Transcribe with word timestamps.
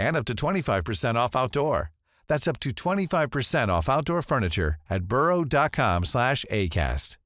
and 0.00 0.16
up 0.16 0.24
to 0.26 0.34
25% 0.34 1.14
off 1.14 1.36
outdoor. 1.36 1.90
That's 2.28 2.48
up 2.48 2.60
to 2.60 2.70
25% 2.70 3.68
off 3.68 3.88
outdoor 3.88 4.22
furniture 4.22 4.74
at 4.88 5.04
burrow.com 5.04 6.04
slash 6.04 6.44
ACAST. 6.50 7.16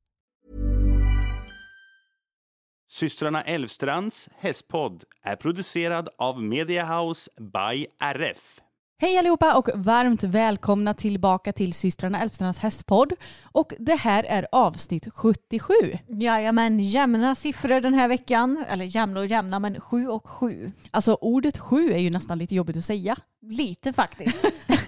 Systrarna 2.95 3.43
Elvstrands 3.43 4.29
hästpodd 4.39 5.05
är 5.23 5.37
producerad 5.37 6.09
av 6.19 6.43
Mediahouse 6.43 7.31
by 7.41 7.87
RF. 8.15 8.64
Hej 8.99 9.19
allihopa 9.19 9.57
och 9.57 9.69
varmt 9.75 10.25
välkomna 10.25 10.95
tillbaka 10.95 11.53
till 11.53 11.73
systrarna 11.73 12.23
Elfstrands 12.23 12.59
hästpodd. 12.59 13.13
Och 13.43 13.75
det 13.79 13.95
här 13.95 14.25
är 14.25 14.47
avsnitt 14.53 15.09
77. 15.15 15.75
Jajamän, 16.09 16.81
jämna 16.81 17.35
siffror 17.35 17.81
den 17.81 17.95
här 17.95 18.09
veckan. 18.09 18.65
Eller 18.69 18.85
jämna 18.85 19.21
och 19.21 19.27
jämna, 19.27 19.59
men 19.59 19.81
sju 19.81 20.09
och 20.09 20.29
sju. 20.29 20.73
Alltså 20.91 21.15
ordet 21.21 21.59
sju 21.59 21.93
är 21.93 21.99
ju 21.99 22.11
nästan 22.11 22.39
lite 22.39 22.55
jobbigt 22.55 22.77
att 22.77 22.85
säga. 22.85 23.17
Lite 23.43 23.93
faktiskt. 23.93 24.45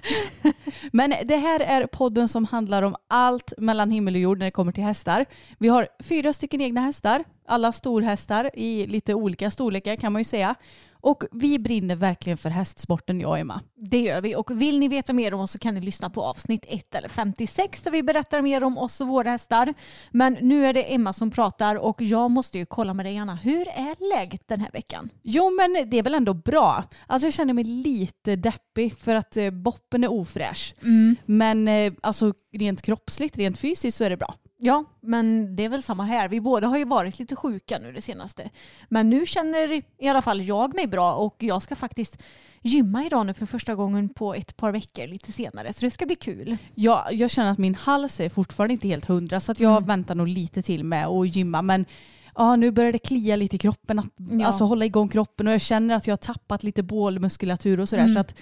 Men 0.92 1.14
det 1.24 1.36
här 1.36 1.60
är 1.60 1.86
podden 1.86 2.28
som 2.28 2.44
handlar 2.44 2.82
om 2.82 2.96
allt 3.08 3.52
mellan 3.58 3.90
himmel 3.90 4.14
och 4.14 4.20
jord 4.20 4.38
när 4.38 4.46
det 4.46 4.50
kommer 4.50 4.72
till 4.72 4.84
hästar. 4.84 5.26
Vi 5.58 5.68
har 5.68 5.88
fyra 6.02 6.32
stycken 6.32 6.60
egna 6.60 6.80
hästar, 6.80 7.24
alla 7.46 7.72
storhästar 7.72 8.50
i 8.54 8.86
lite 8.86 9.14
olika 9.14 9.50
storlekar 9.50 9.96
kan 9.96 10.12
man 10.12 10.20
ju 10.20 10.24
säga. 10.24 10.54
Och 11.06 11.24
vi 11.32 11.58
brinner 11.58 11.96
verkligen 11.96 12.38
för 12.38 12.50
hästsporten 12.50 13.20
jag 13.20 13.30
och 13.30 13.38
Emma. 13.38 13.60
Det 13.74 14.00
gör 14.00 14.20
vi. 14.20 14.36
Och 14.36 14.60
vill 14.60 14.78
ni 14.78 14.88
veta 14.88 15.12
mer 15.12 15.34
om 15.34 15.40
oss 15.40 15.52
så 15.52 15.58
kan 15.58 15.74
ni 15.74 15.80
lyssna 15.80 16.10
på 16.10 16.22
avsnitt 16.22 16.64
1 16.68 16.94
eller 16.94 17.08
56 17.08 17.82
där 17.82 17.90
vi 17.90 18.02
berättar 18.02 18.42
mer 18.42 18.64
om 18.64 18.78
oss 18.78 19.00
och 19.00 19.06
våra 19.06 19.30
hästar. 19.30 19.74
Men 20.10 20.36
nu 20.40 20.66
är 20.66 20.72
det 20.72 20.94
Emma 20.94 21.12
som 21.12 21.30
pratar 21.30 21.76
och 21.76 22.02
jag 22.02 22.30
måste 22.30 22.58
ju 22.58 22.66
kolla 22.66 22.94
med 22.94 23.06
dig 23.06 23.18
Anna. 23.18 23.34
Hur 23.34 23.68
är 23.68 24.16
läget 24.16 24.48
den 24.48 24.60
här 24.60 24.70
veckan? 24.72 25.10
Jo 25.22 25.50
men 25.50 25.90
det 25.90 25.98
är 25.98 26.02
väl 26.02 26.14
ändå 26.14 26.34
bra. 26.34 26.84
Alltså 27.06 27.26
jag 27.26 27.34
känner 27.34 27.54
mig 27.54 27.64
lite 27.64 28.36
deppig 28.36 28.98
för 28.98 29.14
att 29.14 29.36
eh, 29.36 29.50
boppen 29.96 30.04
är 30.04 30.12
ofräsch. 30.20 30.74
Men 31.26 31.68
eh, 31.68 31.92
alltså 32.02 32.32
rent 32.52 32.82
kroppsligt, 32.82 33.36
rent 33.38 33.58
fysiskt 33.58 33.96
så 33.98 34.04
är 34.04 34.10
det 34.10 34.16
bra. 34.16 34.34
Ja, 34.58 34.84
men 35.00 35.56
det 35.56 35.64
är 35.64 35.68
väl 35.68 35.82
samma 35.82 36.04
här. 36.04 36.28
Vi 36.28 36.40
båda 36.40 36.66
har 36.68 36.78
ju 36.78 36.84
varit 36.84 37.18
lite 37.18 37.36
sjuka 37.36 37.78
nu 37.78 37.92
det 37.92 38.02
senaste. 38.02 38.50
Men 38.88 39.10
nu 39.10 39.26
känner 39.26 39.72
i 39.98 40.08
alla 40.08 40.22
fall 40.22 40.42
jag 40.42 40.74
mig 40.74 40.86
bra 40.86 41.14
och 41.14 41.36
jag 41.38 41.62
ska 41.62 41.76
faktiskt 41.76 42.22
gymma 42.62 43.04
idag 43.06 43.26
nu 43.26 43.34
för 43.34 43.46
första 43.46 43.74
gången 43.74 44.08
på 44.08 44.34
ett 44.34 44.56
par 44.56 44.72
veckor 44.72 45.06
lite 45.06 45.32
senare. 45.32 45.72
Så 45.72 45.80
det 45.84 45.90
ska 45.90 46.06
bli 46.06 46.16
kul. 46.16 46.56
Ja, 46.74 47.08
jag 47.12 47.30
känner 47.30 47.50
att 47.52 47.58
min 47.58 47.74
hals 47.74 48.20
är 48.20 48.28
fortfarande 48.28 48.72
inte 48.72 48.88
helt 48.88 49.04
hundra 49.06 49.40
så 49.40 49.52
att 49.52 49.60
jag 49.60 49.72
Mm. 49.76 49.86
väntar 49.86 50.14
nog 50.14 50.28
lite 50.28 50.62
till 50.62 50.84
med 50.84 51.06
att 51.06 51.36
gymma. 51.36 51.62
Men 51.62 51.84
ja, 52.34 52.56
nu 52.56 52.70
börjar 52.70 52.92
det 52.92 52.98
klia 52.98 53.36
lite 53.36 53.56
i 53.56 53.58
kroppen, 53.58 53.98
att 53.98 54.06
Ja. 54.16 54.46
alltså, 54.46 54.64
hålla 54.64 54.84
igång 54.84 55.08
kroppen 55.08 55.46
och 55.46 55.52
jag 55.52 55.60
känner 55.60 55.94
att 55.94 56.06
jag 56.06 56.12
har 56.12 56.16
tappat 56.16 56.62
lite 56.62 56.82
bålmuskulatur 56.82 57.80
och 57.80 57.88
sådär. 57.88 58.02
Mm. 58.02 58.14
Så 58.14 58.20
att 58.20 58.34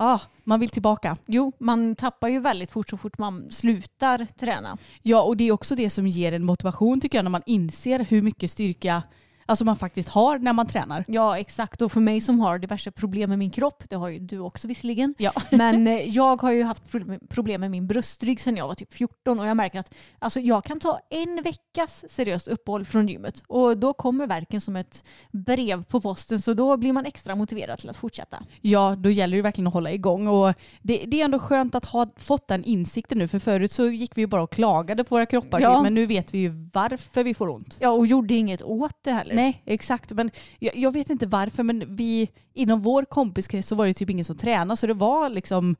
ja, 0.00 0.20
man 0.44 0.60
vill 0.60 0.68
tillbaka. 0.68 1.16
Jo, 1.26 1.52
man 1.58 1.96
tappar 1.96 2.28
ju 2.28 2.40
väldigt 2.40 2.70
fort 2.70 2.88
så 2.88 2.96
fort 2.96 3.18
man 3.18 3.50
slutar 3.50 4.26
träna. 4.38 4.78
Ja, 5.02 5.22
och 5.22 5.36
det 5.36 5.44
är 5.44 5.52
också 5.52 5.74
det 5.74 5.90
som 5.90 6.06
ger 6.06 6.32
en 6.32 6.44
motivation 6.44 7.00
tycker 7.00 7.18
jag 7.18 7.24
när 7.24 7.30
man 7.30 7.42
inser 7.46 7.98
hur 7.98 8.22
mycket 8.22 8.50
styrka 8.50 9.02
alltså, 9.50 9.64
man 9.64 9.76
faktiskt 9.76 10.08
har 10.08 10.38
när 10.38 10.52
man 10.52 10.66
tränar. 10.66 11.04
Ja, 11.08 11.38
exakt. 11.38 11.82
Och 11.82 11.92
för 11.92 12.00
mig 12.00 12.20
som 12.20 12.40
har 12.40 12.58
diverse 12.58 12.90
problem 12.90 13.30
med 13.30 13.38
min 13.38 13.50
kropp, 13.50 13.82
det 13.88 13.96
har 13.96 14.08
ju 14.08 14.18
du 14.18 14.38
också 14.38 14.68
visserligen. 14.68 15.14
Ja. 15.18 15.32
Men 15.50 15.86
eh, 15.86 16.08
jag 16.08 16.42
har 16.42 16.52
ju 16.52 16.62
haft 16.62 16.82
problem- 17.28 17.60
med 17.60 17.70
min 17.70 17.86
bröstrygg 17.86 18.40
sedan 18.40 18.56
jag 18.56 18.68
var 18.68 18.74
typ 18.74 18.94
14 18.94 19.40
och 19.40 19.46
jag 19.46 19.56
märker 19.56 19.78
att 19.78 19.94
alltså, 20.18 20.40
jag 20.40 20.64
kan 20.64 20.80
ta 20.80 21.00
en 21.10 21.42
veckas 21.42 22.04
seriöst 22.08 22.48
uppehåll 22.48 22.84
från 22.84 23.08
gymmet 23.08 23.42
och 23.46 23.78
då 23.78 23.92
kommer 23.92 24.26
verken 24.26 24.60
som 24.60 24.76
ett 24.76 25.04
brev 25.32 25.84
på 25.84 26.00
posten 26.00 26.40
så 26.42 26.54
då 26.54 26.76
blir 26.76 26.92
man 26.92 27.06
extra 27.06 27.34
motiverad 27.34 27.78
till 27.78 27.90
att 27.90 27.96
fortsätta. 27.96 28.42
Ja, 28.60 28.94
då 28.98 29.10
gäller 29.10 29.36
det 29.36 29.42
verkligen 29.42 29.66
att 29.66 29.74
hålla 29.74 29.92
igång. 29.92 30.28
Och 30.28 30.54
det, 30.82 31.04
det 31.06 31.20
är 31.20 31.24
ändå 31.24 31.38
skönt 31.38 31.74
att 31.74 31.84
ha 31.84 32.06
fått 32.16 32.48
den 32.48 32.64
insikten 32.64 33.18
nu. 33.18 33.28
För 33.28 33.38
förut 33.38 33.72
så 33.72 33.86
gick 33.86 34.16
vi 34.16 34.20
ju 34.20 34.26
bara 34.26 34.42
och 34.42 34.52
klagade 34.52 35.04
på 35.04 35.14
våra 35.14 35.26
kroppar. 35.26 35.60
Ja. 35.60 35.74
Typ, 35.74 35.82
men 35.82 35.94
nu 35.94 36.06
vet 36.06 36.34
vi 36.34 36.38
ju 36.38 36.68
varför 36.72 37.24
vi 37.24 37.34
får 37.34 37.48
ont. 37.48 37.76
Ja, 37.80 37.90
och 37.90 38.06
gjorde 38.06 38.34
inget 38.34 38.62
åt 38.62 38.96
det 39.02 39.12
heller. 39.12 39.34
Nej, 39.40 39.62
exakt. 39.64 40.12
Men 40.12 40.30
jag, 40.58 40.76
jag 40.76 40.92
vet 40.92 41.10
inte 41.10 41.26
varför, 41.26 41.62
men 41.62 41.96
vi 41.96 42.28
inom 42.54 42.82
vår 42.82 43.04
kompiskrets 43.04 43.68
så 43.68 43.74
var 43.74 43.86
det 43.86 43.94
typ 43.94 44.10
ingen 44.10 44.24
som 44.24 44.36
tränade. 44.36 44.76
Så 44.76 44.86
det 44.86 44.94
var 44.94 45.28
liksom, 45.28 45.76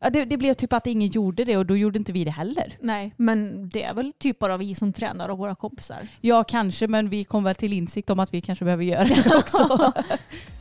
ja, 0.00 0.10
det, 0.10 0.24
det 0.24 0.36
blev 0.36 0.54
typ 0.54 0.72
att 0.72 0.86
ingen 0.86 1.08
gjorde 1.08 1.44
det 1.44 1.56
och 1.56 1.66
då 1.66 1.76
gjorde 1.76 1.98
inte 1.98 2.12
vi 2.12 2.24
det 2.24 2.30
heller. 2.30 2.76
Nej, 2.80 3.14
men 3.16 3.68
det 3.68 3.82
är 3.82 3.94
väl 3.94 4.12
typ 4.18 4.38
bara 4.38 4.56
vi 4.56 4.74
som 4.74 4.92
tränar 4.92 5.28
och 5.28 5.38
våra 5.38 5.54
kompisar. 5.54 6.08
Ja, 6.20 6.44
kanske, 6.44 6.88
men 6.88 7.08
vi 7.08 7.24
kom 7.24 7.44
väl 7.44 7.54
till 7.54 7.72
insikt 7.72 8.10
om 8.10 8.18
att 8.18 8.34
vi 8.34 8.40
kanske 8.40 8.64
behöver 8.64 8.84
göra 8.84 9.04
det 9.04 9.36
också. 9.36 9.92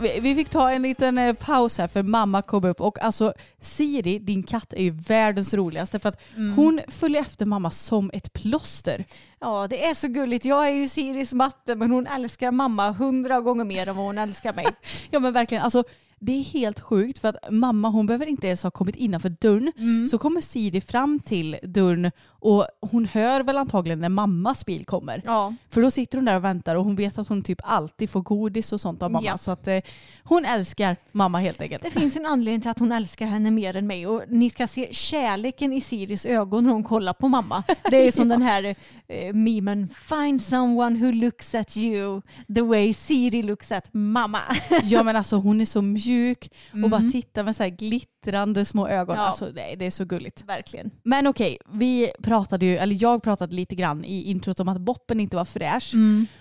vi, 0.00 0.20
vi 0.20 0.34
fick 0.34 0.48
ta 0.48 0.70
en 0.70 0.82
liten 0.82 1.18
eh, 1.18 1.32
paus 1.32 1.78
här 1.78 1.86
för 1.86 2.02
mamma 2.02 2.42
kom 2.42 2.64
upp 2.64 2.80
och 2.80 3.02
alltså 3.02 3.34
Siri, 3.60 4.18
din 4.18 4.42
katt, 4.42 4.72
är 4.72 4.82
ju 4.82 4.90
världens 4.90 5.54
roligaste 5.54 5.98
för 5.98 6.08
att 6.08 6.20
hon 6.56 6.80
följer 6.88 7.20
efter 7.20 7.46
mamma 7.46 7.70
som 7.70 8.10
ett 8.14 8.32
plåster. 8.32 9.04
Ja, 9.40 9.66
det 9.70 9.84
är 9.84 9.94
så 9.94 10.08
gulligt. 10.08 10.44
Jag 10.44 10.68
är 10.68 10.72
ju 10.72 10.88
Siris 10.88 11.32
matte 11.32 11.74
men 11.74 11.90
hon 11.90 12.06
älskar 12.06 12.50
mamma 12.52 12.90
hundra 12.90 13.40
gånger 13.40 13.64
mer 13.64 13.88
än 13.88 13.96
vad 13.96 14.06
hon 14.06 14.18
älskar 14.18 14.52
mig. 14.52 14.66
Ja 15.10 15.20
men 15.20 15.32
verkligen, 15.32 15.64
alltså 15.64 15.84
det 16.18 16.32
är 16.32 16.42
helt 16.42 16.80
sjukt 16.80 17.18
för 17.18 17.28
att 17.28 17.36
mamma 17.50 17.88
hon 17.88 18.06
behöver 18.06 18.26
inte 18.26 18.46
ens 18.46 18.62
ha 18.62 18.70
kommit 18.70 18.96
innanför 18.96 19.28
dörren 19.28 19.72
så 20.10 20.18
kommer 20.18 20.40
Siri 20.40 20.80
fram 20.80 21.20
till 21.20 21.58
dörren 21.62 22.10
och 22.40 22.66
hon 22.80 23.04
hör 23.04 23.42
väl 23.42 23.58
antagligen 23.58 24.00
när 24.00 24.08
mammas 24.08 24.66
bil 24.66 24.84
kommer. 24.84 25.22
Ja, 25.24 25.54
För 25.70 25.82
då 25.82 25.90
sitter 25.90 26.18
hon 26.18 26.24
där 26.24 26.36
och 26.36 26.44
väntar 26.44 26.76
och 26.76 26.84
hon 26.84 26.96
vet 26.96 27.18
att 27.18 27.28
hon 27.28 27.42
typ 27.42 27.60
alltid 27.64 28.10
får 28.10 28.20
godis 28.20 28.72
och 28.72 28.80
sånt 28.80 29.02
av 29.02 29.10
mamma. 29.10 29.26
Ja. 29.26 29.38
Så 29.38 29.50
att 29.50 29.68
eh, 29.68 29.78
hon 30.22 30.44
älskar 30.44 30.96
mamma 31.12 31.38
helt 31.38 31.60
enkelt. 31.60 31.82
det 31.82 31.90
finns 31.90 32.16
en 32.16 32.26
anledning 32.26 32.60
till 32.60 32.70
att 32.70 32.78
hon 32.78 32.92
älskar 32.92 33.26
henne 33.26 33.50
mer 33.50 33.76
än 33.76 33.86
mig 33.86 34.06
och 34.06 34.22
ni 34.28 34.50
ska 34.50 34.66
se 34.66 34.88
kärleken 34.92 35.72
i 35.72 35.80
Siris 35.80 36.26
ögon 36.26 36.64
när 36.64 36.72
hon 36.72 36.84
kollar 36.84 37.12
på 37.12 37.28
mamma. 37.28 37.62
Det 37.90 37.96
är 37.96 38.12
som 38.12 38.28
den 38.34 38.42
här 38.42 38.74
eh, 39.08 39.34
memen 39.34 39.88
Find 40.08 40.42
someone 40.42 40.98
who 40.98 41.12
looks 41.12 41.54
at 41.54 41.76
you 41.76 42.22
the 42.54 42.62
way 42.62 42.94
Siri 42.94 43.42
looks 43.42 43.72
at 43.72 43.88
mamma. 43.92 44.40
Ja 44.82 45.02
men 45.02 45.16
alltså 45.16 45.36
hon 45.36 45.60
är 45.60 45.66
så 45.66 45.82
mjuk 45.82 46.52
och 46.84 46.90
bara 46.90 47.00
tittar 47.00 47.42
med 47.42 47.56
så 47.56 47.62
här 47.62 47.70
glittrande 47.70 48.64
små 48.64 48.88
ögon. 48.88 49.16
Ja. 49.16 49.22
Alltså 49.22 49.46
det, 49.52 49.74
det 49.78 49.86
är 49.86 49.90
så 49.90 50.04
gulligt. 50.04 50.44
Verkligen. 50.44 50.90
Men 51.02 51.26
okej, 51.26 51.58
vi 51.72 52.10
pratade 52.30 52.66
ju, 52.66 52.76
eller 52.76 52.96
jag 53.00 53.22
pratade 53.22 53.56
lite 53.56 53.74
grann 53.74 54.04
i 54.04 54.22
introt 54.22 54.60
om 54.60 54.68
att 54.68 54.80
boppen 54.80 55.20
inte 55.20 55.36
var 55.36 55.44
fräsch. 55.44 55.92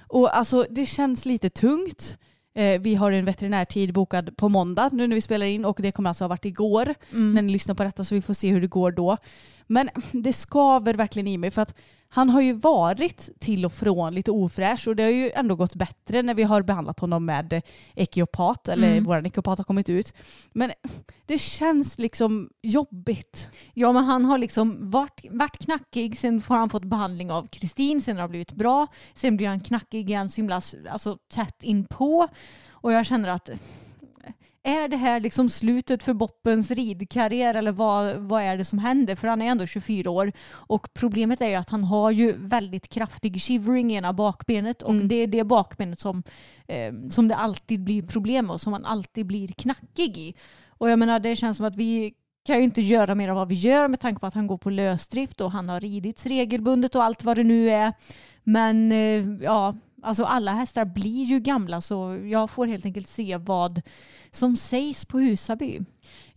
Och 0.08 0.38
alltså 0.38 0.66
det 0.70 0.86
känns 0.86 1.26
lite 1.26 1.50
tungt. 1.50 2.18
Eh, 2.56 2.82
vi 2.82 2.96
har 2.96 3.12
en 3.12 3.26
veterinärtid 3.26 3.94
bokad 3.94 4.38
på 4.38 4.50
måndag 4.50 4.90
nu 4.94 5.08
när 5.08 5.16
vi 5.16 5.22
spelar 5.22 5.46
in 5.46 5.66
och 5.66 5.80
det 5.82 5.92
kommer 5.92 6.10
alltså 6.10 6.24
ha 6.24 6.30
varit 6.30 6.46
igår 6.46 6.96
när 7.34 7.42
ni 7.42 7.52
lyssnar 7.52 7.76
på 7.76 7.84
detta 7.84 8.04
så 8.04 8.16
vi 8.16 8.22
får 8.22 8.34
se 8.34 8.50
hur 8.50 8.62
det 8.62 8.68
går 8.68 8.92
då. 8.92 9.18
Men 9.68 9.90
det 10.12 10.34
skaver 10.34 10.94
verkligen 10.94 11.28
i 11.28 11.38
mig 11.38 11.52
för 11.52 11.62
att 11.62 11.76
han 12.12 12.30
har 12.30 12.42
ju 12.42 12.54
varit 12.54 13.30
till 13.40 13.66
och 13.66 13.74
från 13.74 14.14
lite 14.14 14.32
ofräsch 14.32 14.88
och 14.88 14.96
det 14.96 15.04
har 15.04 15.10
ju 15.10 15.32
ändå 15.32 15.56
gått 15.56 15.76
bättre 15.76 16.22
när 16.22 16.34
vi 16.34 16.44
har 16.44 16.62
behandlat 16.62 17.00
honom 17.00 17.26
med 17.26 17.62
ekiopat 17.96 18.68
eller 18.70 18.92
Mm. 18.92 19.04
våran 19.04 19.26
ekiopat 19.26 19.58
har 19.58 19.64
kommit 19.66 19.90
ut. 19.90 20.14
Men 20.54 20.72
det 21.26 21.38
känns 21.38 22.00
liksom 22.00 22.50
jobbigt. 22.62 23.50
Ja 23.74 23.92
men 23.92 24.04
han 24.04 24.26
har 24.26 24.38
liksom 24.38 24.92
varit, 24.92 25.26
varit 25.30 25.58
knackig, 25.58 26.18
sen 26.18 26.44
har 26.48 26.58
han 26.58 26.70
fått 26.70 26.84
behandling 26.84 27.32
av 27.32 27.48
Kristin, 27.48 28.02
sen 28.02 28.16
har 28.18 28.24
det 28.24 28.30
blivit 28.30 28.52
bra. 28.52 28.88
Sen 29.14 29.38
blir 29.38 29.48
han 29.48 29.60
knackig 29.60 30.10
igen 30.10 30.30
så 30.30 30.36
himla 30.36 30.62
alltså, 30.92 31.18
tätt 31.34 31.64
inpå. 31.64 32.28
Och 32.72 32.94
jag 32.94 33.06
känner 33.06 33.30
att 33.30 33.50
är 34.64 34.88
det 34.88 34.98
här 34.98 35.20
liksom 35.20 35.50
slutet 35.50 36.04
för 36.04 36.14
Boppens 36.14 36.72
ridkarriär 36.72 37.54
eller 37.56 37.72
vad, 37.72 38.18
vad 38.18 38.44
är 38.44 38.58
det 38.58 38.66
som 38.66 38.80
händer? 38.80 39.16
För 39.16 39.28
han 39.28 39.42
är 39.42 39.46
ändå 39.46 39.66
24 39.66 40.12
år 40.12 40.32
och 40.52 40.94
problemet 40.94 41.42
är 41.42 41.48
ju 41.48 41.56
att 41.56 41.70
han 41.70 41.84
har 41.84 42.12
ju 42.12 42.34
väldigt 42.38 42.90
kraftig 42.90 43.42
shivering 43.42 43.92
i 43.92 43.96
ena 43.96 44.14
bakbenet 44.14 44.82
och 44.82 44.94
Mm. 44.94 45.08
det 45.08 45.16
är 45.16 45.28
det 45.28 45.44
bakbenet 45.44 46.00
som, 46.00 46.24
eh, 46.68 46.94
som 47.10 47.28
det 47.28 47.36
alltid 47.36 47.84
blir 47.84 48.02
problem 48.04 48.46
med 48.46 48.54
och 48.54 48.62
som 48.62 48.72
man 48.72 48.86
alltid 48.86 49.26
blir 49.26 49.48
knackig 49.48 50.18
i. 50.18 50.34
Och 50.68 50.90
jag 50.90 51.00
menar 51.00 51.20
det 51.20 51.36
känns 51.36 51.58
som 51.58 51.66
att 51.66 51.76
vi 51.76 52.14
kan 52.46 52.58
ju 52.58 52.64
inte 52.64 52.82
göra 52.82 53.16
mer 53.16 53.30
av 53.30 53.36
vad 53.36 53.48
vi 53.50 53.56
gör 53.56 53.88
med 53.88 54.00
tanke 54.00 54.20
på 54.20 54.26
att 54.28 54.34
han 54.34 54.48
går 54.48 54.58
på 54.58 54.70
lösdrift 54.70 55.42
och 55.42 55.52
han 55.52 55.70
har 55.70 55.80
ridits 55.80 56.26
regelbundet 56.26 56.96
och 56.96 57.04
allt 57.04 57.24
vad 57.24 57.38
det 57.38 57.44
nu 57.44 57.70
är. 57.70 57.94
Men 58.44 58.92
eh, 58.92 59.44
ja, 59.44 59.76
alltså 60.04 60.24
alla 60.24 60.52
hästar 60.52 60.86
blir 60.86 61.24
ju 61.26 61.40
gamla 61.40 61.82
så 61.82 62.20
jag 62.32 62.50
får 62.50 62.68
helt 62.68 62.86
enkelt 62.86 63.08
se 63.08 63.38
vad 63.38 63.82
som 64.32 64.58
sägs 64.58 65.06
på 65.06 65.20
Husaby. 65.20 65.80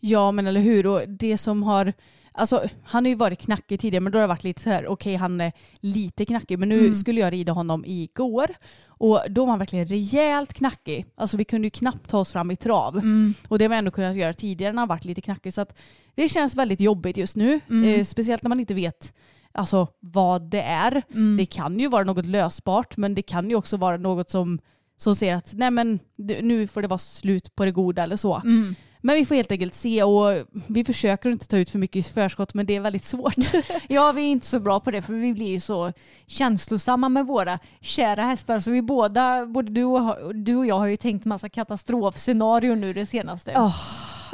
Ja 0.00 0.32
men 0.32 0.47
eller 0.47 0.61
hur 0.61 0.87
och 0.87 1.09
det 1.09 1.38
som 1.38 1.62
har 1.62 1.93
Alltså, 2.35 2.69
han 2.85 3.05
har 3.05 3.09
ju 3.11 3.14
varit 3.14 3.38
knackig 3.38 3.81
tidigare 3.81 4.00
men 4.00 4.12
då 4.12 4.19
har 4.19 4.23
det 4.23 4.26
varit 4.29 4.44
lite 4.44 4.62
så 4.62 4.70
här, 4.70 4.87
okej 4.87 5.14
han 5.17 5.41
är 5.41 5.53
lite 5.81 6.25
knackig 6.25 6.59
men 6.59 6.69
nu 6.69 6.79
Mm. 6.81 6.94
skulle 6.94 7.20
jag 7.20 7.32
rida 7.32 7.53
honom 7.53 7.85
igår 7.87 8.55
och 8.87 9.20
då 9.31 9.44
var 9.44 9.50
han 9.50 9.59
verkligen 9.59 9.87
rejält 9.87 10.53
knackig. 10.53 11.06
Alltså 11.15 11.37
vi 11.37 11.44
kunde 11.44 11.67
ju 11.67 11.70
knappt 11.70 12.08
ta 12.11 12.19
oss 12.19 12.32
fram 12.32 12.50
i 12.50 12.56
trav. 12.56 12.97
Mm. 12.99 13.35
Och 13.49 13.58
det 13.58 13.65
har 13.65 13.69
vi 13.70 13.76
ändå 13.76 13.91
kunnat 13.91 14.17
göra 14.17 14.35
tidigare 14.35 14.73
när 14.73 14.81
han 14.81 14.88
varit 14.88 15.05
lite 15.05 15.20
knackig. 15.20 15.55
Så 15.55 15.61
att 15.61 15.79
det 16.15 16.29
känns 16.29 16.55
väldigt 16.55 16.81
jobbigt 16.81 17.17
just 17.17 17.37
nu. 17.37 17.61
Mm. 17.70 17.85
Eh, 18.00 18.05
speciellt 18.05 18.43
när 18.43 18.49
man 18.49 18.61
inte 18.61 18.75
vet 18.75 19.15
alltså, 19.55 19.89
vad 20.01 20.51
det 20.51 20.63
är. 20.63 21.03
Mm. 21.11 21.37
Det 21.37 21.47
kan 21.47 21.79
ju 21.79 21.89
vara 21.89 22.05
något 22.05 22.27
lösbart 22.27 22.97
men 22.97 23.15
det 23.15 23.23
kan 23.23 23.51
ju 23.51 23.57
också 23.57 23.77
vara 23.77 23.97
något 23.97 24.31
som, 24.31 24.59
som 24.97 25.15
säger 25.15 25.37
att 25.37 25.53
nej 25.53 25.71
men 25.71 25.99
nu 26.17 26.67
får 26.67 26.83
det 26.83 26.89
vara 26.89 26.99
slut 26.99 27.55
på 27.55 27.65
det 27.65 27.73
goda 27.73 28.03
eller 28.03 28.17
så. 28.17 28.37
Mm. 28.45 28.75
Men 29.05 29.17
vi 29.17 29.27
får 29.27 29.35
helt 29.35 29.53
enkelt 29.53 29.75
se 29.75 30.03
och 30.03 30.47
vi 30.67 30.85
försöker 30.85 31.31
inte 31.31 31.47
ta 31.47 31.57
ut 31.57 31.71
för 31.71 31.79
mycket 31.79 31.97
i 31.97 32.13
förskott 32.13 32.55
men 32.55 32.67
det 32.67 32.77
är 32.77 32.81
väldigt 32.81 33.05
svårt. 33.05 33.35
Ja, 33.89 34.13
vi 34.13 34.23
är 34.23 34.27
inte 34.27 34.47
så 34.47 34.61
bra 34.61 34.81
på 34.81 34.91
det 34.91 35.03
för 35.03 35.15
vi 35.15 35.35
blir 35.35 35.49
ju 35.49 35.61
så 35.61 35.93
känslosamma 36.27 37.09
med 37.09 37.27
våra 37.27 37.59
kära 37.81 38.23
hästar 38.23 38.61
så 38.61 38.71
vi 38.71 38.83
båda, 38.83 39.47
både 39.47 39.71
du 39.71 39.85
och, 39.85 40.35
du 40.35 40.57
och 40.57 40.67
jag 40.67 40.79
har 40.79 40.87
ju 40.87 40.97
tänkt 40.97 41.25
massa 41.25 41.49
katastrofscenarion 41.49 42.81
nu 42.81 42.93
det 42.93 43.07
senaste. 43.07 43.51
Ja, 43.55 43.75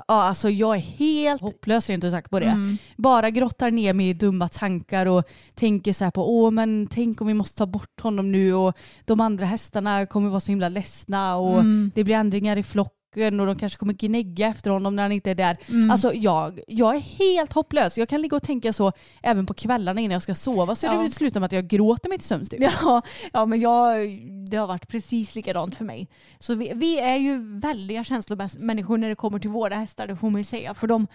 alltså 0.07 0.51
jag 0.51 0.77
är 0.77 0.81
helt 0.81 1.41
hopplös 1.43 1.89
rent 1.89 2.05
ut 2.05 2.13
sagt 2.13 2.31
på 2.31 2.41
det. 2.41 2.47
Mm. 2.47 2.79
Bara 2.97 3.31
grottar 3.31 3.71
ner 3.71 3.93
mig 3.93 4.09
i 4.09 4.13
dumma 4.15 4.49
tankar 4.49 5.07
och 5.07 5.25
tänker 5.55 5.93
så 5.93 6.05
här 6.05 6.11
på 6.11 6.39
åh 6.39 6.51
men 6.51 6.87
tänk 6.91 7.21
om 7.21 7.27
vi 7.27 7.35
måste 7.35 7.57
ta 7.59 7.67
bort 7.67 8.01
honom 8.03 8.33
nu 8.33 8.55
och 8.55 8.77
de 9.05 9.21
andra 9.21 9.47
hästarna 9.47 10.07
kommer 10.07 10.29
vara 10.31 10.41
så 10.41 10.53
himla 10.53 10.69
ledsna 10.69 11.37
och 11.37 11.61
Mm. 11.61 11.91
det 11.95 12.05
blir 12.05 12.15
ändringar 12.15 12.57
i 12.57 12.63
flocken 12.63 12.98
och 13.17 13.47
de 13.47 13.59
kanske 13.59 13.79
kommer 13.79 13.93
gnägga 13.93 14.47
efter 14.47 14.71
honom 14.71 14.97
när 14.97 15.03
han 15.03 15.13
inte 15.13 15.31
är 15.31 15.35
där. 15.35 15.57
Mm. 15.69 15.91
Alltså 15.91 16.15
jag, 16.15 16.61
jag 16.67 16.97
är 16.97 17.01
helt 17.01 17.53
hopplös. 17.53 17.99
Jag 17.99 18.09
kan 18.09 18.23
ligga 18.23 18.37
och 18.37 18.43
tänka 18.43 18.73
så 18.73 18.93
även 19.23 19.47
på 19.47 19.55
kvällarna 19.55 20.01
innan 20.01 20.13
jag 20.13 20.23
ska 20.23 20.35
sova 20.35 20.75
så 20.75 20.87
Ja. 20.87 20.93
det 21.03 21.11
slutar 21.11 21.41
med 21.41 21.47
att 21.47 21.53
jag 21.53 21.69
gråter 21.69 22.09
mig 22.09 22.19
till 22.19 22.27
sömns. 22.29 22.49
Typ. 22.49 22.61
Ja, 22.83 23.03
ja, 23.33 23.47
men 23.47 23.61
jag, 23.61 24.09
det 24.51 24.57
har 24.57 24.67
varit 24.67 24.89
precis 24.89 25.35
likadant 25.35 25.75
för 25.77 25.85
mig. 25.85 26.09
Så 26.39 26.55
vi, 26.55 26.73
vi 26.75 26.99
är 26.99 27.17
ju 27.17 27.59
väldiga 27.61 28.05
känslomänniskor 28.05 28.99
när 28.99 29.09
det 29.09 29.15
kommer 29.15 29.39
till 29.39 29.51
våra 29.51 29.75
hästar, 29.75 30.07
det 30.07 30.17
får 30.17 30.31
man 30.31 30.41
ju 30.41 30.45
säga. 30.45 30.75
För 30.75 30.87
de 30.87 31.07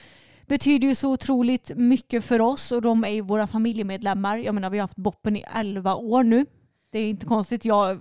betyder 0.48 0.88
ju 0.88 0.96
så 0.96 1.12
otroligt 1.12 1.72
mycket 1.76 2.26
för 2.26 2.42
oss 2.42 2.72
och 2.72 2.82
de 2.82 3.04
är 3.04 3.10
ju 3.10 3.22
våra 3.22 3.48
familjemedlemmar. 3.48 4.38
Jag 4.38 4.56
menar, 4.56 4.70
vi 4.70 4.78
har 4.78 4.84
haft 4.84 4.96
Boppen 4.96 5.36
i 5.36 5.46
11 5.56 5.96
år 5.96 6.24
nu. 6.24 6.46
Det 6.92 7.00
är 7.00 7.10
inte 7.10 7.26
konstigt. 7.26 7.66
Jag, 7.66 7.92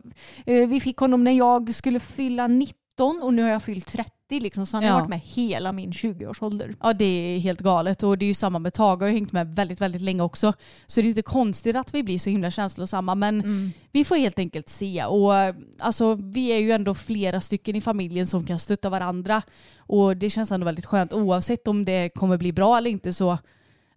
eh, 0.46 0.68
vi 0.68 0.80
fick 0.80 0.96
honom 0.96 1.24
när 1.24 1.32
jag 1.32 1.74
skulle 1.74 2.00
fylla 2.00 2.46
19 2.46 2.81
och 3.00 3.34
nu 3.34 3.42
har 3.42 3.48
jag 3.50 3.62
fyllt 3.62 3.86
30 3.86 4.10
liksom, 4.40 4.66
så 4.66 4.76
han 4.76 4.84
har 4.84 4.90
Ja. 4.90 4.98
varit 4.98 5.08
med 5.08 5.20
hela 5.24 5.72
min 5.72 5.90
20-årsålder. 5.92 6.74
Ja 6.80 6.92
det 6.92 7.04
är 7.04 7.38
helt 7.38 7.60
galet 7.60 8.02
och 8.02 8.18
det 8.18 8.24
är 8.24 8.26
ju 8.26 8.34
samma 8.34 8.58
med 8.58 8.72
Tage. 8.74 9.02
Jag 9.02 9.06
har 9.06 9.12
hängt 9.12 9.32
med 9.32 9.56
väldigt 9.56 9.80
väldigt 9.80 10.02
länge 10.02 10.22
också. 10.22 10.52
Så 10.86 11.00
det 11.00 11.06
är 11.06 11.08
inte 11.08 11.22
konstigt 11.22 11.76
att 11.76 11.94
vi 11.94 12.02
blir 12.02 12.18
så 12.18 12.30
himla 12.30 12.50
känslosamma 12.50 13.14
men 13.14 13.40
Mm. 13.40 13.72
vi 13.92 14.04
får 14.04 14.16
helt 14.16 14.38
enkelt 14.38 14.68
se. 14.68 15.04
Och 15.04 15.32
alltså 15.78 16.14
vi 16.14 16.48
är 16.48 16.58
ju 16.58 16.72
ändå 16.72 16.94
flera 16.94 17.40
stycken 17.40 17.76
i 17.76 17.80
familjen 17.80 18.26
som 18.26 18.46
kan 18.46 18.58
stötta 18.58 18.90
varandra. 18.90 19.42
Och 19.76 20.16
det 20.16 20.30
känns 20.30 20.52
ändå 20.52 20.64
väldigt 20.64 20.86
skönt 20.86 21.12
oavsett 21.12 21.68
om 21.68 21.84
det 21.84 22.08
kommer 22.14 22.36
bli 22.36 22.52
bra 22.52 22.78
eller 22.78 22.90
inte 22.90 23.12
så 23.12 23.38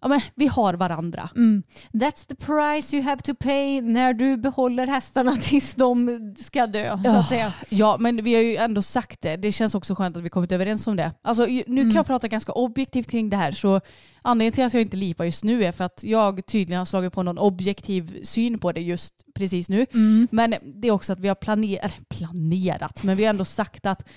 ja 0.06 0.10
men 0.10 0.22
vi 0.36 0.48
har 0.48 0.74
varandra. 0.74 1.30
Mm. 1.36 1.64
That's 1.94 2.28
the 2.28 2.36
price 2.36 2.96
you 2.96 3.06
have 3.06 3.22
to 3.22 3.36
pay 3.36 3.82
när 3.82 4.14
du 4.14 4.38
behåller 4.38 4.88
hästarna 4.88 5.36
tills 5.42 5.76
de 5.76 6.36
ska 6.40 6.68
dö. 6.68 6.98
Så 6.98 7.02
Ja. 7.10 7.20
att 7.20 7.30
säga. 7.30 7.54
Ja 7.70 7.98
men 8.00 8.24
vi 8.24 8.34
har 8.36 8.42
ju 8.42 8.56
ändå 8.56 8.82
sagt 8.82 9.22
det. 9.22 9.36
Det 9.38 9.52
känns 9.52 9.76
också 9.76 9.96
skönt 9.96 10.18
att 10.18 10.24
vi 10.24 10.30
kommit 10.30 10.52
överens 10.52 10.88
om 10.88 10.96
det. 10.96 11.12
Alltså 11.22 11.46
nu 11.46 11.64
kan 11.64 11.78
Mm. 11.78 11.96
jag 11.96 12.06
prata 12.06 12.28
ganska 12.28 12.52
objektivt 12.52 13.08
kring 13.12 13.30
det 13.30 13.38
här 13.38 13.52
så 13.52 13.82
anledningen 14.22 14.54
till 14.54 14.64
att 14.64 14.74
jag 14.74 14.82
inte 14.82 14.98
lipar 14.98 15.26
just 15.26 15.44
nu 15.44 15.64
är 15.64 15.72
för 15.72 15.84
att 15.84 16.04
jag 16.04 16.46
tydligen 16.46 16.80
har 16.80 16.86
slagit 16.86 17.14
på 17.14 17.24
någon 17.24 17.38
objektiv 17.38 18.24
syn 18.24 18.60
på 18.60 18.72
det 18.72 18.82
just 18.82 19.14
precis 19.36 19.70
nu. 19.70 19.86
Mm. 19.94 20.28
Men 20.32 20.56
det 20.82 20.88
är 20.88 20.92
också 20.92 21.14
att 21.14 21.20
vi 21.20 21.28
har 21.28 21.36
planer 21.36 21.92
planerat, 22.10 23.04
men 23.04 23.16
vi 23.18 23.24
har 23.24 23.30
ändå 23.30 23.46
sagt 23.46 23.86
att 23.86 24.08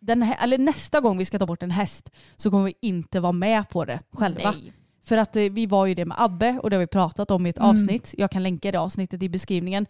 den 0.00 0.22
här, 0.22 0.36
eller 0.44 0.58
nästa 0.58 1.00
gång 1.00 1.18
vi 1.18 1.24
ska 1.24 1.38
ta 1.38 1.46
bort 1.46 1.62
en 1.62 1.70
häst 1.70 2.10
så 2.36 2.50
kommer 2.50 2.64
vi 2.64 2.74
inte 2.80 3.20
vara 3.20 3.32
med 3.32 3.68
på 3.68 3.84
det 3.84 4.00
själva. 4.12 4.50
Nej. 4.50 4.72
För 5.04 5.16
att 5.16 5.36
eh, 5.36 5.42
vi 5.42 5.66
var 5.66 5.86
ju 5.86 5.94
det 5.94 6.04
med 6.04 6.16
Abbe 6.20 6.60
och 6.62 6.70
det 6.70 6.76
har 6.76 6.80
vi 6.80 6.86
pratat 6.86 7.30
om 7.30 7.46
i 7.46 7.50
ett 7.50 7.58
Mm. 7.58 7.70
avsnitt. 7.70 8.14
Jag 8.18 8.30
kan 8.30 8.42
länka 8.42 8.72
det 8.72 8.78
avsnittet 8.80 9.22
i 9.22 9.28
beskrivningen. 9.28 9.86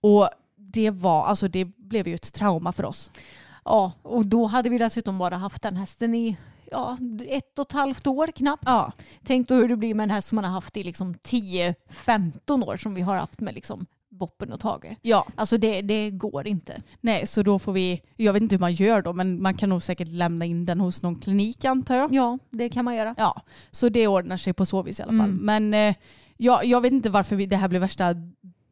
Och 0.00 0.28
det 0.56 0.90
var, 0.90 1.24
alltså 1.24 1.48
det 1.48 1.64
blev 1.64 2.08
ju 2.08 2.14
ett 2.14 2.32
trauma 2.32 2.72
för 2.72 2.84
oss. 2.84 3.10
Ja, 3.64 3.92
och 4.02 4.26
då 4.26 4.46
hade 4.46 4.68
vi 4.70 4.78
dessutom 4.78 5.18
bara 5.18 5.36
haft 5.36 5.62
den 5.62 5.76
hästen 5.76 6.14
i 6.14 6.36
ja, 6.72 6.98
ett 7.28 7.58
och 7.58 7.66
ett 7.66 7.72
halvt 7.72 8.06
år 8.06 8.26
knappt. 8.26 8.62
Ja, 8.66 8.92
Tänk 9.26 9.48
då 9.48 9.54
hur 9.54 9.68
det 9.68 9.76
blir 9.76 9.94
med 9.94 10.04
en 10.04 10.10
häst 10.10 10.28
som 10.28 10.36
man 10.36 10.44
har 10.44 10.52
haft 10.52 10.76
i 10.76 10.82
liksom 10.84 11.14
10-15 11.14 12.64
år 12.68 12.76
som 12.76 12.94
vi 12.94 13.00
har 13.00 13.16
haft 13.16 13.40
med 13.40 13.54
liksom 13.54 13.86
Boppen 14.10 14.52
och 14.52 14.60
Tage. 14.60 14.96
ja. 15.02 15.26
Alltså 15.34 15.58
det, 15.58 15.82
det 15.82 16.10
går 16.10 16.46
inte. 16.46 16.82
Nej, 17.00 17.26
så 17.26 17.42
då 17.42 17.58
får 17.58 17.72
vi, 17.72 18.02
jag 18.16 18.32
vet 18.32 18.42
inte 18.42 18.54
hur 18.54 18.60
man 18.60 18.72
gör 18.72 19.02
då, 19.02 19.12
men 19.12 19.42
man 19.42 19.54
kan 19.54 19.68
nog 19.68 19.82
säkert 19.82 20.08
lämna 20.08 20.44
in 20.44 20.64
den 20.64 20.80
hos 20.80 21.02
någon 21.02 21.16
klinik 21.16 21.64
antar 21.64 21.96
jag. 21.96 22.14
Ja, 22.14 22.38
det 22.50 22.68
kan 22.68 22.84
man 22.84 22.96
göra. 22.96 23.14
Ja, 23.18 23.42
så 23.70 23.88
det 23.88 24.06
ordnar 24.06 24.36
sig 24.36 24.52
på 24.52 24.66
så 24.66 24.82
vis 24.82 25.00
i 25.00 25.02
alla 25.02 25.18
fall. 25.18 25.30
Mm. 25.30 25.70
Men 25.70 25.74
eh, 25.74 25.96
ja, 26.36 26.62
jag 26.64 26.80
vet 26.80 26.92
inte 26.92 27.10
varför 27.10 27.36
vi, 27.36 27.46
det 27.46 27.56
här 27.56 27.68
blir 27.68 27.80
värsta 27.80 28.14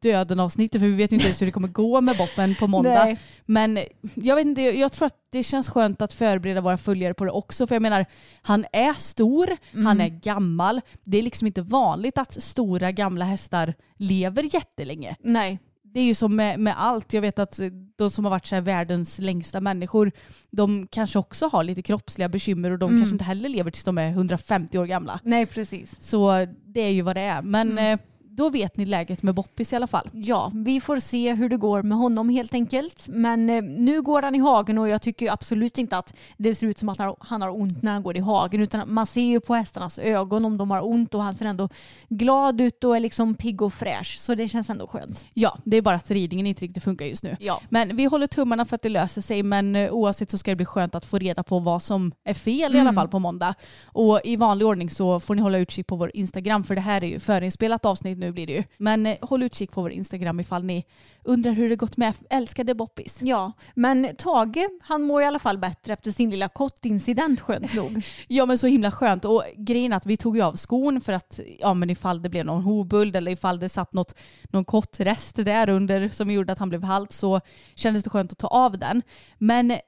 döden 0.00 0.40
avsnittet 0.40 0.80
för 0.80 0.88
vi 0.88 0.94
vet 0.94 1.12
ju 1.12 1.14
inte 1.14 1.26
ens 1.26 1.40
hur 1.42 1.46
det 1.46 1.52
kommer 1.52 1.68
gå 1.68 2.00
med 2.00 2.16
Boppen 2.16 2.54
på 2.54 2.66
måndag. 2.66 3.04
Nej. 3.04 3.18
Men 3.46 3.78
jag 4.14 4.36
vet 4.36 4.46
inte, 4.46 4.62
jag 4.62 4.92
tror 4.92 5.06
att 5.06 5.16
det 5.32 5.42
känns 5.42 5.68
skönt 5.68 6.02
att 6.02 6.12
förbereda 6.12 6.60
våra 6.60 6.76
följare 6.76 7.14
på 7.14 7.24
det 7.24 7.30
också. 7.30 7.66
För 7.66 7.74
jag 7.74 7.82
menar, 7.82 8.06
han 8.42 8.64
är 8.72 8.92
stor, 8.94 9.48
Mm. 9.72 9.86
han 9.86 10.00
är 10.00 10.08
gammal. 10.08 10.80
Det 11.04 11.18
är 11.18 11.22
liksom 11.22 11.46
inte 11.46 11.62
vanligt 11.62 12.18
att 12.18 12.42
stora 12.42 12.92
gamla 12.92 13.24
hästar 13.24 13.74
lever 13.96 14.54
jättelänge. 14.54 15.16
Nej. 15.20 15.58
Det 15.82 16.00
är 16.00 16.04
ju 16.04 16.14
som 16.14 16.36
med, 16.36 16.60
med 16.60 16.74
allt. 16.82 17.12
Jag 17.12 17.20
vet 17.20 17.38
att 17.38 17.60
de 17.96 18.10
som 18.10 18.24
har 18.24 18.30
varit 18.30 18.46
så 18.46 18.60
världens 18.60 19.18
längsta 19.18 19.60
människor, 19.60 20.12
de 20.50 20.86
kanske 20.90 21.18
också 21.18 21.48
har 21.48 21.64
lite 21.64 21.82
kroppsliga 21.82 22.28
bekymmer 22.28 22.70
och 22.70 22.78
de 22.78 22.90
Mm. 22.90 23.00
kanske 23.02 23.12
inte 23.14 23.24
heller 23.24 23.48
lever 23.48 23.70
tills 23.70 23.84
de 23.84 23.98
är 23.98 24.10
150 24.10 24.78
år 24.78 24.86
gamla. 24.86 25.20
Nej, 25.22 25.46
precis. 25.46 25.96
Så 26.00 26.46
det 26.66 26.80
är 26.80 26.90
ju 26.90 27.02
vad 27.02 27.16
det 27.16 27.20
är. 27.20 27.42
Men 27.42 27.78
Mm. 27.78 27.98
Då 28.37 28.50
vet 28.50 28.76
ni 28.76 28.87
läget 28.87 29.23
med 29.23 29.35
Boppis 29.35 29.73
i 29.73 29.76
alla 29.76 29.87
fall. 29.87 30.09
Ja, 30.12 30.50
vi 30.55 30.81
får 30.81 31.00
se 31.00 31.35
hur 31.35 31.49
det 31.49 31.57
går 31.57 31.83
med 31.83 31.99
honom 31.99 32.28
helt 32.28 32.55
enkelt. 32.55 33.05
Men 33.09 33.50
eh, 33.50 33.62
nu 33.62 34.02
går 34.02 34.23
han 34.23 34.35
i 34.35 34.38
hagen 34.38 34.78
och 34.78 34.88
jag 34.88 35.02
tycker 35.02 35.33
absolut 35.33 35.78
inte 35.78 35.99
att 35.99 36.14
det 36.37 36.55
ser 36.55 36.66
ut 36.66 36.78
som 36.78 36.88
att 36.88 36.99
han 37.21 37.43
har- 37.43 37.57
ont 37.61 37.83
när 37.83 37.93
han 37.93 38.02
går 38.02 38.16
i 38.16 38.21
hagen. 38.21 38.61
Utan 38.61 38.93
man 38.95 39.07
ser 39.07 39.21
ju 39.25 39.40
på 39.40 39.55
hästarnas 39.55 39.99
ögon 39.99 40.45
om 40.45 40.57
de 40.59 40.71
har 40.71 40.87
ont 40.87 41.14
och 41.14 41.23
han 41.23 41.35
ser 41.35 41.47
ändå 41.47 41.69
glad 42.09 42.61
ut 42.61 42.85
och 42.85 42.97
är 42.97 43.00
liksom 43.00 43.35
pigg 43.35 43.62
och 43.62 43.73
fräsch. 43.75 44.16
Så 44.21 44.35
det 44.35 44.49
känns 44.49 44.71
ändå 44.71 44.87
skönt. 44.87 45.25
Ja, 45.35 45.57
det 45.64 45.76
är 45.76 45.83
bara 45.83 45.95
att 45.97 46.11
ridningen 46.11 46.47
inte 46.47 46.64
riktigt 46.64 46.85
funkar 46.85 47.07
just 47.07 47.23
nu. 47.23 47.37
Ja. 47.40 47.61
Men 47.69 47.97
vi 47.97 48.05
håller 48.05 48.26
tummarna 48.26 48.64
för 48.64 48.75
att 48.76 48.83
det 48.83 48.88
löser 48.88 49.23
sig 49.23 49.43
men 49.43 49.76
eh, 49.76 49.90
oavsett 49.93 50.31
så 50.31 50.38
ska 50.38 50.50
det 50.50 50.57
bli 50.57 50.64
skönt 50.66 50.95
att 50.95 51.07
få 51.07 51.19
reda 51.19 51.43
på 51.43 51.59
vad 51.59 51.83
som 51.83 52.12
är 52.25 52.35
fel 52.35 52.75
i 52.75 52.78
alla 52.78 52.81
Mm. 52.81 52.95
fall 52.95 53.09
på 53.09 53.19
måndag. 53.19 53.55
Och 53.85 54.21
i 54.25 54.37
vanlig 54.37 54.66
ordning 54.66 54.90
så 54.90 55.21
får 55.21 55.35
ni 55.35 55.43
hålla 55.43 55.59
utkik 55.59 55.87
på 55.87 55.97
vår 55.97 56.11
Instagram 56.14 56.64
för 56.64 56.75
det 56.75 56.81
här 56.81 57.05
är 57.05 57.09
ju 57.09 57.19
förinspelat 57.19 57.85
avsnitt 57.85 58.19
nu 58.19 58.25
nu 58.26 58.33
blir 58.33 58.47
det 58.47 58.52
ju. 58.52 58.64
Men 58.76 59.06
eh, 59.06 59.16
håll 59.21 59.42
utkik 59.42 59.73
på 59.73 59.83
vår 59.83 59.90
Instagram 59.90 60.40
ifall 60.40 60.64
ni 60.64 60.85
undrar 61.25 61.52
hur 61.52 61.68
det 61.68 61.76
gått 61.76 61.97
med 61.97 62.14
älskade 62.30 62.75
Boppis. 62.75 63.18
Ja, 63.23 63.52
men 63.75 64.16
Tage 64.18 64.68
han 64.83 65.02
mår 65.02 65.23
i 65.23 65.25
alla 65.25 65.38
fall 65.38 65.59
bättre 65.59 65.92
efter 65.92 66.11
sin 66.11 66.30
lilla 66.30 66.49
kottincident 66.49 67.40
skönt 67.40 67.75
nog. 67.75 68.02
Ja 68.28 68.47
men 68.47 68.59
så 68.59 68.66
himla 68.66 68.90
skönt 68.90 69.25
och 69.25 69.42
grejen 69.56 69.92
att 69.92 70.06
vi 70.06 70.16
tog 70.16 70.37
ju 70.37 70.42
av 70.42 70.54
skon 70.54 71.00
för 71.00 71.12
att 71.12 71.40
ja 71.59 71.75
men 71.75 71.90
ifall 71.90 72.23
det 72.23 72.28
blev 72.28 72.47
någon 72.47 72.62
hovböld 72.62 73.16
eller 73.16 73.33
ifall 73.33 73.59
det 73.59 73.68
satt 73.68 73.92
något, 73.92 74.14
någon 74.50 74.64
kottrest 74.64 75.37
där 75.37 75.68
under 75.68 76.09
som 76.09 76.30
gjorde 76.30 76.52
att 76.52 76.59
han 76.59 76.68
blev 76.68 76.83
halt 76.83 77.12
så 77.12 77.40
kändes 77.75 78.04
det 78.04 78.11
skönt 78.11 78.33
att 78.33 78.38
ta 78.38 78.47
av 78.47 78.78
den. 78.78 79.02
Men 79.38 79.78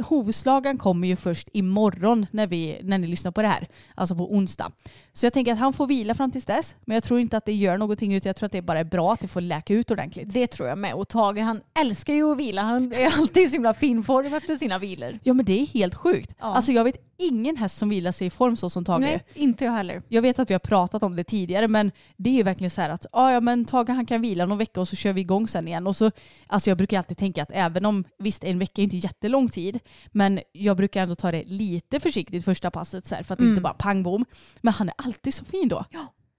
hovslagan 0.00 0.78
kommer 0.78 1.08
ju 1.08 1.16
först 1.16 1.48
imorgon 1.52 2.26
när, 2.30 2.46
vi, 2.46 2.78
när 2.82 2.98
ni 2.98 3.06
lyssnar 3.06 3.32
på 3.32 3.42
det 3.42 3.48
här, 3.48 3.68
alltså 3.94 4.14
på 4.14 4.34
onsdag. 4.34 4.72
Så 5.12 5.26
jag 5.26 5.32
tänker 5.32 5.52
att 5.52 5.58
han 5.58 5.72
får 5.72 5.86
vila 5.86 6.14
fram 6.14 6.30
tills 6.30 6.44
dess, 6.44 6.74
men 6.84 6.94
jag 6.94 7.04
tror 7.04 7.20
inte 7.20 7.36
att 7.36 7.44
det 7.44 7.52
gör 7.52 7.76
någonting 7.76 8.14
utan 8.14 8.28
jag 8.28 8.36
tror 8.36 8.46
att 8.46 8.52
det 8.52 8.62
bara 8.62 8.78
är 8.78 8.84
bra 8.84 9.12
att 9.12 9.20
det 9.20 9.28
får 9.28 9.40
läka 9.40 9.74
ut 9.74 9.90
ordentligt. 9.90 10.32
Det 10.32 10.46
tror 10.46 10.68
jag 10.68 10.78
med. 10.78 10.94
Och 10.94 11.08
Tage 11.08 11.38
han 11.38 11.60
älskar 11.80 12.14
ju 12.14 12.32
att 12.32 12.38
vila. 12.38 12.62
Han 12.62 12.92
är 12.92 13.18
alltid 13.18 13.42
i 13.42 13.48
så 13.48 13.52
himla 13.52 13.74
fin 13.74 14.04
form 14.04 14.34
efter 14.34 14.56
sina 14.56 14.78
vilor. 14.78 15.18
Ja 15.22 15.34
men 15.34 15.44
det 15.44 15.60
är 15.60 15.66
helt 15.66 15.94
sjukt. 15.94 16.34
Ja. 16.38 16.46
Alltså 16.46 16.72
jag 16.72 16.84
vet 16.84 17.07
ingen 17.18 17.56
häst 17.56 17.78
som 17.78 17.88
vilar 17.88 18.12
sig 18.12 18.26
i 18.26 18.30
form 18.30 18.56
så 18.56 18.70
som 18.70 18.84
Tage. 18.84 19.00
Nej, 19.00 19.24
inte 19.34 19.64
jag 19.64 19.72
heller. 19.72 20.02
Jag 20.08 20.22
vet 20.22 20.38
att 20.38 20.50
vi 20.50 20.54
har 20.54 20.58
pratat 20.58 21.02
om 21.02 21.16
det 21.16 21.24
tidigare 21.24 21.68
men 21.68 21.92
det 22.16 22.30
är 22.30 22.34
ju 22.34 22.42
verkligen 22.42 22.70
så 22.70 22.80
här 22.80 22.90
att 22.90 23.06
ah, 23.12 23.30
ja, 23.32 23.40
men 23.40 23.64
Tage 23.64 23.88
han 23.88 24.06
kan 24.06 24.20
vila 24.20 24.46
någon 24.46 24.58
vecka 24.58 24.80
och 24.80 24.88
så 24.88 24.96
kör 24.96 25.12
vi 25.12 25.20
igång 25.20 25.48
sen 25.48 25.68
igen. 25.68 25.86
Och 25.86 25.96
så, 25.96 26.10
alltså 26.46 26.70
jag 26.70 26.76
brukar 26.78 26.98
alltid 26.98 27.18
tänka 27.18 27.42
att 27.42 27.50
även 27.52 27.86
om 27.86 28.04
visst 28.18 28.44
en 28.44 28.58
vecka 28.58 28.82
är 28.82 28.84
inte 28.84 28.96
jättelång 28.96 29.48
tid 29.48 29.78
men 30.12 30.40
jag 30.52 30.76
brukar 30.76 31.02
ändå 31.02 31.14
ta 31.14 31.32
det 31.32 31.44
lite 31.44 32.00
försiktigt 32.00 32.44
första 32.44 32.70
passet 32.70 33.06
så 33.06 33.14
här, 33.14 33.22
för 33.22 33.34
att 33.34 33.40
Mm. 33.40 33.50
inte 33.50 33.62
bara 33.62 33.74
pang 33.74 34.02
bom. 34.02 34.24
Men 34.60 34.74
han 34.74 34.88
är 34.88 34.94
alltid 34.98 35.34
så 35.34 35.44
fin 35.44 35.68
då. 35.68 35.84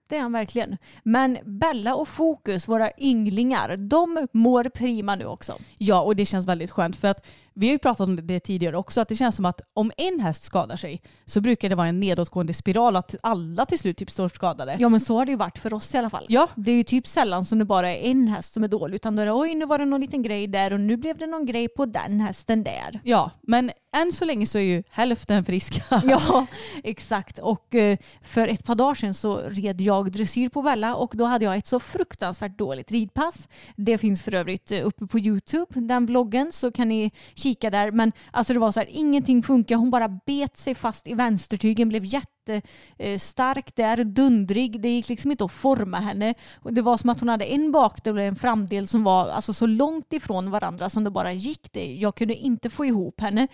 Det 0.09 0.17
är 0.17 0.21
han 0.21 0.31
verkligen. 0.31 0.77
Men 1.03 1.37
Bella 1.45 1.95
och 1.95 2.07
Fokus, 2.07 2.67
våra 2.67 2.89
ynglingar, 2.97 3.77
de 3.77 4.27
mår 4.33 4.63
prima 4.63 5.15
nu 5.15 5.25
också. 5.25 5.57
Ja 5.77 6.01
och 6.01 6.15
det 6.15 6.25
känns 6.25 6.47
väldigt 6.47 6.71
skönt 6.71 6.95
för 6.95 7.07
att 7.07 7.25
vi 7.59 7.67
har 7.67 7.71
ju 7.71 7.77
pratat 7.77 8.07
om 8.07 8.27
det 8.27 8.39
tidigare 8.39 8.77
också 8.77 9.01
att 9.01 9.09
det 9.09 9.15
känns 9.15 9.35
som 9.35 9.45
att 9.45 9.61
om 9.73 9.91
en 9.97 10.19
häst 10.19 10.43
skadar 10.43 10.77
sig 10.77 11.01
så 11.25 11.41
brukar 11.41 11.69
det 11.69 11.75
vara 11.75 11.87
en 11.87 11.99
nedåtgående 11.99 12.53
spiral 12.53 12.95
att 12.95 13.15
alla 13.23 13.65
till 13.65 13.79
slut 13.79 13.97
typ 13.97 14.11
står 14.11 14.29
skadade. 14.29 14.77
Ja 14.79 14.89
men 14.89 14.99
så 14.99 15.17
har 15.17 15.25
det 15.25 15.31
ju 15.31 15.37
varit 15.37 15.57
för 15.57 15.73
oss 15.73 15.95
i 15.95 15.97
alla 15.97 16.09
fall. 16.09 16.25
Ja. 16.29 16.49
Det 16.55 16.71
är 16.71 16.75
ju 16.75 16.83
typ 16.83 17.07
sällan 17.07 17.45
som 17.45 17.59
det 17.59 17.65
bara 17.65 17.89
är 17.89 18.11
en 18.11 18.27
häst 18.27 18.53
som 18.53 18.63
är 18.63 18.67
dålig 18.67 18.95
utan 18.95 19.15
då 19.15 19.21
är 19.21 19.25
det 19.25 19.33
oj 19.33 19.55
nu 19.55 19.65
var 19.65 19.77
det 19.77 19.85
någon 19.85 20.01
liten 20.01 20.23
grej 20.23 20.47
där 20.47 20.73
och 20.73 20.79
nu 20.79 20.97
blev 20.97 21.17
det 21.17 21.27
någon 21.27 21.45
grej 21.45 21.67
på 21.67 21.85
den 21.85 22.19
hästen 22.19 22.63
där. 22.63 22.99
Ja, 23.03 23.31
men 23.41 23.71
än 23.95 24.11
så 24.11 24.25
länge 24.25 24.45
så 24.45 24.57
är 24.57 24.61
ju 24.61 24.83
hälften 24.89 25.45
friska. 25.45 25.83
Ja, 26.03 26.45
exakt. 26.83 27.39
Och 27.39 27.75
eh, 27.75 27.97
för 28.21 28.47
ett 28.47 28.65
par 28.65 28.75
dagar 28.75 28.95
sedan 28.95 29.13
så 29.13 29.37
red 29.37 29.81
jag 29.81 30.11
dressyr 30.11 30.49
på 30.49 30.61
Vella 30.61 30.95
och 30.95 31.11
då 31.15 31.25
hade 31.25 31.45
jag 31.45 31.57
ett 31.57 31.67
så 31.67 31.79
fruktansvärt 31.79 32.57
dåligt 32.57 32.91
ridpass. 32.91 33.47
Det 33.75 33.97
finns 33.97 34.23
för 34.23 34.33
övrigt 34.33 34.71
eh, 34.71 34.87
uppe 34.87 35.07
på 35.07 35.19
Youtube, 35.19 35.79
den 35.79 36.05
vloggen, 36.05 36.51
så 36.51 36.71
kan 36.71 36.89
ni 36.89 37.11
kika 37.35 37.48
där. 37.55 37.91
Men 37.91 38.11
alltså 38.31 38.53
det 38.53 38.59
var 38.59 38.71
så 38.71 38.79
här, 38.79 38.89
ingenting 38.91 39.43
funkar. 39.43 39.75
Hon 39.75 39.89
bara 39.89 40.07
bet 40.07 40.57
sig 40.57 40.75
fast 40.75 41.07
i 41.07 41.13
vänstertygen, 41.13 41.89
blev 41.89 42.05
jättestark 42.05 43.67
eh, 43.67 43.73
där, 43.75 44.03
dundrig. 44.03 44.81
Det 44.81 44.89
gick 44.89 45.09
liksom 45.09 45.31
inte 45.31 45.45
att 45.45 45.51
forma 45.51 45.99
henne. 45.99 46.33
Och 46.55 46.73
det 46.73 46.81
var 46.81 46.97
som 46.97 47.09
att 47.09 47.19
hon 47.19 47.29
hade 47.29 47.45
en 47.45 47.71
bakdel 47.71 48.17
och 48.17 48.23
en 48.23 48.35
framdel 48.35 48.87
som 48.87 49.03
var 49.03 49.29
alltså 49.29 49.53
så 49.53 49.65
långt 49.65 50.13
ifrån 50.13 50.51
varandra 50.51 50.89
som 50.89 51.03
det 51.03 51.09
bara 51.09 51.33
gick. 51.33 51.69
Det. 51.71 51.93
Jag 51.93 52.15
kunde 52.15 52.35
inte 52.35 52.69
få 52.69 52.85
ihop 52.85 53.21
henne. 53.21 53.47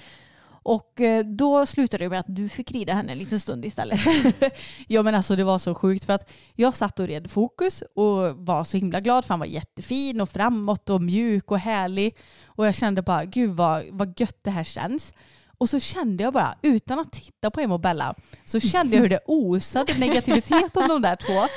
Och 0.65 1.01
eh, 1.01 1.25
då 1.25 1.65
slutade 1.65 2.03
det 2.03 2.09
med 2.09 2.19
att 2.19 2.25
du 2.35 2.49
fick 2.49 2.71
rida 2.71 2.93
henne 2.93 3.11
en 3.11 3.17
liten 3.17 3.39
stund 3.39 3.65
istället. 3.65 3.99
Ja 4.87 5.03
men 5.03 5.15
alltså 5.15 5.35
det 5.35 5.43
var 5.43 5.59
så 5.59 5.75
sjukt 5.75 6.05
för 6.05 6.13
att 6.13 6.29
jag 6.55 6.75
satt 6.75 6.99
och 6.99 7.07
red 7.07 7.31
fokus 7.31 7.83
och 7.95 8.45
var 8.45 8.63
så 8.63 8.77
himla 8.77 8.99
glad 8.99 9.25
för 9.25 9.29
han 9.29 9.39
var 9.39 9.45
jättefin 9.45 10.21
och 10.21 10.29
framåt 10.29 10.89
och 10.89 11.01
mjuk 11.01 11.51
och 11.51 11.59
härlig. 11.59 12.17
Och 12.45 12.67
jag 12.67 12.75
kände 12.75 13.01
bara 13.01 13.25
gud 13.25 13.51
vad, 13.51 13.83
vad 13.91 14.19
gött 14.19 14.37
det 14.41 14.51
här 14.51 14.63
känns. 14.63 15.13
Och 15.57 15.69
så 15.69 15.79
kände 15.79 16.23
jag 16.23 16.33
bara, 16.33 16.55
utan 16.61 16.99
att 16.99 17.11
titta 17.11 17.51
på 17.51 17.59
Emma 17.59 17.73
och 17.73 17.79
Bella, 17.79 18.15
så 18.45 18.59
kände 18.59 18.95
jag 18.95 19.01
hur 19.01 19.09
det 19.09 19.19
osade 19.25 19.93
negativitet 19.97 20.77
om 20.77 20.87
de 20.87 21.01
där 21.01 21.15
två. 21.15 21.47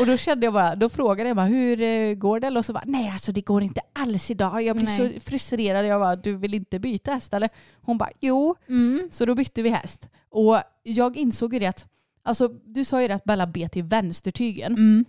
Och 0.00 0.06
då 0.06 0.16
kände 0.16 0.46
jag 0.46 0.52
bara, 0.52 0.76
då 0.76 0.88
frågade 0.88 1.28
jag 1.28 1.36
bara, 1.36 1.46
hur 1.46 1.80
eh, 1.80 2.14
går 2.14 2.40
det? 2.40 2.58
Och 2.58 2.64
så 2.64 2.72
bara, 2.72 2.84
nej 2.86 3.08
alltså 3.08 3.32
det 3.32 3.40
går 3.40 3.62
inte 3.62 3.80
alls 3.92 4.30
idag. 4.30 4.62
Jag 4.62 4.76
blir 4.76 4.86
Nej. 4.86 5.14
så 5.14 5.30
frustrerad. 5.30 5.86
Jag 5.86 6.00
bara, 6.00 6.16
du 6.16 6.36
vill 6.36 6.54
inte 6.54 6.78
byta 6.78 7.12
häst 7.12 7.34
eller? 7.34 7.50
Hon 7.82 7.98
bara, 7.98 8.10
jo. 8.20 8.54
Mm. 8.68 9.08
Så 9.12 9.24
då 9.26 9.34
bytte 9.34 9.62
vi 9.62 9.68
häst. 9.68 10.08
Och 10.30 10.58
jag 10.82 11.16
insåg 11.16 11.54
ju 11.54 11.58
det 11.60 11.66
att, 11.66 11.86
alltså 12.22 12.48
du 12.48 12.84
sa 12.84 13.02
ju 13.02 13.08
det 13.08 13.14
att 13.14 13.24
Bella 13.24 13.46
bet 13.46 13.76
i 13.76 13.82
vänstertygen. 13.82 14.72
Mm. 14.72 15.04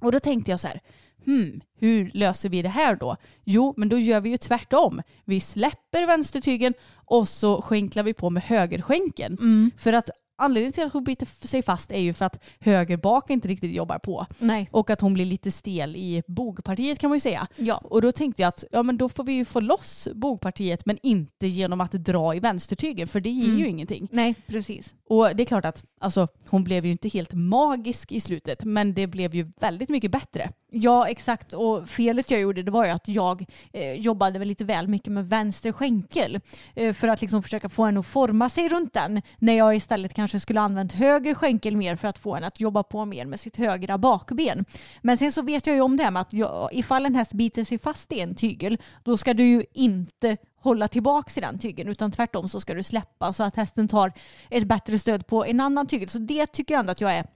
Och 0.00 0.12
då 0.12 0.20
tänkte 0.20 0.50
jag 0.50 0.60
så 0.60 0.68
här, 0.68 0.80
hmm, 1.24 1.60
hur 1.78 2.10
löser 2.14 2.48
vi 2.48 2.62
det 2.62 2.68
här 2.68 2.96
då? 2.96 3.16
Jo, 3.44 3.74
men 3.76 3.88
då 3.88 3.98
gör 3.98 4.20
vi 4.20 4.30
ju 4.30 4.36
tvärtom. 4.36 5.02
Vi 5.24 5.40
släpper 5.40 6.06
vänstertygen 6.06 6.74
och 7.06 7.28
så 7.28 7.62
skänklar 7.62 8.02
vi 8.02 8.14
på 8.14 8.30
med 8.30 8.42
högerskänken. 8.42 9.36
Mm. 9.40 9.70
För 9.78 9.92
att 9.92 10.10
anledningen 10.36 10.72
till 10.72 10.84
att 10.84 10.92
hon 10.92 11.04
biter 11.04 11.46
sig 11.46 11.62
fast 11.62 11.90
är 11.92 12.00
ju 12.00 12.12
för 12.12 12.24
att 12.24 12.42
höger 12.60 12.96
bak 12.96 13.30
inte 13.30 13.48
riktigt 13.48 13.74
jobbar 13.74 13.98
på. 13.98 14.26
Nej. 14.38 14.68
Och 14.72 14.90
att 14.90 15.00
hon 15.00 15.14
blir 15.14 15.24
lite 15.24 15.50
stel 15.50 15.96
i 15.96 16.22
bogpartiet 16.26 16.98
kan 16.98 17.10
man 17.10 17.16
ju 17.16 17.20
säga. 17.20 17.46
Ja. 17.56 17.76
Och 17.76 18.02
då 18.02 18.12
tänkte 18.12 18.42
jag 18.42 18.48
att 18.48 18.64
ja, 18.70 18.82
men 18.82 18.96
då 18.98 19.08
får 19.08 19.24
vi 19.24 19.32
ju 19.32 19.44
få 19.44 19.60
loss 19.60 20.08
bogpartiet 20.14 20.86
men 20.86 20.98
inte 21.02 21.46
genom 21.46 21.80
att 21.80 21.92
dra 21.92 22.34
i 22.34 22.40
vänstertygen 22.40 23.08
för 23.08 23.20
det 23.20 23.30
ger 23.30 23.44
Mm. 23.44 23.58
ju 23.58 23.66
ingenting. 23.68 24.08
Nej, 24.12 24.34
precis. 24.46 24.94
Och 25.08 25.36
det 25.36 25.42
är 25.42 25.46
klart 25.46 25.64
att 25.64 25.84
alltså, 26.00 26.28
hon 26.48 26.64
blev 26.64 26.84
ju 26.86 26.90
inte 26.92 27.08
helt 27.08 27.32
magisk 27.32 28.12
i 28.12 28.20
slutet 28.20 28.64
men 28.64 28.94
det 28.94 29.06
blev 29.06 29.34
ju 29.34 29.52
väldigt 29.60 29.88
mycket 29.88 30.10
bättre. 30.10 30.50
Ja, 30.70 31.08
exakt. 31.08 31.52
Och 31.52 31.88
felet 31.88 32.30
jag 32.30 32.40
gjorde 32.40 32.62
det 32.62 32.70
var 32.70 32.84
ju 32.84 32.90
att 32.90 33.08
jag 33.08 33.44
eh, 33.72 33.92
jobbade 33.92 34.38
väl 34.38 34.48
lite 34.48 34.64
väl 34.64 34.88
mycket 34.88 35.12
med 35.12 35.28
vänster 35.28 35.72
skänkel 35.72 36.40
eh, 36.74 36.94
för 36.94 37.08
att 37.08 37.20
liksom 37.20 37.42
försöka 37.42 37.68
få 37.68 37.84
henne 37.84 38.00
att 38.00 38.06
forma 38.06 38.48
sig 38.48 38.68
runt 38.68 38.92
den 38.92 39.22
när 39.38 39.52
jag 39.52 39.76
istället 39.76 40.14
kanske 40.24 40.40
skulle 40.40 40.60
använt 40.60 40.92
höger 40.92 41.34
skänkel 41.34 41.76
mer 41.76 41.96
för 41.96 42.08
att 42.08 42.18
få 42.18 42.34
henne 42.34 42.46
att 42.46 42.60
jobba 42.60 42.82
på 42.82 43.04
mer 43.04 43.26
med 43.26 43.40
sitt 43.40 43.56
högra 43.56 43.98
bakben. 43.98 44.64
Men 45.02 45.18
sen 45.18 45.32
så 45.32 45.42
vet 45.42 45.66
jag 45.66 45.76
ju 45.76 45.82
om 45.82 45.96
det 45.96 46.04
här 46.04 46.10
med 46.10 46.22
att 46.22 46.32
jag, 46.32 46.68
ifall 46.72 47.06
en 47.06 47.14
häst 47.14 47.32
biter 47.32 47.64
sig 47.64 47.78
fast 47.78 48.12
i 48.12 48.20
en 48.20 48.34
tygel 48.34 48.78
då 49.02 49.16
ska 49.16 49.34
du 49.34 49.44
ju 49.44 49.64
inte 49.72 50.36
hålla 50.56 50.88
tillbaka 50.88 51.30
i 51.36 51.40
den 51.40 51.58
tygeln 51.58 51.88
utan 51.88 52.10
tvärtom 52.10 52.48
så 52.48 52.60
ska 52.60 52.74
du 52.74 52.82
släppa 52.82 53.32
så 53.32 53.42
att 53.42 53.56
hästen 53.56 53.88
tar 53.88 54.12
ett 54.50 54.64
bättre 54.64 54.98
stöd 54.98 55.26
på 55.26 55.44
en 55.44 55.60
annan 55.60 55.86
tygel. 55.86 56.08
Så 56.08 56.18
det 56.18 56.46
tycker 56.46 56.74
jag 56.74 56.80
ändå 56.80 56.92
att 56.92 57.00
jag 57.00 57.14
är 57.14 57.26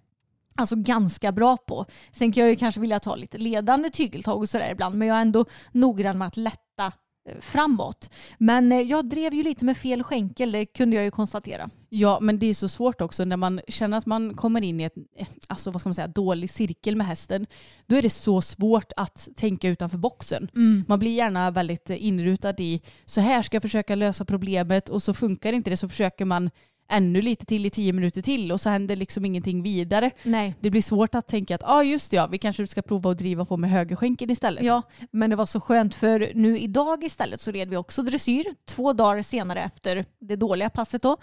alltså 0.57 0.76
ganska 0.76 1.33
bra 1.33 1.57
på. 1.57 1.87
Sen 2.12 2.33
kan 2.33 2.40
jag 2.40 2.50
ju 2.50 2.57
kanske 2.57 2.80
vilja 2.80 3.00
ta 3.00 3.16
lite 3.16 3.38
ledande 3.38 3.90
tygeltag 3.90 4.38
och 4.38 4.49
sådär 4.49 4.71
ibland 4.73 4.99
men 4.99 5.09
jag 5.09 5.16
är 5.16 5.23
ändå 5.23 5.45
noggrann 5.73 6.18
med 6.18 6.28
att 6.28 6.37
lätta 6.37 6.92
framåt. 7.40 8.11
Men 8.38 8.73
eh, 8.73 8.80
jag 8.80 9.08
drev 9.08 9.35
ju 9.35 9.42
lite 9.42 9.64
med 9.64 9.76
fel 9.76 10.02
skänkel, 10.02 10.52
det 10.52 10.66
kunde 10.66 10.97
jag 10.97 11.04
ju 11.04 11.11
konstatera. 11.11 11.70
Ja 11.88 12.18
men 12.20 12.38
det 12.38 12.47
är 12.47 12.54
så 12.54 12.68
svårt 12.68 13.00
också 13.00 13.25
när 13.25 13.37
man 13.37 13.61
känner 13.68 13.99
att 13.99 14.06
man 14.06 14.35
kommer 14.35 14.64
in 14.64 14.80
i 14.80 14.85
ett 14.85 14.97
eh, 15.16 15.26
alltså, 15.47 15.70
vad 15.70 15.80
ska 15.80 15.88
man 15.88 15.94
säga, 15.94 16.08
dålig 16.08 16.50
cirkel 16.50 16.97
med 16.97 17.06
hästen. 17.06 17.47
Då 17.87 17.97
är 17.97 18.02
det 18.02 18.11
så 18.11 18.42
svårt 18.42 18.92
att 18.97 19.28
tänka 19.37 19.68
utanför 19.68 19.99
boxen. 19.99 20.49
Man 20.88 20.99
blir 20.99 21.16
gärna 21.16 21.50
väldigt 21.50 21.90
eh, 21.90 22.04
inrutad 22.04 22.54
i 22.58 22.82
så 23.04 23.20
här 23.20 23.42
ska 23.42 23.54
jag 23.54 23.62
försöka 23.62 23.94
lösa 23.94 24.25
problemet 24.25 24.88
och 24.88 25.02
så 25.02 25.14
funkar 25.14 25.52
inte 25.52 25.70
det 25.70 25.76
så 25.76 25.88
försöker 25.88 26.25
man 26.25 26.50
ännu 26.88 27.23
lite 27.23 27.47
till 27.47 27.66
i 27.66 27.71
tio 27.71 27.92
minuter 27.92 28.23
till 28.23 28.52
och 28.52 28.61
så 28.61 28.68
händer 28.68 28.97
liksom 28.97 29.25
ingenting 29.25 29.62
vidare. 29.62 30.11
Nej. 30.23 30.54
Det 30.61 30.71
blir 30.71 30.83
svårt 30.83 31.14
att 31.14 31.26
tänka 31.26 31.54
att 31.54 31.62
ah, 31.64 31.83
just 31.83 32.11
det, 32.11 32.16
ja, 32.16 32.26
vi 32.26 32.38
kanske 32.38 32.66
ska 32.66 32.83
prova 32.83 33.11
att 33.11 33.18
driva 33.18 33.45
på 33.45 33.57
med 33.57 33.71
högerskänken 33.71 34.30
istället. 34.30 34.64
Ja, 34.64 34.83
men 35.11 35.30
det 35.30 35.37
var 35.37 35.47
så 35.47 35.61
skönt 35.61 35.95
för 35.95 36.33
nu 36.35 36.59
idag 36.59 37.04
istället 37.04 37.40
så 37.40 37.50
red 37.50 37.71
vi 37.71 37.76
också 37.76 38.02
dressyr 38.02 38.45
två 38.64 38.92
dagar 38.92 39.23
senare 39.23 39.61
efter 39.61 40.04
det 40.18 40.37
dåliga 40.37 40.71
passet 40.71 41.02
då. 41.02 41.16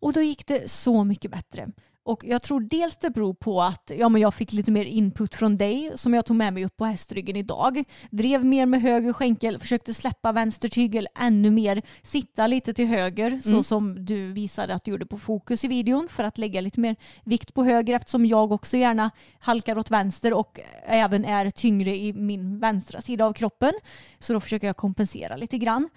Och 0.00 0.12
då 0.12 0.20
gick 0.20 0.46
det 0.46 0.70
så 0.70 1.04
mycket 1.04 1.30
bättre. 1.30 1.68
Och 2.08 2.24
jag 2.24 2.42
tror 2.42 2.60
dels 2.60 2.96
det 2.96 3.10
beror 3.10 3.34
på 3.34 3.62
att 3.62 3.90
ja, 3.98 4.08
men 4.08 4.22
jag 4.22 4.34
fick 4.34 4.52
lite 4.52 4.70
mer 4.70 4.84
input 4.84 5.34
från 5.34 5.56
dig 5.56 5.92
som 5.94 6.14
jag 6.14 6.26
tog 6.26 6.36
med 6.36 6.52
mig 6.52 6.64
upp 6.64 6.76
på 6.76 6.84
hästryggen 6.84 7.36
idag. 7.36 7.84
Drev 8.10 8.44
mer 8.44 8.66
med 8.66 8.82
höger 8.82 9.12
skänkel, 9.12 9.58
försökte 9.58 9.94
släppa 9.94 10.32
vänster 10.32 10.68
tygel 10.68 11.08
ännu 11.18 11.50
mer, 11.50 11.82
sitta 12.02 12.46
lite 12.46 12.72
till 12.74 12.86
höger 12.86 13.38
så 13.38 13.62
som 13.62 14.04
du 14.04 14.32
visade 14.32 14.74
att 14.74 14.84
du 14.84 14.90
gjorde 14.90 15.06
på 15.06 15.18
fokus 15.18 15.64
i 15.64 15.68
videon 15.68 16.08
för 16.10 16.24
att 16.24 16.38
lägga 16.38 16.60
lite 16.60 16.80
mer 16.80 16.96
vikt 17.24 17.54
på 17.54 17.64
höger 17.64 17.94
eftersom 17.94 18.26
jag 18.26 18.52
också 18.52 18.76
gärna 18.76 19.10
halkar 19.38 19.78
åt 19.78 19.90
vänster 19.90 20.32
och 20.32 20.60
även 20.86 21.24
är 21.24 21.50
tyngre 21.50 21.96
i 21.96 22.12
min 22.12 22.58
vänstra 22.58 23.00
sida 23.00 23.24
av 23.24 23.32
kroppen. 23.32 23.72
Så 24.18 24.32
då 24.32 24.40
försöker 24.40 24.66
jag 24.66 24.76
kompensera 24.76 25.36
lite 25.36 25.58
grann. 25.58 25.88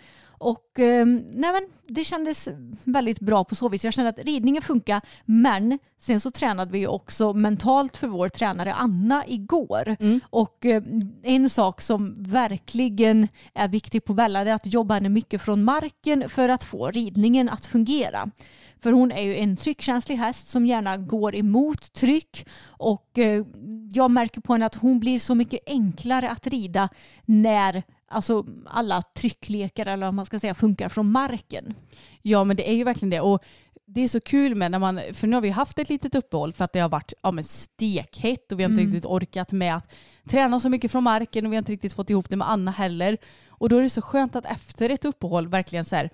Och 0.41 0.79
eh, 0.79 1.05
nej 1.05 1.51
men, 1.51 1.62
det 1.88 2.03
kändes 2.03 2.50
väldigt 2.83 3.19
bra 3.19 3.43
på 3.43 3.55
så 3.55 3.69
vis. 3.69 3.83
Jag 3.83 3.93
kände 3.93 4.10
att 4.10 4.25
ridningen 4.25 4.62
funkar 4.62 5.01
men 5.25 5.79
sen 6.00 6.19
så 6.19 6.31
tränade 6.31 6.71
vi 6.71 6.88
också 6.88 7.33
mentalt 7.33 7.98
för 7.98 8.07
vår 8.07 8.29
tränare 8.29 8.74
Anna 8.74 9.24
igår. 9.27 9.95
Och 10.29 10.65
eh, 10.65 10.83
en 11.24 11.50
sak 11.50 11.81
som 11.81 12.15
verkligen 12.17 13.27
är 13.53 13.67
viktig 13.67 14.05
på 14.05 14.13
Bella 14.13 14.39
är 14.39 14.45
att 14.45 14.74
jobba 14.74 14.93
henne 14.93 15.10
mycket 15.10 15.41
från 15.41 15.63
marken 15.63 16.29
för 16.29 16.50
att 16.50 16.63
få 16.63 16.91
ridningen 16.91 17.50
att 17.50 17.65
fungera. 17.65 18.31
För 18.79 18.91
hon 18.91 19.12
är 19.12 19.21
ju 19.21 19.36
en 19.36 19.57
tryckkänslig 19.57 20.15
häst 20.15 20.48
som 20.48 20.65
gärna 20.65 20.98
går 20.98 21.36
emot 21.36 21.93
tryck 21.93 22.48
och 22.65 23.17
eh, 23.17 23.45
jag 23.93 24.12
märker 24.12 24.41
på 24.41 24.53
henne 24.53 24.65
att 24.65 24.75
hon 24.75 25.00
blir 25.00 25.19
så 25.19 25.36
mycket 25.36 25.60
enklare 25.65 26.29
att 26.29 26.48
rida 26.48 26.89
när 27.25 27.83
alltså, 28.12 28.46
alla 28.65 29.01
trycklekar 29.01 29.86
eller 29.86 30.06
vad 30.06 30.13
man 30.13 30.25
ska 30.25 30.39
säga 30.39 30.56
funkar 30.56 30.89
från 30.89 31.12
marken. 31.12 31.74
Ja 32.22 32.44
men 32.44 32.58
det 32.58 32.70
är 32.70 32.74
ju 32.74 32.84
verkligen 32.84 33.10
det. 33.10 33.22
Och 33.22 33.44
det 33.86 34.01
är 34.01 34.08
så 34.08 34.20
kul 34.20 34.56
med 34.56 34.72
när 34.72 34.80
man, 34.80 35.01
för 35.13 35.27
nu 35.27 35.36
har 35.36 35.41
vi 35.41 35.50
haft 35.50 35.80
ett 35.80 35.89
litet 35.89 36.15
uppehåll 36.15 36.53
för 36.53 36.65
att 36.65 36.74
det 36.74 36.80
har 36.80 36.89
varit 36.89 37.13
ja, 37.24 37.32
men 37.32 37.44
stekhett 37.44 38.51
och 38.51 38.60
vi 38.60 38.63
har 38.63 38.70
inte 38.70 38.82
Mm. 38.82 38.94
riktigt 38.94 39.06
orkat 39.10 39.51
med 39.51 39.75
att 39.75 39.91
träna 40.30 40.60
så 40.60 40.70
mycket 40.70 40.91
från 40.91 41.03
marken 41.03 41.46
och 41.46 41.51
vi 41.51 41.56
har 41.56 41.60
inte 41.62 41.72
riktigt 41.72 41.94
fått 41.94 42.10
ihop 42.10 42.30
det 42.30 42.36
med 42.36 42.50
Anna 42.50 42.72
heller. 42.72 43.18
Och 43.48 43.70
då 43.70 43.77
är 43.77 43.82
det 43.82 43.89
så 43.89 44.01
skönt 44.01 44.36
att 44.36 44.46
efter 44.46 44.89
ett 44.89 45.06
uppehåll 45.06 45.48
verkligen 45.48 45.86
så 45.86 45.96
här, 45.96 46.10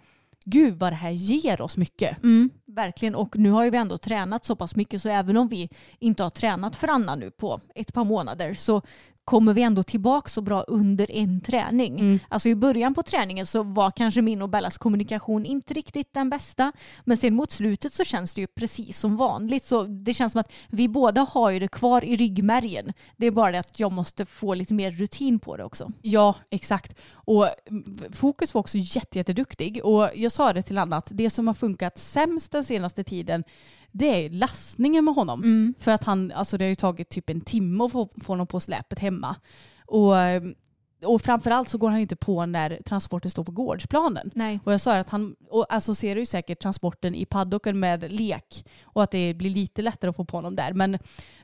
gud 0.45 0.79
vad 0.79 0.91
det 0.91 0.95
här 0.95 1.09
ger 1.09 1.61
oss 1.61 1.77
mycket. 1.77 2.23
Mm, 2.23 2.49
verkligen 2.65 3.15
och 3.15 3.37
nu 3.37 3.51
har 3.51 3.63
ju 3.63 3.69
vi 3.69 3.77
ändå 3.77 3.97
tränat 3.97 4.45
så 4.45 4.55
pass 4.55 4.75
mycket 4.75 5.01
så 5.01 5.09
även 5.09 5.37
om 5.37 5.47
vi 5.47 5.69
inte 5.99 6.23
har 6.23 6.29
tränat 6.29 6.75
för 6.75 6.87
Anna 6.87 7.15
nu 7.15 7.31
på 7.31 7.61
ett 7.75 7.93
par 7.93 8.03
månader 8.03 8.53
så 8.53 8.81
kommer 9.27 9.53
vi 9.53 9.61
ändå 9.63 9.83
tillbaka 9.83 10.29
så 10.29 10.41
bra 10.41 10.61
under 10.61 11.11
en 11.11 11.41
träning. 11.41 11.99
Mm. 11.99 12.19
Alltså 12.29 12.49
i 12.49 12.55
början 12.55 12.93
på 12.93 13.03
träningen 13.03 13.45
så 13.45 13.63
var 13.63 13.91
kanske 13.91 14.21
min 14.21 14.41
och 14.41 14.49
Bellas 14.49 14.77
kommunikation 14.77 15.45
inte 15.45 15.73
riktigt 15.73 16.13
den 16.13 16.29
bästa. 16.29 16.71
Men 17.05 17.17
sen 17.17 17.33
mot 17.33 17.51
slutet 17.51 17.93
så 17.93 18.03
känns 18.03 18.33
det 18.33 18.41
ju 18.41 18.47
precis 18.47 18.99
som 18.99 19.17
vanligt. 19.17 19.63
Så 19.63 19.83
det 19.83 20.13
känns 20.13 20.31
som 20.31 20.41
att 20.41 20.51
vi 20.67 20.87
båda 20.87 21.21
har 21.21 21.49
ju 21.49 21.59
det 21.59 21.67
kvar 21.67 22.05
i 22.05 22.15
ryggmärgen. 22.15 22.93
Det 23.17 23.25
är 23.25 23.31
bara 23.31 23.51
det 23.51 23.59
att 23.59 23.79
jag 23.79 23.91
måste 23.91 24.25
få 24.25 24.53
lite 24.53 24.73
mer 24.73 24.91
rutin 24.91 25.39
på 25.39 25.57
det 25.57 25.63
också. 25.63 25.91
Ja, 26.01 26.35
exakt. 26.49 26.95
Och 27.13 27.49
Fokus 28.11 28.53
var 28.53 28.59
också 28.59 28.77
jätte, 28.77 29.17
jätteduktig. 29.17 29.85
Och 29.85 30.09
jag 30.15 30.31
sa 30.31 30.53
det 30.53 30.61
till 30.61 30.77
Anna 30.77 30.97
att 30.97 31.07
det 31.11 31.29
som 31.29 31.47
har 31.47 31.53
funkat 31.53 31.97
sämst 31.97 32.51
den 32.51 32.63
senaste 32.63 33.03
tiden 33.03 33.43
det 33.97 34.25
är 34.25 34.29
lastningen 34.29 35.05
med 35.05 35.13
honom. 35.13 35.41
För 35.79 35.91
att 35.91 36.03
han, 36.03 36.31
alltså 36.31 36.57
det 36.57 36.65
har 36.65 36.69
ju 36.69 36.75
tagit 36.75 37.09
typ 37.09 37.29
en 37.29 37.41
timme 37.41 37.83
att 37.83 37.91
få, 37.91 38.09
få 38.21 38.33
honom 38.33 38.47
på 38.47 38.59
släpet 38.59 38.99
hemma. 38.99 39.35
Och, 39.85 40.17
eh, 40.19 40.43
och 41.05 41.21
framförallt 41.21 41.69
så 41.69 41.77
går 41.77 41.89
han 41.89 41.97
ju 41.97 42.01
inte 42.01 42.15
på 42.15 42.45
när 42.45 42.81
transporten 42.85 43.31
står 43.31 43.43
på 43.43 43.51
gårdsplanen. 43.51 44.31
Nej. 44.33 44.59
Och 44.63 44.73
jag 44.73 44.81
sa 44.81 44.95
att 44.95 45.09
han 45.09 45.35
associerar 45.69 46.19
ju 46.19 46.25
säkert 46.25 46.61
transporten 46.61 47.15
i 47.15 47.25
paddocken 47.25 47.79
med 47.79 48.11
lek 48.11 48.65
och 48.83 49.03
att 49.03 49.11
det 49.11 49.33
blir 49.33 49.49
lite 49.49 49.81
lättare 49.81 50.09
att 50.09 50.15
få 50.15 50.25
på 50.25 50.37
honom 50.37 50.55
där. 50.55 50.73
Men 50.73 50.97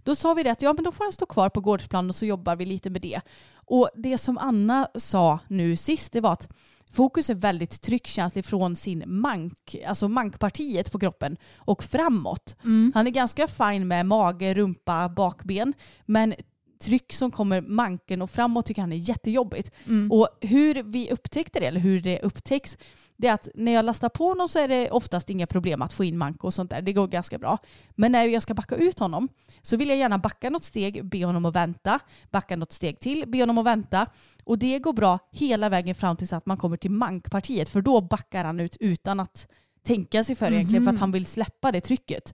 då 0.03 0.15
sa 0.15 0.33
vi 0.33 0.43
det 0.43 0.51
att 0.51 0.61
ja 0.61 0.73
men 0.73 0.83
då 0.83 0.91
får 0.91 1.03
han 1.03 1.11
stå 1.13 1.25
kvar 1.25 1.49
på 1.49 1.61
gårdsplanen 1.61 2.09
och 2.09 2.15
så 2.15 2.25
jobbar 2.25 2.55
vi 2.55 2.65
lite 2.65 2.89
med 2.89 3.01
det. 3.01 3.21
Och 3.53 3.89
det 3.95 4.17
som 4.17 4.37
Anna 4.37 4.87
sa 4.95 5.39
nu 5.47 5.77
sist 5.77 6.11
det 6.13 6.21
var 6.21 6.33
att 6.33 6.49
fokus 6.93 7.29
är 7.29 7.35
väldigt 7.35 7.81
tryckkänslig 7.81 8.45
från 8.45 8.75
sin 8.75 9.03
mank, 9.05 9.75
alltså 9.87 10.07
mankpartiet 10.07 10.91
på 10.91 10.99
kroppen 10.99 11.37
och 11.57 11.83
framåt. 11.83 12.55
Han 12.93 13.07
är 13.07 13.11
ganska 13.11 13.47
fin 13.47 13.87
med 13.87 14.05
mage, 14.05 14.53
rumpa, 14.53 15.09
bakben 15.09 15.73
men 16.05 16.33
tryck 16.81 17.13
som 17.13 17.31
kommer 17.31 17.61
manken 17.61 18.21
och 18.21 18.31
framåt 18.31 18.65
tycker 18.65 18.81
han 18.81 18.91
är 18.91 19.09
jättejobbigt. 19.09 19.71
Och 20.11 20.29
hur 20.41 20.83
vi 20.83 21.11
upptäckte 21.11 21.59
det, 21.59 21.65
eller 21.65 21.79
hur 21.79 22.01
det 22.01 22.19
upptäcks, 22.19 22.77
det 23.23 23.29
är 23.29 23.33
att 23.33 23.49
när 23.55 23.71
jag 23.71 23.85
lastar 23.85 24.09
på 24.09 24.27
honom 24.27 24.49
så 24.49 24.59
är 24.59 24.67
det 24.67 24.91
oftast 24.91 25.29
inga 25.29 25.47
problem 25.47 25.81
att 25.81 25.93
få 25.93 26.03
in 26.03 26.17
mank 26.17 26.43
och 26.43 26.53
sånt 26.53 26.69
där. 26.69 26.81
Det 26.81 26.93
går 26.93 27.07
ganska 27.07 27.37
bra. 27.37 27.57
Men 27.95 28.11
när 28.11 28.25
jag 28.25 28.43
ska 28.43 28.53
backa 28.53 28.75
ut 28.75 28.99
honom 28.99 29.29
så 29.61 29.77
vill 29.77 29.89
jag 29.89 29.97
gärna 29.97 30.17
backa 30.17 30.49
något 30.49 30.63
steg, 30.63 31.05
be 31.05 31.25
honom 31.25 31.45
att 31.45 31.55
vänta, 31.55 31.99
backa 32.31 32.55
något 32.55 32.71
steg 32.71 32.99
till, 32.99 33.23
be 33.27 33.39
honom 33.39 33.57
att 33.57 33.65
vänta. 33.65 34.07
Och 34.43 34.59
det 34.59 34.79
går 34.79 34.93
bra 34.93 35.19
hela 35.31 35.69
vägen 35.69 35.95
fram 35.95 36.17
tills 36.17 36.33
att 36.33 36.45
man 36.45 36.57
kommer 36.57 36.77
till 36.77 36.91
mankpartiet 36.91 37.69
för 37.69 37.81
då 37.81 38.01
backar 38.01 38.43
han 38.43 38.59
ut 38.59 38.77
utan 38.79 39.19
att 39.19 39.47
tänka 39.85 40.23
sig 40.23 40.35
för 40.35 40.51
egentligen 40.51 40.83
för 40.83 40.91
att 40.93 40.99
han 40.99 41.11
vill 41.11 41.25
släppa 41.25 41.71
det 41.71 41.81
trycket. 41.81 42.33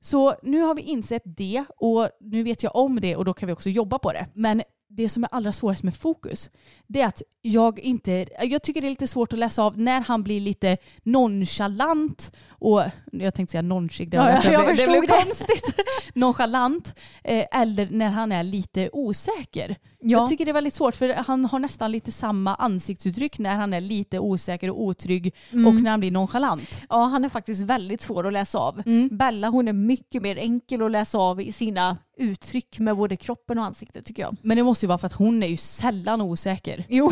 Så 0.00 0.34
nu 0.42 0.60
har 0.60 0.74
vi 0.74 0.82
insett 0.82 1.22
det 1.24 1.64
och 1.76 2.08
nu 2.20 2.42
vet 2.42 2.62
jag 2.62 2.76
om 2.76 3.00
det 3.00 3.16
och 3.16 3.24
då 3.24 3.32
kan 3.32 3.46
vi 3.46 3.52
också 3.52 3.70
jobba 3.70 3.98
på 3.98 4.12
det. 4.12 4.26
Men 4.34 4.62
det 4.96 5.08
som 5.08 5.24
är 5.24 5.28
allra 5.32 5.52
svårast 5.52 5.82
med 5.82 5.94
fokus 5.94 6.50
det 6.86 7.00
är 7.00 7.06
att 7.06 7.22
jag 7.42 7.78
inte, 7.78 8.26
jag 8.42 8.62
tycker 8.62 8.80
det 8.80 8.86
är 8.86 8.90
lite 8.90 9.06
svårt 9.06 9.32
att 9.32 9.38
läsa 9.38 9.62
av 9.62 9.78
när 9.78 10.00
han 10.00 10.22
blir 10.22 10.40
lite 10.40 10.76
nonchalant 11.02 12.32
och 12.48 12.82
jag 13.12 13.34
tänkte 13.34 13.50
säga 13.52 13.62
nonchig, 13.62 14.10
det, 14.10 14.18
var 14.18 14.28
Ja, 14.28 14.40
jag 14.52 14.64
blev- 14.64 14.76
det 14.76 14.86
blev 14.86 15.06
konstigt. 15.06 15.74
nonchalant 16.14 16.94
eh, 17.24 17.44
eller 17.52 17.88
när 17.90 18.10
han 18.10 18.32
är 18.32 18.42
lite 18.42 18.90
osäker. 18.92 19.76
Ja. 20.00 20.18
Jag 20.18 20.28
tycker 20.28 20.44
det 20.44 20.50
är 20.50 20.52
väldigt 20.52 20.74
svårt 20.74 20.96
för 20.96 21.08
han 21.26 21.44
har 21.44 21.58
nästan 21.58 21.92
lite 21.92 22.12
samma 22.12 22.54
ansiktsuttryck 22.54 23.38
när 23.38 23.56
han 23.56 23.72
är 23.72 23.80
lite 23.80 24.18
osäker 24.18 24.70
och 24.70 24.82
otrygg 24.82 25.34
Mm. 25.52 25.66
och 25.66 25.74
när 25.82 25.90
han 25.90 26.00
blir 26.00 26.10
nonchalant. 26.10 26.82
Ja, 26.88 27.04
han 27.04 27.24
är 27.24 27.28
faktiskt 27.28 27.60
väldigt 27.60 28.02
svår 28.02 28.26
att 28.26 28.32
läsa 28.32 28.58
av. 28.58 28.82
Mm. 28.86 29.08
Bella 29.16 29.48
hon 29.48 29.68
är 29.68 29.72
mycket 29.72 30.22
mer 30.22 30.36
enkel 30.38 30.82
att 30.82 30.90
läsa 30.90 31.18
av 31.18 31.40
i 31.40 31.52
sina 31.52 31.96
uttryck 32.16 32.78
med 32.78 32.96
både 32.96 33.16
kroppen 33.16 33.58
och 33.58 33.64
ansiktet 33.64 34.04
tycker 34.04 34.22
jag. 34.22 34.36
Men 34.42 34.56
det 34.56 34.62
måste 34.62 34.86
ju 34.86 34.88
vara 34.88 34.98
för 34.98 35.06
att 35.06 35.12
hon 35.12 35.42
är 35.42 35.46
ju 35.46 35.56
sällan 35.56 36.20
osäker. 36.20 36.84
Jo, 36.88 37.10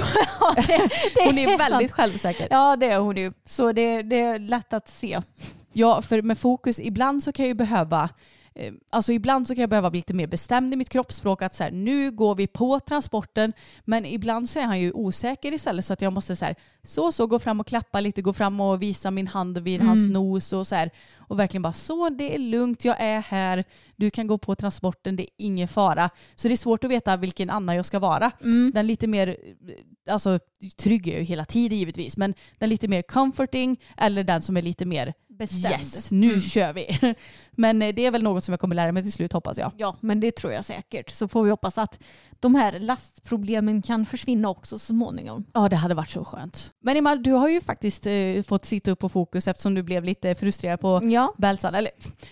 det, 0.57 0.63
det 1.15 1.25
Hon 1.25 1.39
är 1.39 1.47
sant. 1.47 1.61
väldigt 1.61 1.93
självsäker. 1.93 2.49
Ja, 2.51 2.77
det 2.77 2.87
är 2.87 2.99
hon 2.99 3.17
ju. 3.17 3.33
Så 3.47 3.73
det, 3.73 4.03
det 4.03 4.21
är 4.21 4.39
lätt 4.39 4.73
att 4.73 4.89
se. 4.89 5.21
Ja, 5.73 6.03
för 6.03 6.23
med 6.23 6.39
fokus, 6.39 6.81
ibland 6.81 7.23
så 7.23 7.33
kan 7.33 7.45
jag 7.45 7.49
ju 7.49 7.55
behöva 7.55 8.03
eh, 8.03 8.09
Alltså 8.91 9.13
ibland 9.13 9.47
så 9.47 9.55
kan 9.55 9.61
jag 9.61 9.71
behöva 9.71 9.91
bli 9.91 9.99
lite 9.99 10.15
mer 10.15 10.27
bestämd 10.27 10.75
i 10.75 10.77
mitt 10.77 10.89
kroppsspråk 10.89 11.43
att 11.43 11.55
så 11.55 11.63
här, 11.63 11.71
nu 11.71 12.11
går 12.11 12.35
vi 12.35 12.47
på 12.47 12.81
transporten 12.81 13.53
men 13.85 14.07
ibland 14.07 14.49
så 14.51 14.59
är 14.59 14.65
han 14.65 14.81
ju 14.81 14.93
osäker 14.93 15.55
istället 15.55 15.85
så 15.85 15.93
att 15.93 16.03
jag 16.03 16.13
måste 16.13 16.37
så 16.37 16.45
här, 16.45 16.57
så 16.83 17.13
så 17.13 17.27
gå 17.27 17.39
fram 17.39 17.61
och 17.61 17.67
klappa 17.67 18.01
lite, 18.01 18.23
gå 18.23 18.33
fram 18.33 18.61
och 18.61 18.83
visa 18.83 19.11
min 19.11 19.29
hand 19.29 19.59
vid 19.59 19.83
hans 19.83 20.07
nos 20.07 20.53
och 20.53 20.67
så 20.67 20.75
här 20.75 20.91
och 21.17 21.39
verkligen 21.39 21.63
bara 21.63 21.73
så 21.73 22.09
det 22.09 22.35
är 22.35 22.39
lugnt, 22.39 22.85
jag 22.85 23.01
är 23.01 23.21
här, 23.21 23.65
du 23.97 24.11
kan 24.11 24.27
gå 24.27 24.39
på 24.39 24.55
transporten, 24.55 25.17
det 25.17 25.23
är 25.23 25.29
ingen 25.37 25.69
fara. 25.69 26.11
Så 26.35 26.49
det 26.49 26.55
är 26.55 26.57
svårt 26.57 26.85
att 26.85 26.91
veta 26.91 27.17
vilken 27.17 27.51
Anna 27.51 27.77
jag 27.77 27.87
ska 27.87 27.99
vara. 27.99 28.31
Den 28.73 28.87
lite 28.87 29.07
mer, 29.07 29.37
alltså 30.09 30.39
trygg 30.77 31.09
är 31.09 31.13
jag 31.13 31.21
ju 31.21 31.27
hela 31.27 31.45
tiden 31.45 31.79
givetvis, 31.79 32.17
men 32.17 32.35
den 32.59 32.69
lite 32.69 32.89
mer 32.89 33.03
comforting 33.03 33.81
eller 33.97 34.25
den 34.25 34.43
som 34.43 34.57
är 34.57 34.63
lite 34.63 34.85
mer 34.85 35.15
Bestämd. 35.39 35.65
Yes, 35.65 36.11
nu 36.11 36.41
kör 36.41 36.73
vi. 36.73 37.15
Men 37.51 37.83
eh, 37.83 37.95
det 37.95 38.07
är 38.07 38.11
väl 38.11 38.23
något 38.23 38.45
som 38.45 38.53
jag 38.53 38.61
kommer 38.61 38.75
lära 38.75 38.93
mig 38.93 39.03
till 39.03 39.13
slut 39.13 39.33
hoppas 39.33 39.59
jag. 39.59 39.73
Ja, 39.77 39.97
men 40.01 40.21
det 40.21 40.37
tror 40.37 40.53
jag 40.53 40.65
säkert. 40.65 41.11
Så 41.11 41.29
får 41.29 41.43
vi 41.45 41.51
hoppas 41.51 41.79
att 41.79 42.03
de 42.41 42.55
här 42.55 42.79
lastproblemen 42.81 43.83
kan 43.83 44.07
försvinna 44.07 44.49
också 44.49 44.79
så 44.79 44.87
småningom. 44.87 45.45
Ja, 45.53 45.69
det 45.69 45.77
hade 45.77 45.95
varit 45.95 46.11
så 46.11 46.25
skönt. 46.25 46.72
Men 46.85 46.97
Imal, 46.97 47.23
du 47.23 47.33
har 47.33 47.49
ju 47.49 47.61
faktiskt 47.61 48.07
eh, 48.07 48.43
fått 48.49 48.65
sitta 48.65 48.91
upp 48.91 48.99
på 48.99 49.09
fokus 49.09 49.49
eftersom 49.49 49.75
du 49.75 49.83
blev 49.83 50.05
lite 50.05 50.35
frustrerad 50.35 50.81
på 50.81 51.01
Ja. 51.03 51.35
Belsan. 51.39 51.75
Eller, 51.75 51.91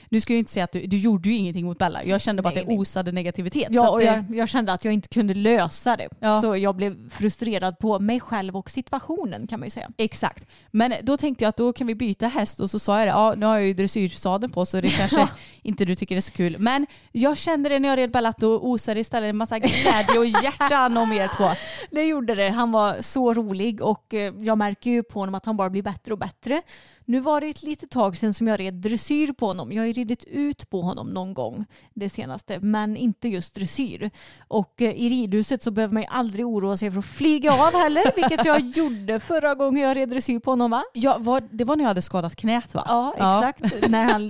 nu 0.09 0.21
ska 0.21 0.33
jag 0.33 0.39
inte 0.39 0.51
säga 0.53 0.65
att 0.65 0.73
du, 0.73 0.87
du 0.87 0.97
gjorde 0.99 1.29
ju 1.29 1.37
ingenting 1.37 1.67
mot 1.67 1.79
Bella. 1.79 2.05
Jag 2.05 2.21
kände 2.21 2.43
bara 2.43 2.51
Nej, 2.51 2.61
att 2.61 2.67
det 2.67 2.73
nej. 2.73 2.81
osade 2.81 3.13
negativitet. 3.13 3.69
Ja, 3.71 3.91
och 3.91 4.03
eh, 4.03 4.07
jag, 4.29 4.37
jag 4.37 4.49
kände 4.49 4.73
att 4.73 4.85
jag 4.85 4.95
inte 4.95 5.09
kunde 5.09 5.35
lösa 5.35 5.97
det. 5.97 6.09
Ja. 6.21 6.41
Så 6.41 6.57
jag 6.57 6.77
blev 6.77 7.11
frustrerad 7.11 7.79
på 7.79 7.99
mig 7.99 8.21
själv 8.21 8.57
och 8.57 8.71
situationen 8.71 9.47
kan 9.47 9.61
man 9.61 9.67
ju 9.67 9.71
säga. 9.71 9.89
Exakt. 9.97 10.47
Men 10.71 10.95
då 11.03 11.17
tänkte 11.17 11.45
jag 11.45 11.49
att 11.49 11.57
då 11.57 11.73
kan 11.73 11.87
vi 11.87 11.95
byta 11.95 12.27
häst 12.27 12.61
och 12.61 12.71
så 12.71 12.79
sa 12.79 12.99
jag 12.99 13.07
det, 13.07 13.11
ja 13.11 13.35
nu 13.37 13.47
har 13.47 13.57
jag 13.57 13.67
ju 13.67 13.75
dressyrsadeln 13.75 14.53
på 14.53 14.67
så 14.67 14.81
det 14.81 14.89
kanske 14.99 15.29
inte 15.63 15.85
du 15.85 15.95
tycker 15.95 16.17
är 16.17 16.21
så 16.21 16.33
kul. 16.33 16.57
Men 16.59 16.87
jag 17.13 17.37
kände 17.39 17.69
det 17.69 17.79
när 17.79 17.89
jag 17.89 17.99
red 17.99 18.11
Bella 18.11 18.29
att 18.29 18.39
då 18.39 18.59
osade 18.61 19.01
istället 19.01 19.31
en 19.31 19.37
massa 19.37 19.59
glädje 19.59 20.19
och 20.19 20.27
hjärtan 20.27 20.97
om 20.97 21.13
er 21.13 21.31
två. 21.37 21.49
Det 21.91 22.03
gjorde 22.05 22.35
det. 22.35 22.49
Han 22.51 22.73
var 22.73 23.03
så 23.03 23.35
rolig 23.35 23.83
och 23.83 24.15
eh, 24.15 24.33
jag 24.45 24.59
märker 24.59 24.91
ju 24.91 25.03
på 25.03 25.19
honom 25.21 25.35
att 25.35 25.47
han 25.47 25.57
bara 25.57 25.71
blir 25.71 25.83
bättre 25.83 26.13
och 26.13 26.19
bättre. 26.19 26.63
Nu 27.05 27.21
var 27.21 27.41
det 27.41 27.47
ett 27.47 27.63
litet 27.63 27.91
tag 27.91 28.17
sedan 28.17 28.35
som 28.35 28.49
jag 28.49 28.61
red 28.61 28.75
dressyr 28.75 29.33
på 29.33 29.47
honom. 29.47 29.73
Jag 29.73 29.83
har 29.83 29.87
ju 29.87 29.93
ridit 29.93 30.25
ut 30.25 30.71
på 30.71 30.83
honom 30.83 31.09
någon 31.09 31.35
gång 31.35 31.67
det 31.95 32.11
senaste, 32.11 32.61
men 32.61 32.97
inte 32.97 33.29
just 33.29 33.55
dressyr. 33.55 34.11
Och 34.49 34.83
eh, 34.83 34.91
i 34.91 35.09
ridhuset 35.09 35.63
så 35.63 35.71
behöver 35.71 35.95
man 35.95 36.03
ju 36.03 36.09
aldrig 36.09 36.47
oroa 36.47 36.77
sig 36.77 36.91
för 36.91 36.99
att 36.99 37.05
flyga 37.05 37.53
av 37.53 37.73
heller, 37.73 38.13
vilket 38.17 38.45
jag 38.45 38.61
gjorde 38.61 39.21
förra 39.21 39.55
gången 39.55 39.83
jag 39.83 39.97
red 39.97 40.09
dressyr 40.09 40.39
på 40.39 40.51
honom 40.51 40.71
va? 40.71 40.83
Ja, 40.93 41.17
vad, 41.21 41.49
det 41.51 41.65
var 41.65 41.77
när 41.77 41.85
jag 41.85 41.89
hade 41.89 42.03
skadat 42.03 42.37
knät 42.37 42.75
va? 42.75 42.85
Ja, 42.89 43.13
exakt. 43.13 43.89
när, 43.89 44.03
han, 44.03 44.29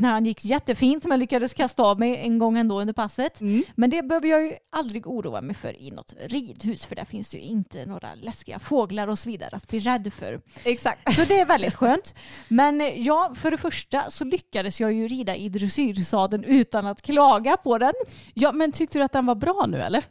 när 0.00 0.10
han 0.10 0.26
gick 0.26 0.44
jättefint 0.44 1.04
men 1.04 1.20
lyckades 1.20 1.54
kasta 1.54 1.82
av 1.82 1.98
mig 1.98 2.16
en 2.16 2.38
gång 2.38 2.58
ändå 2.58 2.80
under 2.80 2.94
passet. 2.94 3.40
Men 3.74 3.90
det 3.90 4.02
behöver 4.02 4.28
jag 4.28 4.42
ju 4.42 4.52
aldrig 4.72 5.06
oroa 5.06 5.40
mig 5.40 5.54
för 5.54 5.82
i 5.82 5.90
något 5.90 6.14
ridhus 6.26 6.86
för 6.86 6.96
där 6.96 7.04
finns 7.04 7.34
ju 7.34 7.38
inte 7.38 7.86
några 7.86 8.08
läskiga 8.14 8.58
fåglar 8.58 9.08
och 9.08 9.18
så 9.18 9.28
vidare 9.28 9.56
att 9.56 9.68
bli 9.68 9.80
rädd 9.80 10.12
för. 10.12 10.40
Exakt. 10.64 11.14
Så 11.14 11.24
det 11.24 11.40
är 11.40 11.46
väldigt 11.46 11.74
skönt. 11.74 12.03
Men 12.48 12.80
eh, 12.80 13.02
ja, 13.06 13.34
för 13.36 13.50
det 13.50 13.58
första 13.58 14.10
så 14.10 14.24
lyckades 14.24 14.80
jag 14.80 14.92
ju 14.92 15.08
rida 15.08 15.36
i 15.36 15.48
dressyrsadeln 15.48 16.44
utan 16.44 16.86
att 16.86 17.02
klaga 17.02 17.56
på 17.56 17.78
den. 17.78 17.92
Ja, 18.34 18.52
men 18.52 18.72
tyckte 18.72 18.98
du 18.98 19.04
att 19.04 19.12
den 19.12 19.26
var 19.26 19.34
bra 19.34 19.66
nu 19.68 19.78
eller? 19.78 20.04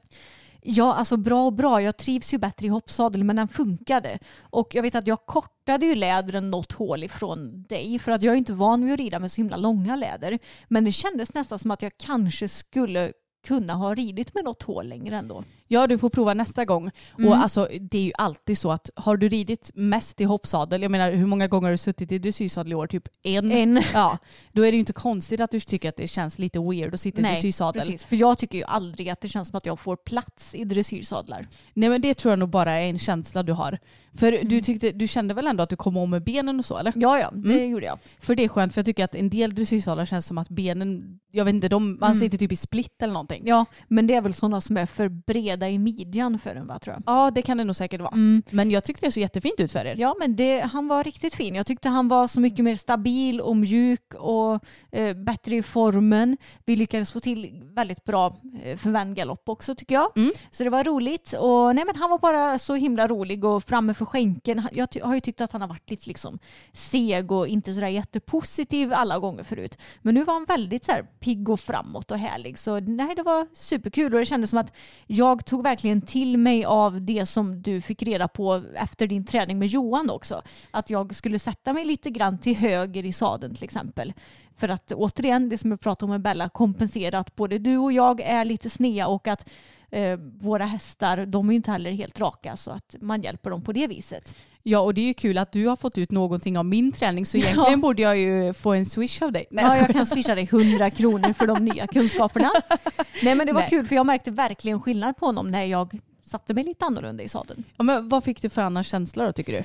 Ja, 0.66 0.94
alltså 0.94 1.18
bra 1.18 1.46
och 1.46 1.54
bra. 1.54 1.82
Jag 1.82 1.98
trivs 1.98 2.34
ju 2.34 2.38
bättre 2.38 2.66
i 2.66 2.70
hoppsadel 2.70 3.24
men 3.24 3.36
den 3.36 3.48
funkade. 3.48 4.20
Och 4.40 4.76
jag 4.76 4.82
vet 4.82 4.96
att 4.96 5.08
jag 5.08 5.26
kortade 5.26 5.86
ju 5.86 5.96
lädren 5.96 6.52
något 6.52 6.72
hål 6.72 7.04
ifrån 7.04 7.64
dig 7.64 8.00
för 8.00 8.12
att 8.12 8.24
jag 8.24 8.34
är 8.34 8.38
inte 8.38 8.54
van 8.54 8.86
vid 8.86 8.94
att 8.94 9.00
rida 9.00 9.20
med 9.20 9.32
så 9.32 9.42
himla 9.42 9.58
långa 9.58 9.96
läder. 9.96 10.40
Men 10.68 10.86
det 10.86 10.92
kändes 10.92 11.34
nästan 11.34 11.60
som 11.60 11.72
att 11.72 11.82
jag 11.82 11.92
kanske 11.98 12.48
skulle 12.48 13.12
kunna 13.48 13.74
ha 13.74 13.96
ridit 13.96 14.34
med 14.34 14.44
något 14.44 14.64
hål 14.64 14.88
längre 14.88 15.16
ändå. 15.16 15.44
Ja, 15.68 15.88
du 15.88 15.98
får 15.98 16.10
prova 16.10 16.34
nästa 16.34 16.66
gång. 16.66 16.92
Mm. 17.18 17.30
Och 17.30 17.36
alltså, 17.38 17.68
det 17.92 17.98
är 17.98 18.04
ju 18.04 18.12
alltid 18.18 18.58
så 18.58 18.72
att 18.72 18.90
har 18.96 19.18
du 19.18 19.30
ridit 19.30 19.72
mest 19.74 20.22
i 20.22 20.24
hoppsadel, 20.24 20.82
jag 20.82 20.92
menar 20.92 21.12
hur 21.12 21.26
många 21.26 21.48
gånger 21.48 21.68
har 21.68 21.72
du 21.72 21.78
suttit 21.78 22.12
i 22.12 22.18
dressyrsadel 22.20 22.72
i 22.72 22.76
år? 22.76 22.88
Typ 22.88 23.08
en? 23.24 23.52
En. 23.52 23.82
Ja, 23.94 24.18
då 24.52 24.62
är 24.62 24.66
det 24.72 24.76
ju 24.76 24.80
inte 24.80 24.94
konstigt 24.94 25.42
att 25.42 25.52
du 25.52 25.60
tycker 25.60 25.90
att 25.90 25.98
det 25.98 26.08
känns 26.08 26.40
lite 26.40 26.60
weird 26.60 26.94
att 26.94 27.00
sitta 27.02 27.20
i 27.22 27.24
dressyrsadel. 27.24 27.82
precis. 27.82 28.04
För 28.06 28.16
jag 28.16 28.38
tycker 28.38 28.58
ju 28.58 28.64
aldrig 28.64 29.10
att 29.10 29.22
det 29.22 29.28
känns 29.30 29.48
som 29.48 29.58
att 29.58 29.66
jag 29.66 29.80
får 29.80 29.96
plats 29.96 30.56
i 30.56 30.64
dressyrsadlar. 30.64 31.48
Nej 31.74 31.90
men 31.90 32.02
det 32.02 32.14
tror 32.14 32.32
jag 32.32 32.40
nog 32.40 32.50
bara 32.50 32.72
är 32.72 32.90
en 32.90 33.00
känsla 33.00 33.44
du 33.44 33.52
har. 33.54 33.80
För 34.18 34.32
du, 34.32 34.38
Mm. 34.40 34.62
tyckte, 34.64 34.92
du 34.92 35.08
kände 35.08 35.34
väl 35.34 35.48
ändå 35.48 35.64
att 35.64 35.70
du 35.70 35.76
kom 35.76 35.98
om 35.98 36.10
med 36.10 36.24
benen 36.24 36.60
och 36.60 36.66
så 36.66 36.78
eller? 36.78 36.94
Ja, 36.96 37.20
ja, 37.20 37.32
det 37.34 37.54
Mm. 37.54 37.70
gjorde 37.72 37.86
jag. 37.86 38.00
För 38.20 38.36
det 38.36 38.44
är 38.44 38.48
skönt 38.48 38.74
för 38.74 38.80
jag 38.80 38.86
tycker 38.86 39.04
att 39.04 39.16
en 39.16 39.30
del 39.30 39.56
dressyrsadlar 39.56 40.06
känns 40.06 40.26
som 40.26 40.38
att 40.38 40.50
benen, 40.50 41.20
jag 41.32 41.46
vet 41.46 41.54
inte, 41.54 41.68
de, 41.68 41.98
man 42.00 42.12
Mm. 42.12 42.20
sitter 42.20 42.38
typ 42.38 42.52
i 42.52 42.56
split 42.56 43.02
eller 43.02 43.14
någonting. 43.14 43.44
Ja, 43.46 43.66
men 43.88 44.08
det 44.08 44.14
är 44.16 44.22
väl 44.22 44.34
sådana 44.34 44.62
som 44.62 44.78
är 44.78 44.86
för 44.86 45.10
breda 45.10 45.53
i 45.62 45.80
midjan 45.80 46.40
för 46.40 46.56
en 46.56 46.68
va, 46.68 46.80
tror 46.80 46.94
jag. 46.94 47.04
Ja 47.06 47.32
det 47.32 47.42
kan 47.42 47.58
det 47.58 47.64
nog 47.64 47.76
säkert 47.76 48.02
vara. 48.02 48.12
Mm. 48.14 48.44
Men 48.50 48.72
jag 48.72 48.84
tyckte 48.84 49.06
det 49.06 49.12
såg 49.12 49.22
jättefint 49.22 49.60
ut 49.60 49.72
för 49.72 49.86
er. 49.86 49.96
Ja, 49.98 50.16
men 50.20 50.36
det, 50.36 50.60
han 50.60 50.88
var 50.88 51.04
riktigt 51.04 51.36
fin. 51.36 51.56
Jag 51.56 51.66
tyckte 51.66 51.90
han 51.90 52.08
var 52.08 52.28
så 52.28 52.40
mycket 52.40 52.66
mer 52.66 52.76
stabil 52.76 53.42
och 53.42 53.58
mjuk 53.58 54.14
och 54.14 54.60
eh, 54.92 55.18
bättre 55.18 55.56
i 55.56 55.64
formen. 55.64 56.38
Vi 56.66 56.76
lyckades 56.76 57.12
få 57.12 57.20
till 57.20 57.62
väldigt 57.64 58.04
bra 58.04 58.38
eh, 58.64 58.78
förvändgalopp 58.78 59.50
också 59.50 59.76
tycker 59.76 59.96
jag. 59.96 60.18
Mm. 60.18 60.32
Så 60.52 60.64
det 60.64 60.70
var 60.70 60.84
roligt. 60.84 61.34
Och, 61.34 61.76
nej, 61.76 61.86
men 61.86 61.96
han 61.96 62.10
var 62.10 62.20
bara 62.20 62.60
så 62.60 62.76
himla 62.76 63.08
rolig 63.08 63.46
och 63.46 63.64
framme 63.64 63.94
för 63.94 64.06
skänken. 64.06 64.68
Jag 64.72 64.88
har 65.04 65.14
ju 65.14 65.20
tyckt 65.20 65.42
att 65.42 65.52
han 65.52 65.62
har 65.62 65.68
varit 65.68 65.90
lite 65.90 66.08
liksom 66.08 66.40
seg 66.74 67.32
och 67.32 67.48
inte 67.48 67.74
sådär 67.74 67.88
jättepositiv 67.88 68.94
alla 68.94 69.20
gånger 69.20 69.44
förut. 69.44 69.78
Men 70.02 70.14
nu 70.14 70.24
var 70.24 70.34
han 70.34 70.46
väldigt 70.46 70.86
så 70.86 70.92
här 70.92 71.04
pigg 71.20 71.50
och 71.50 71.60
framåt 71.60 72.12
och 72.12 72.18
härlig. 72.18 72.60
Så 72.60 72.80
nej, 72.80 73.16
det 73.16 73.24
var 73.24 73.48
superkul 73.54 74.14
och 74.14 74.20
det 74.20 74.26
kändes 74.26 74.50
som 74.50 74.60
att 74.60 74.74
jag 75.08 75.43
tog 75.46 75.64
verkligen 75.64 76.02
till 76.02 76.38
mig 76.38 76.66
av 76.66 77.02
det 77.02 77.26
som 77.26 77.62
du 77.62 77.82
fick 77.82 78.04
reda 78.04 78.28
på 78.28 78.62
efter 78.76 79.08
din 79.08 79.26
träning 79.26 79.60
med 79.60 79.68
Johan 79.68 80.10
också. 80.10 80.42
Att 80.72 80.90
jag 80.90 81.16
skulle 81.16 81.40
sätta 81.40 81.74
mig 81.74 81.86
lite 81.86 82.10
grann 82.10 82.38
till 82.38 82.56
höger 82.56 83.06
i 83.06 83.14
sadeln 83.14 83.56
till 83.56 83.64
exempel. 83.64 84.14
För 84.56 84.70
att 84.70 84.92
återigen, 84.92 85.50
det 85.50 85.58
som 85.58 85.72
jag 85.72 85.80
pratade 85.80 86.06
om 86.06 86.12
med 86.12 86.22
Bella, 86.22 86.50
kompensera 86.50 87.20
att 87.20 87.36
både 87.36 87.58
du 87.58 87.78
och 87.78 87.94
jag 87.94 88.22
är 88.22 88.46
lite 88.46 88.70
snea 88.70 89.08
och 89.08 89.28
att 89.28 89.50
eh, 89.94 90.18
våra 90.42 90.66
hästar, 90.66 91.26
de 91.26 91.50
är 91.50 91.54
inte 91.54 91.72
heller 91.72 91.92
helt 91.92 92.20
raka 92.22 92.58
så 92.58 92.72
att 92.72 92.96
man 93.02 93.22
hjälper 93.22 93.50
dem 93.50 93.62
på 93.62 93.72
det 93.72 93.88
viset. 93.88 94.36
Ja 94.66 94.80
och 94.80 94.94
det 94.94 95.02
är 95.02 95.06
ju 95.06 95.14
kul 95.14 95.38
att 95.38 95.52
du 95.52 95.68
har 95.68 95.76
fått 95.76 95.98
ut 95.98 96.12
någonting 96.12 96.58
av 96.58 96.66
min 96.66 96.92
träning 96.92 97.26
så 97.26 97.38
egentligen 97.38 97.72
Ja. 97.72 97.78
borde 97.78 98.02
jag 98.02 98.18
ju 98.18 98.54
få 98.54 98.74
en 98.74 98.86
swish 98.86 99.22
av 99.22 99.32
dig. 99.32 99.46
Nej, 99.52 99.66
Ja, 99.66 99.78
jag 99.78 99.90
kan 99.90 100.06
swisha 100.06 100.36
dig 100.36 100.44
100 100.52 100.90
kronor 100.90 101.34
för 101.34 101.48
de 101.48 101.66
nya 101.66 101.88
kunskaperna. 101.88 102.52
Nej 103.24 103.36
men 103.36 103.48
det 103.48 103.54
var 103.54 103.62
Nej. 103.62 103.70
kul 103.70 103.86
för 103.86 103.96
jag 103.96 104.06
märkte 104.06 104.32
verkligen 104.32 104.82
skillnad 104.82 105.18
på 105.18 105.26
honom 105.26 105.52
när 105.52 105.64
jag 105.66 106.00
satte 106.34 106.54
mig 106.54 106.64
lite 106.64 106.86
annorlunda 106.86 107.24
i 107.24 107.30
sadeln. 107.30 107.64
ja, 107.78 107.84
men 107.84 108.10
vad 108.10 108.24
fick 108.24 108.42
du 108.42 108.50
för 108.50 108.62
annan 108.62 108.84
känsla 108.84 109.26
då 109.26 109.32
tycker 109.32 109.54
du? 109.54 109.64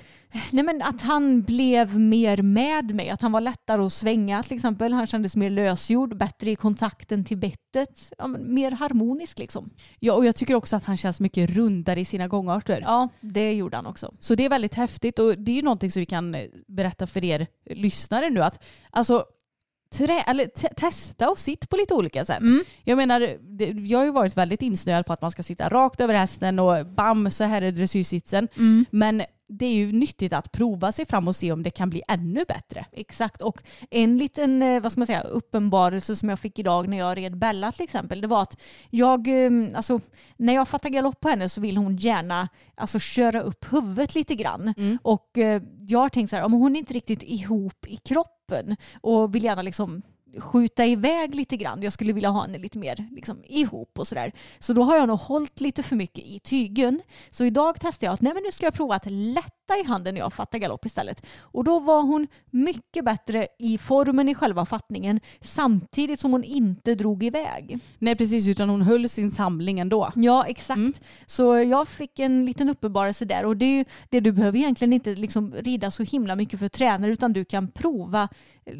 Nej 0.50 0.64
men 0.64 0.83
att 0.83 1.02
han 1.02 1.42
blev 1.42 1.98
mer 1.98 2.42
med 2.42 2.94
mig, 2.94 3.11
att 3.11 3.22
han 3.22 3.33
var 3.33 3.40
lättare 3.40 3.83
att 3.83 3.92
svänga 3.92 4.42
till 4.42 4.57
exempel. 4.57 4.92
Han 4.92 5.07
kändes 5.07 5.37
mer 5.37 5.50
lösgjord, 5.50 6.16
bättre 6.16 6.50
i 6.50 6.57
kontakten 6.57 7.24
till 7.24 7.37
bettet, 7.37 8.12
ja, 8.18 8.26
mer 8.26 8.70
harmonisk 8.70 9.38
liksom. 9.38 9.70
Ja 9.98 10.12
och 10.12 10.24
jag 10.24 10.37
tycker 10.37 10.54
också 10.54 10.76
att 10.76 10.85
han 10.85 10.96
känns 10.96 11.20
mycket 11.20 11.50
rundare 11.50 12.00
i 12.00 12.04
sina 12.04 12.28
gångarter. 12.28 12.81
Ja, 12.85 13.09
det 13.20 13.52
gjorde 13.52 13.76
han 13.76 13.87
också. 13.87 14.14
Så 14.20 14.35
det 14.35 14.44
är 14.44 14.48
väldigt 14.48 14.74
häftigt 14.74 15.18
och 15.18 15.38
det 15.38 15.52
är 15.52 15.57
ju 15.57 15.62
någonting 15.62 15.90
som 15.90 16.00
vi 16.00 16.07
kan 16.07 16.37
berätta 16.66 17.07
för 17.07 17.24
er 17.24 17.46
lyssnare 17.64 18.31
nu 18.31 18.42
att 18.42 18.62
alltså 18.90 19.24
trä, 19.90 20.20
eller 20.27 20.46
te- 20.46 20.74
testa 20.77 21.31
och 21.31 21.38
sitt 21.38 21.68
på 21.68 21.77
lite 21.77 21.94
olika 21.94 22.24
sätt. 22.24 22.40
Mm. 22.40 22.64
Jag 22.85 22.96
menar, 22.96 23.20
det, 23.59 23.66
jag 23.66 23.98
har 23.98 24.05
ju 24.05 24.12
varit 24.12 24.37
väldigt 24.37 24.62
insnöad 24.62 25.07
på 25.07 25.12
att 25.12 25.22
man 25.22 25.31
ska 25.31 25.42
sitta 25.42 25.68
rakt 25.68 26.01
över 26.01 26.14
hästen 26.14 26.59
och 26.59 26.87
bam 26.87 27.31
så 27.31 27.44
här 27.44 27.62
är 27.62 27.72
dressyrsitsen. 27.72 28.48
Mm. 28.57 28.87
Men 28.90 29.22
det 29.48 29.66
är 29.66 29.74
ju 29.74 29.92
nyttigt 29.92 30.33
att 30.33 30.53
prova 30.53 30.92
sig 30.92 31.07
fram 31.07 31.29
och 31.29 31.37
se 31.37 31.53
om 31.53 31.62
det 31.62 31.70
kan 31.70 31.90
bli 31.90 32.03
ännu 32.09 32.44
bättre. 32.48 32.87
Exakt 32.92 33.42
och 33.42 33.62
en 33.90 34.18
liten 34.18 34.62
eh, 34.62 34.81
vad 34.81 34.92
ska 34.92 35.01
man 35.01 35.07
säga, 35.07 35.20
uppenbarelse 35.20 36.16
som 36.16 36.29
jag 36.29 36.38
fick 36.38 36.59
idag 36.59 36.88
när 36.88 36.98
jag 36.98 37.16
red 37.16 37.38
Bella 37.38 37.72
till 37.72 37.85
exempel 37.85 38.20
det 38.20 38.27
var 38.27 38.42
att 38.42 38.57
jag, 38.90 39.44
eh, 39.44 39.51
alltså, 39.74 40.01
när 40.37 40.55
jag 40.55 40.68
fattar 40.68 40.88
galopp 40.88 41.20
på 41.20 41.29
henne 41.29 41.48
så 41.48 41.61
vill 41.61 41.77
hon 41.77 41.96
gärna 41.96 42.48
alltså, 42.74 42.98
köra 42.98 43.40
upp 43.40 43.72
huvudet 43.72 44.14
lite 44.14 44.35
grann. 44.35 44.74
Mm. 44.77 44.98
Och 45.03 45.38
eh, 45.38 45.62
jag 45.90 45.98
har 45.98 46.09
tänkt 46.09 46.31
så 46.31 46.37
här, 46.37 46.44
om 46.44 46.53
hon 46.53 46.77
är 46.77 46.79
inte 46.79 46.94
riktigt 46.94 47.22
ihop 47.22 47.87
i 47.87 47.96
kroppen 47.96 48.77
och 49.01 49.35
vill 49.35 49.44
gärna 49.44 49.62
liksom 49.62 50.03
skjuta 50.37 50.87
iväg 50.87 51.35
lite 51.35 51.57
grann. 51.57 51.83
Jag 51.83 51.93
skulle 51.93 52.12
vilja 52.12 52.29
ha 52.29 52.43
henne 52.43 52.59
lite 52.59 52.79
mer 52.79 53.09
liksom, 53.11 53.43
ihop 53.45 53.99
och 53.99 54.09
sådär. 54.09 54.33
Så 54.59 54.73
då 54.73 54.83
har 54.83 54.97
jag 54.97 55.09
nog 55.09 55.19
hållit 55.19 55.61
lite 55.61 55.83
för 55.83 55.97
mycket 55.97 56.25
i 56.25 56.38
tygen. 56.38 57.01
Så 57.31 57.45
idag 57.45 57.81
testade 57.81 58.07
jag 58.07 58.14
att 58.14 58.21
nej, 58.21 58.35
men 58.35 58.43
nu 58.43 58.53
ska 58.53 58.67
jag 58.67 58.75
prova 58.75 58.95
att 58.95 59.07
lätta 59.11 59.79
i 59.81 59.85
handen 59.87 60.14
när 60.14 60.21
jag 60.21 60.33
fattar 60.33 60.59
galopp 60.59 60.87
istället. 60.87 61.27
Och 61.41 61.64
då 61.64 61.79
var 61.79 62.03
hon 62.03 62.27
mycket 62.51 63.05
bättre 63.05 63.47
i 63.59 63.79
formen 63.79 64.29
i 64.29 64.35
själva 64.35 64.67
fattningen 64.67 65.21
samtidigt 65.41 66.21
som 66.21 66.33
hon 66.33 66.45
inte 66.45 66.95
drog 66.95 67.23
iväg. 67.23 67.79
Nej 67.99 68.17
precis, 68.17 68.49
utan 68.49 68.69
hon 68.69 68.83
höll 68.83 69.09
sin 69.09 69.31
samling 69.31 69.79
ändå. 69.79 70.12
Ja, 70.14 70.47
exakt. 70.47 70.79
Mm. 70.79 70.93
Så 71.27 71.59
jag 71.59 71.88
fick 71.88 72.19
en 72.19 72.47
liten 72.47 72.69
uppenbarelse 72.69 73.25
där 73.25 73.45
och 73.45 73.57
det, 73.57 73.64
är 73.64 73.77
ju, 73.77 73.85
det 74.09 74.21
du 74.21 74.33
behöver 74.33 74.59
egentligen 74.59 74.93
inte 74.93 75.14
liksom 75.14 75.55
rida 75.55 75.91
så 75.91 76.03
himla 76.03 76.37
mycket 76.37 76.61
för 76.61 76.69
tränare 76.69 77.12
utan 77.12 77.33
du 77.33 77.45
kan 77.45 77.71
prova 77.71 78.29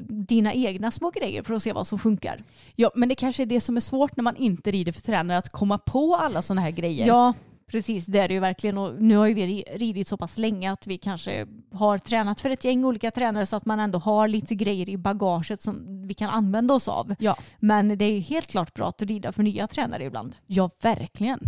dina 0.09 0.53
egna 0.55 0.91
små 0.91 1.11
grejer 1.11 1.43
för 1.43 1.55
att 1.55 1.63
se 1.63 1.73
vad 1.73 1.87
som 1.87 1.99
funkar. 1.99 2.41
Ja, 2.77 2.91
men 2.95 3.09
det 3.09 3.15
kanske 3.15 3.43
är 3.43 3.47
det 3.47 3.61
som 3.61 3.77
är 3.77 3.81
svårt 3.81 4.17
när 4.17 4.23
man 4.25 4.37
inte 4.37 4.71
rider 4.71 4.93
för 4.93 5.01
tränare, 5.01 5.39
att 5.39 5.49
komma 5.49 5.79
på 5.79 6.17
alla 6.17 6.43
sådana 6.43 6.61
här 6.61 6.71
grejer. 6.71 7.07
Ja, 7.07 7.35
precis. 7.71 8.07
Det 8.07 8.19
är 8.19 8.29
det 8.29 8.35
ju 8.35 8.41
verkligen. 8.41 8.79
Och 8.79 9.03
nu 9.03 9.17
har 9.17 9.27
ju 9.27 9.35
vi 9.35 9.47
ri- 9.47 9.79
ridit 9.79 10.09
så 10.09 10.17
pass 10.17 10.39
länge 10.39 10.73
att 10.73 10.87
vi 10.87 10.99
kanske 10.99 11.47
har 11.73 11.99
tränat 11.99 12.41
för 12.41 12.51
ett 12.51 12.65
gäng 12.65 12.85
olika 12.85 13.11
tränare 13.11 13.47
så 13.47 13.57
att 13.57 13.67
man 13.67 13.81
ändå 13.81 13.99
har 13.99 14.29
lite 14.29 14.55
grejer 14.55 14.89
i 14.89 14.97
bagaget 14.97 15.63
som 15.63 16.07
vi 16.09 16.15
kan 16.15 16.31
använda 16.31 16.75
oss 16.75 16.89
av. 16.89 17.15
Ja, 17.19 17.37
Men 17.59 17.99
det 17.99 18.05
är 18.05 18.13
ju 18.13 18.19
helt 18.21 18.47
klart 18.47 18.75
bra 18.75 18.89
att 18.89 19.03
rida 19.03 19.33
för 19.33 19.43
nya 19.43 19.67
tränare 19.67 20.05
ibland. 20.05 20.35
ja 20.47 20.71
verkligen. 20.83 21.41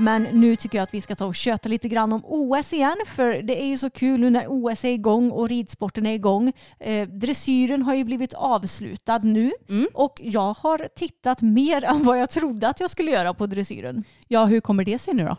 Men 0.00 0.22
nu 0.22 0.56
tycker 0.56 0.78
jag 0.78 0.82
att 0.82 0.94
vi 0.94 1.00
ska 1.00 1.14
ta 1.14 1.26
och 1.26 1.34
köta 1.34 1.68
lite 1.68 1.88
grann 1.88 2.12
om 2.12 2.22
OS 2.24 2.72
igen 2.72 2.96
för 3.06 3.42
det 3.42 3.62
är 3.62 3.66
ju 3.66 3.76
så 3.76 3.90
kul 3.90 4.20
nu 4.20 4.30
när 4.30 4.46
OS 4.48 4.84
är 4.84 4.88
igång 4.92 5.30
och 5.30 5.48
ridsporten 5.48 6.06
är 6.06 6.14
igång. 6.14 6.52
Eh, 6.78 7.08
dressyren 7.08 7.82
har 7.82 7.94
ju 7.94 8.04
blivit 8.04 8.34
avslutad 8.34 9.18
nu 9.18 9.52
Mm. 9.68 9.86
och 9.94 10.20
jag 10.24 10.54
har 10.58 10.88
tittat 10.96 11.42
mer 11.42 11.84
än 11.84 12.04
vad 12.04 12.18
jag 12.20 12.30
trodde 12.30 12.68
att 12.68 12.80
jag 12.80 12.90
skulle 12.90 13.10
göra 13.10 13.34
på 13.34 13.46
dressyren. 13.46 14.04
Ja, 14.28 14.44
hur 14.44 14.60
kommer 14.60 14.84
det 14.84 14.98
sig 14.98 15.14
nu 15.14 15.24
då? 15.24 15.36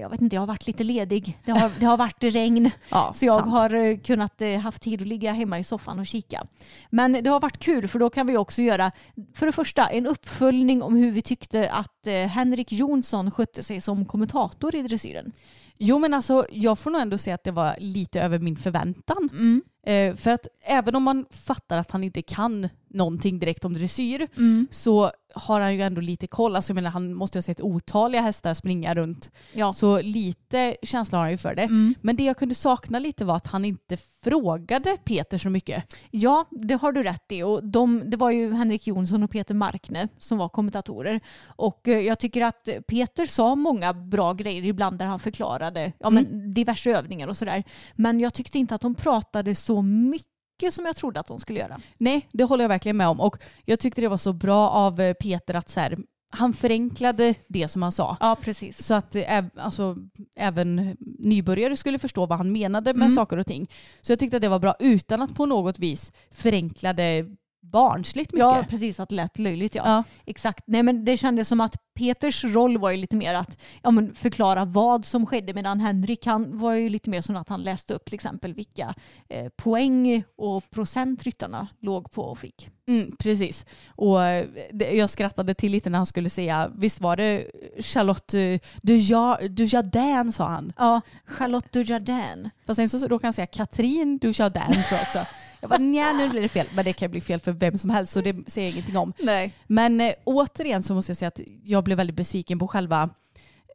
Jag 0.00 0.10
vet 0.10 0.20
inte, 0.20 0.36
jag 0.36 0.42
har 0.42 0.46
varit 0.46 0.66
lite 0.66 0.84
ledig. 0.84 1.38
Det 1.44 1.50
har, 1.52 1.70
det 1.80 1.86
har 1.86 1.96
varit 1.96 2.24
regn. 2.24 2.70
Ja, 2.90 3.12
Så 3.14 3.24
jag 3.26 3.38
sant. 3.40 3.50
har 3.52 3.74
eh, 3.74 3.98
kunnat 3.98 4.42
eh, 4.42 4.58
haft 4.58 4.82
tid 4.82 5.00
att 5.02 5.08
ligga 5.08 5.32
hemma 5.32 5.58
i 5.58 5.64
soffan 5.64 5.98
och 5.98 6.06
kika. 6.06 6.46
Men 6.90 7.12
det 7.12 7.30
har 7.30 7.40
varit 7.40 7.58
kul 7.58 7.88
för 7.88 7.98
då 7.98 8.10
kan 8.10 8.26
vi 8.26 8.36
också 8.36 8.62
göra 8.62 8.90
för 9.34 9.46
det 9.46 9.52
första 9.52 9.86
en 9.86 10.06
uppföljning 10.06 10.82
om 10.82 10.96
hur 10.96 11.10
vi 11.10 11.22
tyckte 11.22 11.70
att 11.70 12.06
eh, 12.06 12.12
Henrik 12.14 12.72
Jonsson 12.72 13.30
skötte 13.30 13.62
sig 13.62 13.80
som 13.80 14.04
kommentator 14.04 14.74
i 14.76 14.82
dressyren. 14.82 15.32
Jo 15.80 15.98
men 15.98 16.14
alltså 16.14 16.46
jag 16.52 16.78
får 16.78 16.90
nog 16.90 17.00
ändå 17.00 17.18
säga 17.18 17.34
att 17.34 17.44
det 17.44 17.50
var 17.50 17.76
lite 17.78 18.20
över 18.20 18.38
min 18.38 18.56
förväntan. 18.56 19.28
Mm. 19.32 19.62
Eh, 19.86 20.16
för 20.16 20.30
att 20.30 20.46
även 20.64 20.96
om 20.96 21.02
man 21.02 21.26
fattar 21.30 21.78
att 21.78 21.90
han 21.90 22.04
inte 22.04 22.22
kan 22.22 22.68
någonting 22.88 23.38
direkt 23.38 23.64
om 23.64 23.74
dressyr 23.74 24.26
Mm. 24.36 24.66
så 24.70 25.10
har 25.38 25.60
han 25.60 25.74
ju 25.74 25.82
ändå 25.82 26.00
lite 26.00 26.26
koll. 26.26 26.56
Alltså 26.56 26.70
jag 26.70 26.74
menar 26.74 26.90
han 26.90 27.14
måste 27.14 27.38
ha 27.38 27.42
sett 27.42 27.60
otaliga 27.60 28.22
hästar 28.22 28.54
springa 28.54 28.94
runt. 28.94 29.30
Ja. 29.52 29.72
Så 29.72 30.00
lite 30.00 30.76
känsla 30.82 31.18
har 31.18 31.22
han 31.22 31.30
ju 31.30 31.38
för 31.38 31.54
det. 31.54 31.62
Mm. 31.62 31.94
Men 32.00 32.16
det 32.16 32.24
jag 32.24 32.36
kunde 32.36 32.54
sakna 32.54 32.98
lite 32.98 33.24
var 33.24 33.36
att 33.36 33.46
han 33.46 33.64
inte 33.64 33.96
frågade 34.24 34.96
Peter 35.04 35.38
så 35.38 35.50
mycket. 35.50 35.94
ja, 36.10 36.46
det 36.50 36.74
har 36.74 36.92
du 36.92 37.02
rätt 37.02 37.32
i. 37.32 37.42
Och 37.42 37.64
de, 37.64 38.10
det 38.10 38.16
var 38.16 38.30
ju 38.30 38.52
Henrik 38.52 38.86
Jonsson 38.86 39.22
och 39.22 39.30
Peter 39.30 39.54
Markne 39.54 40.08
som 40.18 40.38
var 40.38 40.48
kommentatorer. 40.48 41.20
Och 41.46 41.88
eh, 41.88 41.98
jag 41.98 42.18
tycker 42.18 42.44
att 42.44 42.68
Peter 42.88 43.26
sa 43.26 43.54
många 43.54 43.92
bra 43.92 44.32
grejer 44.32 44.64
ibland 44.64 44.98
där 44.98 45.06
han 45.06 45.20
förklarade 45.20 45.92
ja, 45.98 46.10
men 46.10 46.54
diverse 46.54 46.90
övningar 46.90 47.28
och 47.28 47.36
sådär. 47.36 47.64
Men 47.94 48.20
jag 48.20 48.34
tyckte 48.34 48.58
inte 48.58 48.74
att 48.74 48.80
de 48.80 48.94
pratade 48.94 49.54
så 49.54 49.82
mycket 49.82 50.37
som 50.70 50.86
jag 50.86 50.96
trodde 50.96 51.20
att 51.20 51.26
de 51.26 51.40
skulle 51.40 51.58
göra. 51.58 51.80
Nej, 51.98 52.28
det 52.32 52.44
håller 52.44 52.64
jag 52.64 52.68
verkligen 52.68 52.96
med 52.96 53.08
om. 53.08 53.20
Och 53.20 53.36
jag 53.64 53.78
tyckte 53.80 54.00
det 54.00 54.08
var 54.08 54.16
så 54.16 54.32
bra 54.32 54.70
av 54.70 55.00
eh, 55.00 55.12
Peter 55.14 55.54
att 55.54 55.68
så 55.68 55.80
här, 55.80 55.98
han 56.30 56.52
förenklade 56.52 57.34
det 57.48 57.68
som 57.68 57.82
han 57.82 57.92
sa. 57.92 58.16
Ja, 58.20 58.36
precis. 58.40 58.86
Så 58.86 58.94
att 58.94 59.14
eh, 59.16 59.44
alltså, 59.56 59.96
även 60.36 60.96
nybörjare 61.18 61.76
skulle 61.76 61.98
förstå 61.98 62.26
vad 62.26 62.38
han 62.38 62.52
menade 62.52 62.94
med 62.94 63.02
Mm. 63.06 63.14
saker 63.16 63.36
och 63.36 63.46
ting. 63.46 63.70
Så 64.00 64.12
jag 64.12 64.18
tyckte 64.18 64.36
att 64.36 64.42
det 64.42 64.48
var 64.48 64.58
bra 64.58 64.74
utan 64.78 65.22
att 65.22 65.34
på 65.34 65.46
något 65.46 65.78
vis 65.78 66.12
förenkla 66.30 66.92
det 66.92 67.26
barnsligt 67.60 68.32
mycket. 68.32 68.40
Ja, 68.46 68.64
precis. 68.68 69.00
Att 69.00 69.08
det 69.08 69.14
lät 69.14 69.38
löjligt. 69.38 69.74
Ja. 69.74 69.82
Ja. 69.86 70.02
Exakt. 70.26 70.64
Nej, 70.66 70.82
men 70.82 71.04
det 71.04 71.16
kändes 71.16 71.48
som 71.48 71.60
att 71.60 71.76
Peters 71.94 72.44
roll 72.44 72.78
var 72.78 72.90
ju 72.90 72.96
lite 72.96 73.16
mer 73.16 73.34
att 73.34 73.58
ja, 73.82 73.90
men 73.90 74.14
förklara 74.14 74.64
vad 74.64 75.04
som 75.04 75.26
skedde 75.26 75.54
medan 75.54 75.80
Henrik 75.80 76.26
han 76.26 76.58
var 76.58 76.72
ju 76.72 76.88
lite 76.88 77.10
mer 77.10 77.20
som 77.20 77.36
att 77.36 77.48
han 77.48 77.62
läste 77.62 77.94
upp 77.94 78.04
till 78.04 78.14
exempel 78.14 78.54
vilka 78.54 78.94
eh, 79.28 79.48
poäng 79.56 80.24
och 80.36 80.70
procent 80.70 81.22
ryttarna 81.22 81.68
låg 81.80 82.10
på 82.10 82.22
och 82.22 82.38
fick. 82.38 82.70
Mm, 82.88 83.16
precis. 83.18 83.66
Och 83.88 84.24
eh, 84.24 84.46
det, 84.72 84.90
jag 84.92 85.10
skrattade 85.10 85.54
till 85.54 85.72
lite 85.72 85.90
när 85.90 85.98
han 85.98 86.06
skulle 86.06 86.30
säga, 86.30 86.70
visst 86.76 87.00
var 87.00 87.16
det 87.16 87.46
Charlotte 87.80 88.34
eh, 88.34 88.58
Duja- 88.82 89.48
Dujardin 89.48 90.32
sa 90.32 90.48
han. 90.48 90.72
Ja, 90.76 91.00
Charlotte 91.26 91.72
Dujardin. 91.72 92.50
Fast 92.66 92.76
sen 92.76 92.88
så 92.88 92.98
råkade 92.98 93.26
han 93.26 93.32
säga 93.32 93.46
Katrin 93.46 94.18
Dujardin 94.18 94.72
tror 94.72 94.84
jag 94.90 95.02
också. 95.02 95.26
Jag 95.60 95.70
bara 95.70 95.78
nja 95.78 96.12
nu 96.12 96.28
blir 96.28 96.42
det 96.42 96.48
fel. 96.48 96.66
Men 96.74 96.84
det 96.84 96.92
kan 96.92 97.10
bli 97.10 97.20
fel 97.20 97.40
för 97.40 97.52
vem 97.52 97.78
som 97.78 97.90
helst 97.90 98.12
så 98.12 98.20
det 98.20 98.50
säger 98.50 98.68
jag 98.68 98.72
ingenting 98.72 98.96
om. 98.96 99.12
Nej. 99.18 99.52
Men 99.66 100.00
eh, 100.00 100.12
återigen 100.24 100.82
så 100.82 100.94
måste 100.94 101.10
jag 101.10 101.16
säga 101.16 101.28
att 101.28 101.40
jag 101.64 101.84
blev 101.84 101.96
väldigt 101.96 102.16
besviken 102.16 102.58
på 102.58 102.68
själva 102.68 103.10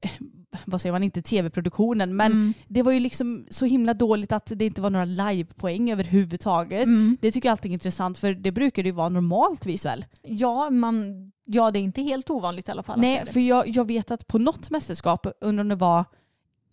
eh, 0.02 0.10
vad 0.66 0.82
säger 0.82 0.92
man, 0.94 1.04
inte 1.04 1.22
tv-produktionen, 1.22 2.16
men 2.16 2.32
Mm. 2.32 2.54
det 2.68 2.82
var 2.82 2.92
ju 2.92 3.00
liksom 3.00 3.46
så 3.50 3.66
himla 3.66 3.94
dåligt 3.94 4.32
att 4.32 4.52
det 4.56 4.66
inte 4.66 4.82
var 4.82 4.90
några 4.90 5.06
livepoäng 5.06 5.92
överhuvudtaget. 5.92 6.86
Mm. 6.86 7.18
Det 7.22 7.32
tycker 7.32 7.50
jag 7.50 7.52
alltid 7.52 7.72
är 7.72 7.74
intressant 7.74 8.18
för 8.18 8.34
det 8.34 8.52
brukar 8.52 8.84
det 8.84 8.90
ju 8.90 8.96
vara 8.96 9.10
normaltvis 9.10 9.86
väl? 9.86 10.06
Ja, 10.22 10.70
man, 10.70 11.32
ja, 11.46 11.72
det 11.72 11.80
är 11.80 11.82
inte 11.82 12.02
helt 12.02 12.30
ovanligt 12.30 12.68
i 12.68 12.72
alla 12.72 12.84
fall. 12.84 13.00
Nej, 13.00 13.26
för 13.26 13.40
jag, 13.40 13.68
jag 13.68 13.88
vet 13.88 14.12
att 14.12 14.28
på 14.28 14.38
något 14.38 14.70
mästerskap, 14.70 15.28
under 15.42 15.62
om 15.62 15.68
det 15.70 15.76
var 15.76 16.06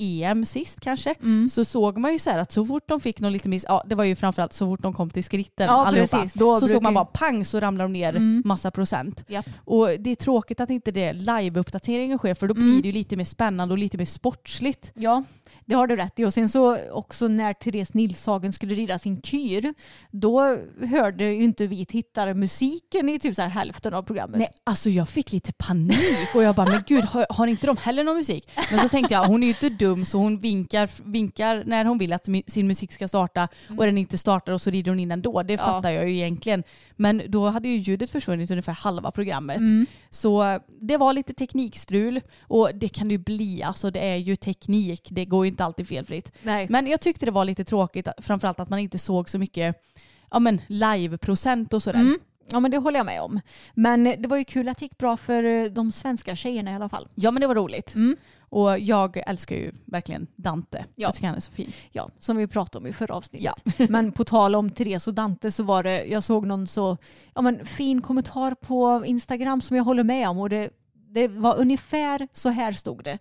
EM 0.01 0.45
sist 0.47 0.81
kanske, 0.81 1.15
Mm. 1.23 1.49
så 1.49 1.65
såg 1.65 1.99
man 1.99 2.13
ju 2.13 2.19
så 2.19 2.31
här 2.31 2.39
att 2.39 2.53
så 2.53 2.65
fort 2.65 2.83
de 2.87 3.01
fick 3.01 3.21
någon 3.21 3.33
lite 3.33 3.49
miss, 3.49 3.65
ja 3.69 3.83
det 3.87 3.95
var 3.95 4.05
ju 4.05 4.17
framförallt 4.17 4.53
så 4.53 4.67
fort 4.67 4.83
de 4.83 4.93
kom 4.93 5.11
till 5.11 5.25
skritten 5.25 5.67
Ja, 5.67 5.87
allihopa, 5.87 6.17
precis. 6.19 6.33
Så 6.41 6.69
såg 6.69 6.83
man 6.83 6.95
bara 6.95 7.05
pang 7.05 7.45
så 7.45 7.61
ramlade 7.61 7.85
de 7.89 7.93
ner 7.93 8.09
Mm. 8.17 8.43
massa 8.45 8.71
procent. 8.71 9.25
Japp. 9.29 9.47
Och 9.65 9.89
det 9.99 10.11
är 10.11 10.15
tråkigt 10.17 10.61
att 10.61 10.71
inte 10.71 10.91
det 10.91 11.13
live-uppdateringen 11.13 12.19
sker 12.19 12.35
för 12.35 12.49
då 12.49 12.55
Mm. 12.55 12.65
blir 12.71 12.83
det 12.83 12.89
ju 12.89 12.93
lite 12.93 13.17
mer 13.17 13.25
spännande 13.25 13.73
och 13.75 13.79
lite 13.79 13.99
mer 13.99 14.05
sportsligt. 14.05 14.93
Ja, 14.95 15.23
det 15.67 15.75
har 15.75 15.87
du 15.87 15.97
rätt 15.97 16.19
i. 16.19 16.25
Och 16.25 16.35
sen 16.35 16.49
så 16.49 16.91
också 16.91 17.29
när 17.29 17.53
Therese 17.53 17.95
Nilshagen 17.95 18.53
skulle 18.53 18.75
rida 18.75 18.99
sin 18.99 19.23
kyr, 19.23 19.75
då 20.11 20.57
hörde 20.91 21.25
ju 21.25 21.43
inte 21.43 21.67
vi 21.67 21.85
tittare 21.85 22.35
musiken 22.35 23.09
i 23.09 23.19
typ 23.19 23.37
så 23.37 23.43
här 23.43 23.49
hälften 23.49 23.95
av 23.95 24.03
programmet. 24.03 24.39
Nej, 24.39 24.49
alltså 24.65 24.91
jag 24.91 25.09
fick 25.09 25.33
lite 25.33 25.53
panik 25.53 26.35
och 26.35 26.43
jag 26.43 26.55
bara, 26.55 26.71
men 26.71 26.83
gud, 26.87 27.05
har, 27.05 27.27
har 27.31 27.47
inte 27.47 27.67
de 27.67 27.77
heller 27.77 28.05
någon 28.05 28.17
musik? 28.17 28.49
Men 28.71 28.81
så 28.81 28.89
tänkte 28.89 29.15
jag, 29.15 29.25
hon 29.25 29.43
är 29.43 29.47
ju 29.47 29.53
inte 29.53 29.69
dum 29.69 30.05
så 30.07 30.19
hon 30.19 30.41
vinkar, 30.41 30.91
vinkar 31.11 31.63
när 31.67 31.85
hon 31.85 31.99
vill 31.99 32.13
att 32.13 32.29
sin 32.47 32.67
musik 32.67 32.93
ska 32.93 33.09
starta 33.09 33.49
och 33.79 33.85
den 33.85 33.99
inte 33.99 34.19
startar 34.19 34.53
och 34.53 34.63
så 34.63 34.71
rider 34.71 34.91
hon 34.91 35.01
in 35.01 35.11
ändå. 35.11 35.43
Det 35.43 35.53
Ja. 35.53 35.59
fattar 35.59 35.91
jag 35.91 36.09
ju 36.09 36.17
egentligen. 36.17 36.63
Men 36.97 37.23
då 37.29 37.49
hade 37.49 37.69
ju 37.69 37.77
ljudet 37.77 38.11
försvunnit 38.11 38.51
ungefär 38.51 38.73
halva 38.73 39.11
programmet. 39.11 39.59
Mm. 39.59 39.87
Så 40.11 40.61
det 40.81 40.97
var 40.97 41.13
lite 41.13 41.35
teknikstrul 41.35 42.21
och 42.43 42.71
det 42.75 42.89
kan 42.89 43.09
det 43.09 43.13
ju 43.15 43.19
bli. 43.19 43.63
Alltså 43.63 43.91
det 43.91 44.01
är 44.01 44.17
ju 44.17 44.37
teknik, 44.37 45.09
det 45.11 45.25
går 45.25 45.39
ju 45.44 45.50
inte 45.50 45.64
alltid 45.64 45.88
felfritt. 45.88 46.33
Nej. 46.42 46.66
Men 46.70 46.87
jag 46.87 47.00
tyckte 47.00 47.26
det 47.26 47.33
var 47.33 47.44
lite 47.44 47.64
tråkigt, 47.64 48.09
framförallt 48.18 48.61
att 48.61 48.68
man 48.68 48.79
inte 48.79 48.98
såg 48.98 49.31
så 49.31 49.38
mycket 49.38 49.76
ja, 50.31 50.38
men 50.38 50.61
live-procent 50.66 51.74
och 51.74 51.83
sådär. 51.83 52.00
Mm. 52.00 52.18
Ja 52.53 52.61
men 52.61 52.70
det 52.70 52.79
håller 52.79 52.98
jag 52.98 53.07
med 53.07 53.22
om. 53.22 53.40
Men 53.74 54.05
det 54.05 54.26
var 54.29 54.37
ju 54.37 54.44
kul 54.44 54.68
att 54.68 54.79
det 54.79 54.85
gick 54.85 54.98
bra 54.98 55.16
för 55.16 55.44
eh, 55.44 55.64
de 55.64 55.92
svenska 55.92 56.37
tjejerna 56.37 56.70
i 56.70 56.74
alla 56.74 56.88
fall. 56.88 57.09
Ja 57.14 57.31
men 57.31 57.40
det 57.40 57.46
var 57.46 57.55
roligt. 57.55 57.94
Mm. 57.94 58.16
Och 58.50 58.79
jag 58.79 59.22
älskar 59.26 59.57
ju 59.57 59.72
verkligen 59.85 60.26
Dante. 60.37 60.79
Ja. 60.79 60.85
Jag 60.94 61.14
tycker 61.14 61.26
han 61.26 61.37
är 61.37 61.40
så 61.40 61.53
fin. 61.53 61.72
Ja, 61.92 62.11
som 62.18 62.37
vi 62.37 62.46
pratade 62.46 62.83
om 62.83 62.87
i 62.87 62.92
förra 62.92 63.14
avsnittet. 63.14 63.64
men 63.88 64.12
på 64.12 64.24
tal 64.24 64.55
om 64.55 64.70
Therese 64.70 65.09
och 65.09 65.14
Dante 65.14 65.53
så 65.53 65.62
var 65.62 65.83
det, 65.83 66.05
jag 66.05 66.22
såg 66.22 66.46
någon 66.46 66.66
så 66.66 66.96
ja, 67.35 67.42
men, 67.42 67.66
fin 67.66 68.03
kommentar 68.03 68.55
på 68.55 69.03
Instagram 69.07 69.61
som 69.61 69.76
jag 69.76 69.85
håller 69.85 70.05
med 70.05 70.29
om 70.29 70.38
och 70.38 70.48
det, 70.48 70.70
det 70.92 71.29
var 71.29 71.59
ungefär 71.59 72.29
så 72.33 72.48
här 72.48 72.72
stod 72.72 73.05
det. 73.05 73.18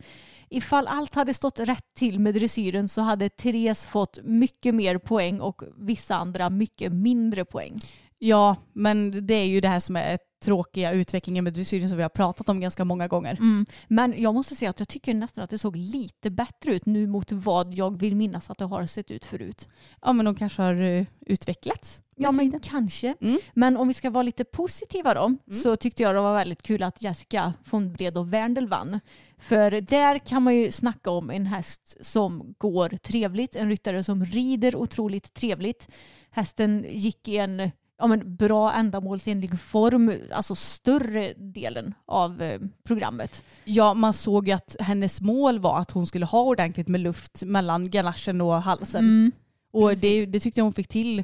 Ifall 0.49 0.87
allt 0.87 1.15
hade 1.15 1.33
stått 1.33 1.59
rätt 1.59 1.93
till 1.93 2.19
med 2.19 2.33
dressyren 2.33 2.89
så 2.89 3.01
hade 3.01 3.29
Therese 3.29 3.85
fått 3.85 4.19
mycket 4.23 4.75
mer 4.75 4.97
poäng 4.97 5.41
och 5.41 5.61
vissa 5.77 6.15
andra 6.15 6.49
mycket 6.49 6.93
mindre 6.93 7.45
poäng. 7.45 7.79
Ja, 8.19 8.55
men 8.73 9.27
det 9.27 9.33
är 9.33 9.45
ju 9.45 9.61
det 9.61 9.67
här 9.67 9.79
som 9.79 9.95
är 9.95 10.19
tråkiga 10.43 10.91
utvecklingen 10.91 11.43
med 11.43 11.53
dressyren 11.53 11.89
som 11.89 11.97
vi 11.97 12.03
har 12.03 12.09
pratat 12.09 12.49
om 12.49 12.59
ganska 12.59 12.85
många 12.85 13.07
gånger. 13.07 13.37
Mm. 13.39 13.65
Men 13.87 14.21
jag 14.21 14.33
måste 14.33 14.55
säga 14.55 14.69
att 14.69 14.79
jag 14.79 14.87
tycker 14.87 15.13
nästan 15.13 15.43
att 15.43 15.49
det 15.49 15.57
såg 15.57 15.75
lite 15.75 16.29
bättre 16.29 16.75
ut 16.75 16.85
nu 16.85 17.07
mot 17.07 17.31
vad 17.31 17.73
jag 17.73 17.99
vill 17.99 18.15
minnas 18.15 18.49
att 18.49 18.57
det 18.57 18.65
har 18.65 18.85
sett 18.85 19.11
ut 19.11 19.25
förut. 19.25 19.69
Ja, 20.01 20.13
men 20.13 20.25
de 20.25 20.35
kanske 20.35 20.61
har 20.61 20.81
eh, 20.81 21.05
utvecklats. 21.21 22.01
Ja 22.19 22.31
men 22.31 22.45
tiden. 22.45 22.59
kanske. 22.59 23.15
Mm. 23.21 23.39
Men 23.53 23.77
om 23.77 23.87
vi 23.87 23.93
ska 23.93 24.09
vara 24.09 24.23
lite 24.23 24.43
positiva 24.43 25.13
då 25.13 25.35
så 25.53 25.75
tyckte 25.75 26.03
jag 26.03 26.15
det 26.15 26.21
var 26.21 26.33
väldigt 26.33 26.63
kul 26.63 26.83
att 26.83 27.01
Jessica 27.01 27.53
von 27.69 27.93
Bredow 27.93 28.29
Werndl 28.29 28.67
vann. 28.67 28.99
För 29.37 29.81
där 29.81 30.17
kan 30.17 30.43
man 30.43 30.55
ju 30.55 30.71
snacka 30.71 31.11
om 31.11 31.29
en 31.29 31.45
häst 31.45 31.97
som 32.01 32.55
går 32.57 32.89
trevligt, 32.89 33.55
en 33.55 33.69
ryttare 33.69 34.03
som 34.03 34.25
rider 34.25 34.75
otroligt 34.75 35.33
trevligt. 35.33 35.89
Hästen 36.29 36.85
gick 36.89 37.27
i 37.27 37.37
en 37.37 37.71
ja, 37.99 38.07
men 38.07 38.35
bra 38.35 38.73
ändamålsenlig 38.73 39.59
form, 39.59 40.13
alltså 40.31 40.55
större 40.55 41.33
delen 41.33 41.93
av 42.05 42.41
eh, 42.41 42.59
programmet. 42.83 43.43
Ja, 43.63 43.93
man 43.93 44.13
såg 44.13 44.47
ju 44.47 44.53
att 44.53 44.75
hennes 44.79 45.21
mål 45.21 45.59
var 45.59 45.79
att 45.79 45.91
hon 45.91 46.07
skulle 46.07 46.25
ha 46.25 46.41
ordentligt 46.41 46.87
med 46.87 47.01
luft 47.01 47.43
mellan 47.43 47.89
ganachen 47.89 48.41
och 48.41 48.61
halsen. 48.61 49.03
Mm. 49.03 49.31
Och 49.71 49.97
det, 49.97 50.25
det 50.25 50.39
tyckte 50.39 50.59
jag 50.59 50.65
hon 50.65 50.73
fick 50.73 50.87
till 50.87 51.23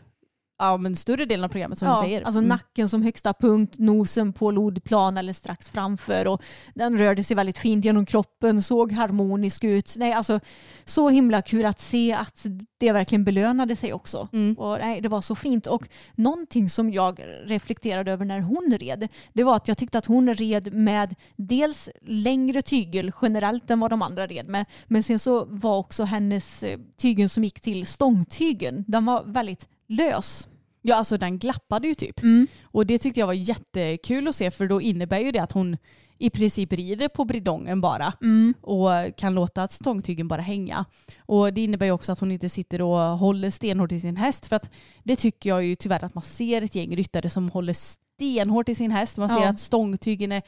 ja, 0.58 0.78
men 0.78 0.96
större 0.96 1.26
delen 1.26 1.44
av 1.44 1.50
programmet 1.50 1.80
som 1.80 1.88
ja, 1.88 1.94
du 1.96 2.00
säger. 2.00 2.22
Alltså 2.22 2.40
Mm. 2.40 2.50
nacken 2.50 2.90
som 2.90 3.02
högsta 3.02 3.34
punkt, 3.34 3.74
nosen 3.78 4.34
på 4.34 4.52
lodplan 4.52 5.18
eller 5.18 5.34
strax 5.34 5.70
framför 5.70 6.28
och 6.28 6.44
den 6.74 6.98
rörde 6.98 7.24
sig 7.24 7.36
väldigt 7.36 7.58
fint 7.58 7.86
genom 7.86 8.06
kroppen, 8.06 8.64
såg 8.64 8.92
harmonisk 8.92 9.64
ut. 9.64 9.96
Nej, 9.98 10.14
alltså 10.14 10.40
så 10.86 11.10
himla 11.10 11.42
kul 11.42 11.66
att 11.66 11.82
se 11.82 12.14
att 12.14 12.46
det 12.78 12.92
verkligen 12.92 13.24
belönade 13.24 13.76
sig 13.76 13.94
också. 13.94 14.28
Mm. 14.34 14.54
Och, 14.58 14.78
nej, 14.80 15.02
det 15.02 15.10
var 15.10 15.22
så 15.22 15.36
fint. 15.36 15.68
Och 15.68 15.90
någonting 16.16 16.70
som 16.70 16.92
jag 16.92 17.20
reflekterade 17.46 18.12
över 18.12 18.26
när 18.26 18.40
hon 18.40 18.78
red, 18.80 19.08
det 19.34 19.44
var 19.44 19.56
att 19.56 19.68
jag 19.68 19.78
tyckte 19.78 19.98
att 19.98 20.06
hon 20.06 20.34
red 20.34 20.74
med 20.74 21.16
dels 21.36 21.90
längre 22.02 22.62
tygel 22.62 23.12
generellt 23.22 23.72
än 23.72 23.80
vad 23.80 23.90
de 23.90 24.02
andra 24.02 24.28
red 24.28 24.48
med, 24.48 24.66
men 24.88 25.04
sen 25.04 25.20
så 25.20 25.46
var 25.46 25.78
också 25.78 26.04
hennes 26.04 26.64
eh, 26.64 26.80
tygen 26.98 27.30
som 27.30 27.44
gick 27.44 27.62
till 27.62 27.86
stångtygen, 27.86 28.84
den 28.88 29.06
var 29.06 29.24
väldigt 29.24 29.68
lös. 29.88 30.48
Ja, 30.82 30.96
alltså 30.96 31.18
den 31.18 31.38
glappade 31.40 31.88
ju 31.88 31.96
typ. 31.96 32.22
Mm. 32.24 32.48
Och 32.64 32.86
det 32.86 32.98
tyckte 33.00 33.20
jag 33.20 33.28
var 33.28 33.34
jättekul 33.34 34.28
att 34.28 34.36
se 34.36 34.52
för 34.52 34.68
då 34.68 34.82
innebär 34.82 35.20
ju 35.20 35.32
det 35.32 35.40
att 35.40 35.52
hon 35.52 35.78
i 36.18 36.30
princip 36.30 36.74
rider 36.74 37.08
på 37.08 37.26
bridongen 37.26 37.82
bara 37.82 38.14
Mm. 38.22 38.54
och 38.62 38.90
kan 39.18 39.36
låta 39.36 39.68
stångtygen 39.68 40.28
bara 40.28 40.42
hänga. 40.42 40.86
Och 41.20 41.54
det 41.54 41.64
innebär 41.64 41.86
ju 41.86 41.92
också 41.92 42.12
att 42.12 42.20
hon 42.20 42.32
inte 42.32 42.50
sitter 42.50 42.82
och 42.82 42.98
håller 43.00 43.50
stenhårt 43.52 43.92
i 43.92 44.00
sin 44.00 44.16
häst 44.18 44.46
för 44.46 44.56
att 44.56 44.70
det 45.04 45.16
tycker 45.16 45.50
jag 45.50 45.64
ju 45.66 45.76
tyvärr 45.76 46.04
att 46.06 46.16
man 46.16 46.22
ser 46.22 46.62
ett 46.62 46.76
gäng 46.76 46.96
ryttare 46.96 47.30
som 47.30 47.50
håller 47.50 47.76
stenhårt 48.16 48.70
i 48.70 48.76
sin 48.76 48.92
häst. 48.92 49.18
Man 49.18 49.30
ser 49.30 49.42
Ja. 49.42 49.50
att 49.50 49.60
stångtygen 49.60 50.32
är 50.32 50.42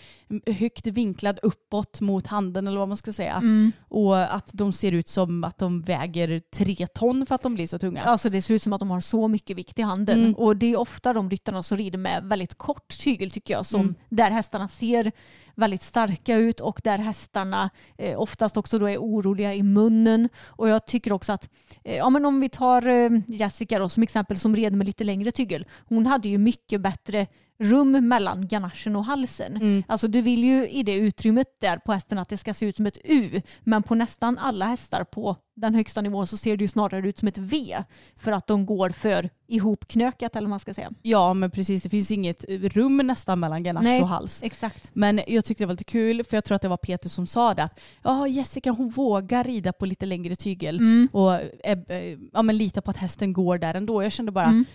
högt 0.54 0.88
vinklad 0.88 1.40
uppåt 1.44 2.02
mot 2.02 2.28
handen 2.28 2.68
eller 2.68 2.80
vad 2.80 2.88
man 2.88 2.98
ska 2.98 3.14
säga. 3.14 3.34
Mm. 3.34 3.72
Och 3.90 4.36
att 4.36 4.50
de 4.54 4.74
ser 4.74 4.92
ut 4.92 5.08
som 5.08 5.44
att 5.44 5.58
de 5.58 5.82
väger 5.82 6.40
tre 6.56 6.88
ton 6.88 7.26
för 7.26 7.36
att 7.36 7.42
de 7.42 7.54
blir 7.56 7.68
så 7.68 7.80
tunga. 7.80 8.02
Alltså 8.04 8.30
det 8.30 8.42
ser 8.42 8.54
ut 8.54 8.64
som 8.64 8.74
att 8.74 8.80
de 8.80 8.92
har 8.92 9.02
så 9.02 9.28
mycket 9.28 9.58
vikt 9.58 9.80
i 9.80 9.82
handen. 9.82 10.20
Mm. 10.20 10.34
Och 10.34 10.58
det 10.58 10.66
är 10.74 10.80
ofta 10.80 11.14
de 11.14 11.30
ryttarna 11.30 11.64
som 11.64 11.78
rider 11.78 11.98
med 11.98 12.24
väldigt 12.24 12.58
kort 12.58 12.98
tygel 13.00 13.32
tycker 13.32 13.54
jag. 13.54 13.66
Som 13.66 13.82
Mm. 13.82 13.96
Där 14.10 14.32
hästarna 14.32 14.70
ser 14.70 15.12
väldigt 15.58 15.84
starka 15.84 16.36
ut 16.36 16.60
och 16.60 16.82
där 16.84 16.98
hästarna 16.98 17.70
eh, 17.98 18.22
oftast 18.22 18.58
också 18.58 18.80
då 18.80 18.90
är 18.90 18.98
oroliga 18.98 19.54
i 19.54 19.64
munnen. 19.64 20.30
Och 20.46 20.70
jag 20.70 20.86
tycker 20.86 21.14
också 21.14 21.34
att, 21.34 21.50
eh, 21.84 21.98
ja 21.98 22.10
men 22.10 22.26
om 22.26 22.40
vi 22.40 22.50
tar 22.50 22.88
eh, 22.88 23.10
Jessica 23.28 23.80
då 23.80 23.90
som 23.90 24.04
exempel 24.04 24.40
som 24.40 24.56
red 24.56 24.74
med 24.74 24.88
lite 24.88 25.04
längre 25.04 25.32
tygel. 25.32 25.66
Hon 25.90 26.06
hade 26.06 26.30
ju 26.30 26.38
mycket 26.38 26.82
bättre 26.82 27.28
rum 27.60 28.08
mellan 28.08 28.48
ganachen 28.48 28.96
och 28.96 29.06
halsen. 29.06 29.56
Mm. 29.56 29.84
Alltså 29.88 30.08
du 30.08 30.22
vill 30.22 30.44
ju 30.44 30.70
i 30.70 30.84
det 30.84 30.96
utrymmet 30.96 31.48
där 31.62 31.78
på 31.78 31.94
hästen 31.94 32.18
att 32.18 32.30
det 32.30 32.38
ska 32.38 32.54
se 32.54 32.66
ut 32.66 32.76
som 32.76 32.86
ett 32.86 32.98
U. 33.04 33.42
Men 33.64 33.84
på 33.84 33.96
nästan 33.96 34.38
alla 34.38 34.66
hästar 34.66 35.04
på 35.04 35.36
den 35.58 35.76
högsta 35.76 36.02
nivån 36.02 36.28
så 36.28 36.38
ser 36.38 36.58
det 36.58 36.64
ju 36.64 36.68
snarare 36.68 37.10
ut 37.10 37.18
som 37.20 37.28
ett 37.28 37.38
V. 37.38 37.78
För 38.18 38.32
att 38.32 38.48
de 38.48 38.66
går 38.66 38.90
för 38.90 39.30
ihopknökat 39.48 40.36
eller 40.36 40.46
vad 40.46 40.50
man 40.50 40.60
ska 40.60 40.74
säga. 40.74 40.92
Ja 41.02 41.34
men 41.34 41.52
precis, 41.52 41.84
det 41.84 41.90
finns 41.90 42.12
inget 42.12 42.46
rum 42.50 42.98
nästan 42.98 43.40
mellan 43.40 43.64
ganache 43.64 43.84
Nej. 43.84 44.02
och 44.02 44.08
hals. 44.08 44.44
Exakt. 44.44 44.90
Men 44.94 45.22
jag 45.28 45.46
tyckte 45.46 45.64
det 45.64 45.68
var 45.68 45.74
lite 45.74 45.84
kul 45.84 46.24
för 46.24 46.38
jag 46.38 46.44
tror 46.44 46.56
att 46.56 46.62
det 46.62 46.68
var 46.68 46.78
Peter 46.78 47.10
som 47.10 47.28
sa 47.28 47.54
det 47.54 47.64
att 47.64 47.80
ja, 48.04 48.28
Jessica 48.28 48.72
hon 48.72 48.90
vågar 48.90 49.44
rida 49.44 49.74
på 49.74 49.86
lite 49.86 50.06
längre 50.06 50.36
tygel 50.36 50.78
Mm. 50.80 51.08
och 51.12 51.34
eh, 51.64 51.78
eh, 51.88 52.18
ja, 52.34 52.42
men 52.42 52.58
lita 52.58 52.82
på 52.82 52.92
att 52.92 52.98
hästen 52.98 53.34
går 53.34 53.58
där 53.58 53.74
ändå. 53.74 54.04
Jag 54.04 54.12
kände 54.12 54.32
bara 54.32 54.46
Mm. 54.46 54.66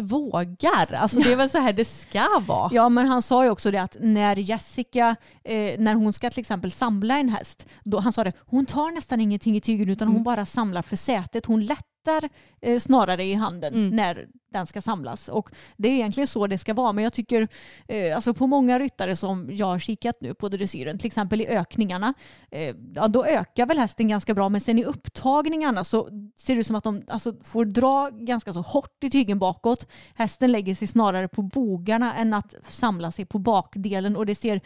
Vågar, 0.00 0.94
alltså 0.94 1.20
det 1.20 1.32
är 1.32 1.36
väl 1.36 1.50
så 1.50 1.58
här 1.58 1.72
det 1.72 1.84
ska 1.84 2.28
vara. 2.46 2.70
Ja 2.72 2.88
men 2.88 3.08
han 3.08 3.22
sa 3.22 3.44
ju 3.44 3.50
också 3.50 3.70
det 3.70 3.82
att 3.82 3.96
när 4.00 4.36
Jessica, 4.36 5.16
eh, 5.44 5.80
när 5.80 5.94
hon 5.94 6.12
ska 6.12 6.30
till 6.30 6.40
exempel 6.40 6.72
samla 6.72 7.18
en 7.18 7.28
häst, 7.28 7.66
då, 7.84 7.98
han 7.98 8.12
sa 8.12 8.24
det, 8.24 8.32
hon 8.38 8.66
tar 8.66 8.90
nästan 8.90 9.20
ingenting 9.20 9.56
i 9.56 9.60
tygen 9.60 9.88
utan 9.88 10.08
hon 10.08 10.22
bara 10.22 10.46
samlar 10.46 10.82
för 10.82 10.96
sätet. 10.96 11.46
Hon 11.46 11.64
lättar 11.64 11.91
lättar 12.06 12.28
eh, 12.60 12.78
snarare 12.78 13.24
i 13.24 13.34
handen 13.34 13.74
Mm. 13.74 13.96
när 13.96 14.26
den 14.52 14.66
ska 14.66 14.80
samlas. 14.80 15.28
Och 15.28 15.50
det 15.76 15.88
är 15.88 15.92
egentligen 15.92 16.26
så 16.26 16.46
det 16.46 16.58
ska 16.58 16.74
vara. 16.74 16.92
Men 16.92 17.04
jag 17.04 17.12
tycker 17.12 17.48
eh, 17.88 18.14
alltså 18.16 18.34
på 18.34 18.46
många 18.46 18.78
ryttare 18.78 19.16
som 19.16 19.48
jag 19.52 19.66
har 19.66 19.78
kikat 19.78 20.16
nu 20.20 20.34
på 20.34 20.48
dressyren, 20.48 20.98
till 20.98 21.06
exempel 21.06 21.40
i 21.40 21.46
ökningarna, 21.46 22.14
eh, 22.50 22.74
ja, 22.94 23.08
då 23.08 23.24
ökar 23.24 23.66
väl 23.66 23.78
hästen 23.78 24.08
ganska 24.08 24.34
bra. 24.34 24.48
Men 24.48 24.60
sen 24.60 24.78
i 24.78 24.84
upptagningarna 24.84 25.84
så 25.84 26.08
ser 26.36 26.54
det 26.54 26.60
ut 26.60 26.66
som 26.66 26.76
att 26.76 26.84
de 26.84 27.02
alltså, 27.08 27.34
får 27.44 27.64
dra 27.64 28.10
ganska 28.12 28.52
så 28.52 28.60
hårt 28.60 29.04
i 29.04 29.10
tygen 29.10 29.38
bakåt. 29.38 29.86
Hästen 30.14 30.52
lägger 30.52 30.74
sig 30.74 30.88
snarare 30.88 31.28
på 31.28 31.42
bogarna 31.42 32.14
än 32.14 32.34
att 32.34 32.54
samla 32.68 33.10
sig 33.10 33.24
på 33.26 33.38
bakdelen 33.38 34.16
och 34.16 34.26
det 34.26 34.34
ser 34.34 34.60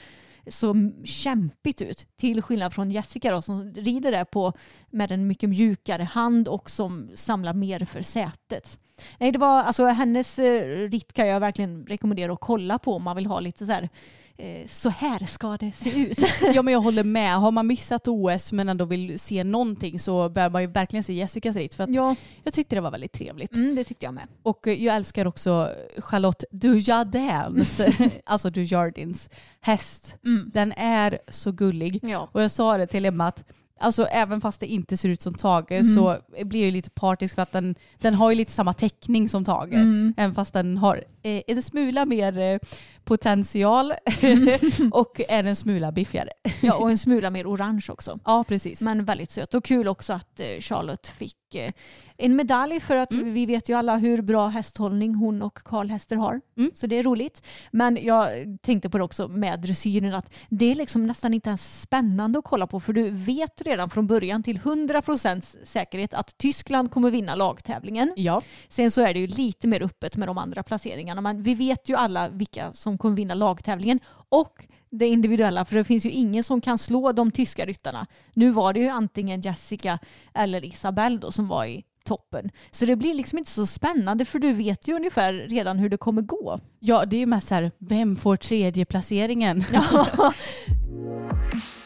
så 0.48 0.92
kämpigt 1.04 1.82
ut. 1.82 2.06
Till 2.16 2.42
skillnad 2.42 2.72
från 2.72 2.90
Jessica 2.90 3.30
då, 3.30 3.42
som 3.42 3.74
rider 3.74 4.12
där 4.12 4.24
på 4.24 4.52
med 4.90 5.12
en 5.12 5.26
mycket 5.26 5.48
mjukare 5.48 6.02
hand 6.02 6.48
och 6.48 6.70
som 6.70 7.10
samlar 7.14 7.54
mer 7.54 7.84
för 7.84 8.02
sätet. 8.02 8.78
Nej, 9.18 9.32
det 9.32 9.38
var, 9.38 9.62
alltså, 9.62 9.84
hennes 9.84 10.38
eh, 10.38 10.88
ritt 10.88 11.12
kan 11.12 11.28
jag 11.28 11.40
verkligen 11.40 11.86
rekommendera 11.86 12.32
att 12.32 12.40
kolla 12.40 12.78
på 12.78 12.94
om 12.94 13.02
man 13.02 13.16
vill 13.16 13.26
ha 13.26 13.40
lite 13.40 13.66
så 13.66 13.72
här 13.72 13.88
så 14.68 14.88
här 14.88 15.26
ska 15.26 15.56
det 15.56 15.72
se 15.72 15.90
ut. 16.10 16.18
Ja 16.54 16.62
men 16.62 16.72
jag 16.74 16.80
håller 16.80 17.04
med. 17.04 17.36
Har 17.36 17.50
man 17.50 17.66
missat 17.66 18.08
OS 18.08 18.52
men 18.52 18.68
ändå 18.68 18.84
vill 18.84 19.18
se 19.18 19.44
någonting 19.44 20.00
så 20.00 20.28
bör 20.28 20.50
man 20.50 20.62
ju 20.62 20.68
verkligen 20.68 21.02
se 21.04 21.12
Jessicas 21.12 21.56
ritt. 21.56 21.74
För 21.74 21.84
att 21.84 21.94
ja, 21.94 22.16
jag 22.42 22.54
tyckte 22.54 22.74
det 22.76 22.80
var 22.80 22.90
väldigt 22.90 23.12
trevligt. 23.12 23.54
mm, 23.54 23.74
det 23.74 23.84
tyckte 23.84 24.06
jag 24.06 24.14
med. 24.14 24.26
Och 24.42 24.66
eh, 24.68 24.84
jag 24.84 24.96
älskar 24.96 25.26
också 25.26 25.70
Charlotte 25.98 26.44
Dujardins, 26.50 27.80
alltså 28.24 28.50
Dujardins 28.50 29.30
häst. 29.60 30.18
Mm. 30.24 30.50
Den 30.54 30.72
är 30.72 31.18
så 31.28 31.52
gullig. 31.52 31.98
Ja. 32.02 32.28
Och 32.32 32.42
jag 32.42 32.50
sa 32.50 32.76
det 32.78 32.86
till 32.86 33.04
Emma 33.04 33.26
att 33.26 33.44
Alltså 33.80 34.04
även 34.04 34.40
fast 34.40 34.60
det 34.60 34.66
inte 34.66 34.96
ser 34.96 35.08
ut 35.08 35.22
som 35.22 35.34
Tage 35.34 35.70
Mm. 35.72 35.84
så 35.94 36.18
blir 36.44 36.60
jag 36.60 36.66
ju 36.66 36.70
lite 36.72 36.90
partisk 36.90 37.34
för 37.34 37.42
att 37.42 37.52
den, 37.52 37.74
den 37.98 38.14
har 38.14 38.30
ju 38.30 38.36
lite 38.36 38.52
samma 38.52 38.72
teckning 38.72 39.28
som 39.28 39.44
Tage. 39.44 39.72
Mm. 39.74 40.14
Även 40.16 40.34
fast 40.34 40.52
den 40.52 40.78
har 40.78 40.96
eh, 40.96 41.02
en 41.46 41.62
smula 41.62 42.04
mer 42.04 42.38
eh, 42.38 42.58
potential 43.04 43.92
och 44.92 45.20
är 45.28 45.44
en 45.44 45.56
smula 45.56 45.92
biffigare. 45.92 46.30
ja, 46.62 46.74
och 46.74 46.90
en 46.90 46.98
smula 46.98 47.30
mer 47.30 47.46
orange 47.46 47.86
också. 47.88 48.18
Ja 48.24 48.44
precis. 48.48 48.80
Men 48.80 49.04
väldigt 49.04 49.30
söt 49.30 49.54
och 49.54 49.64
kul 49.64 49.88
också 49.88 50.12
att 50.12 50.40
eh, 50.40 50.46
Charlotte 50.60 51.06
fick 51.06 51.54
eh, 51.54 51.72
en 52.18 52.36
medalj 52.36 52.80
för 52.80 52.96
att 52.96 53.12
Mm. 53.12 53.32
vi 53.32 53.46
vet 53.46 53.68
ju 53.68 53.74
alla 53.78 53.96
hur 53.96 54.22
bra 54.22 54.46
hästhållning 54.48 55.14
hon 55.14 55.42
och 55.42 55.54
Karl 55.58 55.88
Hester 55.88 56.16
har. 56.16 56.40
Mm. 56.56 56.70
Så 56.74 56.86
det 56.86 56.98
är 56.98 57.02
roligt. 57.02 57.42
Men 57.70 57.98
jag 58.02 58.28
tänkte 58.62 58.90
på 58.90 58.98
det 58.98 59.04
också 59.04 59.28
med 59.28 59.60
dressyren 59.60 60.14
att 60.14 60.30
det 60.48 60.70
är 60.70 60.74
liksom 60.74 61.06
nästan 61.06 61.34
inte 61.34 61.48
ens 61.48 61.80
spännande 61.80 62.38
att 62.38 62.44
kolla 62.44 62.66
på 62.66 62.80
för 62.80 62.92
du 62.92 63.10
vet 63.10 63.62
redan 63.62 63.90
från 63.90 64.06
början 64.06 64.42
till 64.42 64.58
100% 64.58 65.56
säkerhet 65.64 66.14
att 66.14 66.38
Tyskland 66.38 66.90
kommer 66.90 67.10
vinna 67.10 67.34
lagtävlingen. 67.34 68.12
Ja. 68.16 68.42
Sen 68.68 68.90
så 68.90 69.02
är 69.02 69.14
det 69.14 69.20
ju 69.20 69.26
lite 69.26 69.68
mer 69.68 69.82
öppet 69.82 70.16
med 70.16 70.28
de 70.28 70.38
andra 70.38 70.62
placeringarna 70.62 71.15
men 71.20 71.42
vi 71.42 71.54
vet 71.54 71.88
ju 71.88 71.94
alla 71.94 72.28
vilka 72.28 72.72
som 72.72 72.98
kommer 72.98 73.16
vinna 73.16 73.34
lagtävlingen 73.34 74.00
och 74.28 74.66
det 74.90 75.06
individuella 75.06 75.64
för 75.64 75.76
det 75.76 75.84
finns 75.84 76.06
ju 76.06 76.10
ingen 76.10 76.44
som 76.44 76.60
kan 76.60 76.78
slå 76.78 77.12
de 77.12 77.30
tyska 77.30 77.66
ryttarna. 77.66 78.06
Nu 78.34 78.50
var 78.50 78.72
det 78.72 78.80
ju 78.80 78.88
antingen 78.88 79.40
Jessica 79.40 79.98
eller 80.34 80.64
Isabelle 80.64 81.18
då 81.18 81.32
som 81.32 81.48
var 81.48 81.64
i 81.64 81.84
toppen. 82.04 82.50
Så 82.70 82.86
det 82.86 82.96
blir 82.96 83.14
liksom 83.14 83.38
inte 83.38 83.50
så 83.50 83.66
spännande 83.66 84.24
för 84.24 84.38
du 84.38 84.52
vet 84.52 84.88
ju 84.88 84.94
ungefär 84.94 85.32
redan 85.32 85.78
hur 85.78 85.88
det 85.88 85.96
kommer 85.96 86.22
gå. 86.22 86.58
ja, 86.80 87.04
det 87.04 87.16
är 87.16 87.20
ju 87.20 87.26
mest 87.26 87.48
så 87.48 87.54
här, 87.54 87.70
vem 87.78 88.16
får 88.16 88.36
tredje 88.36 88.84
placeringen? 88.84 89.64
Ja. 89.72 90.32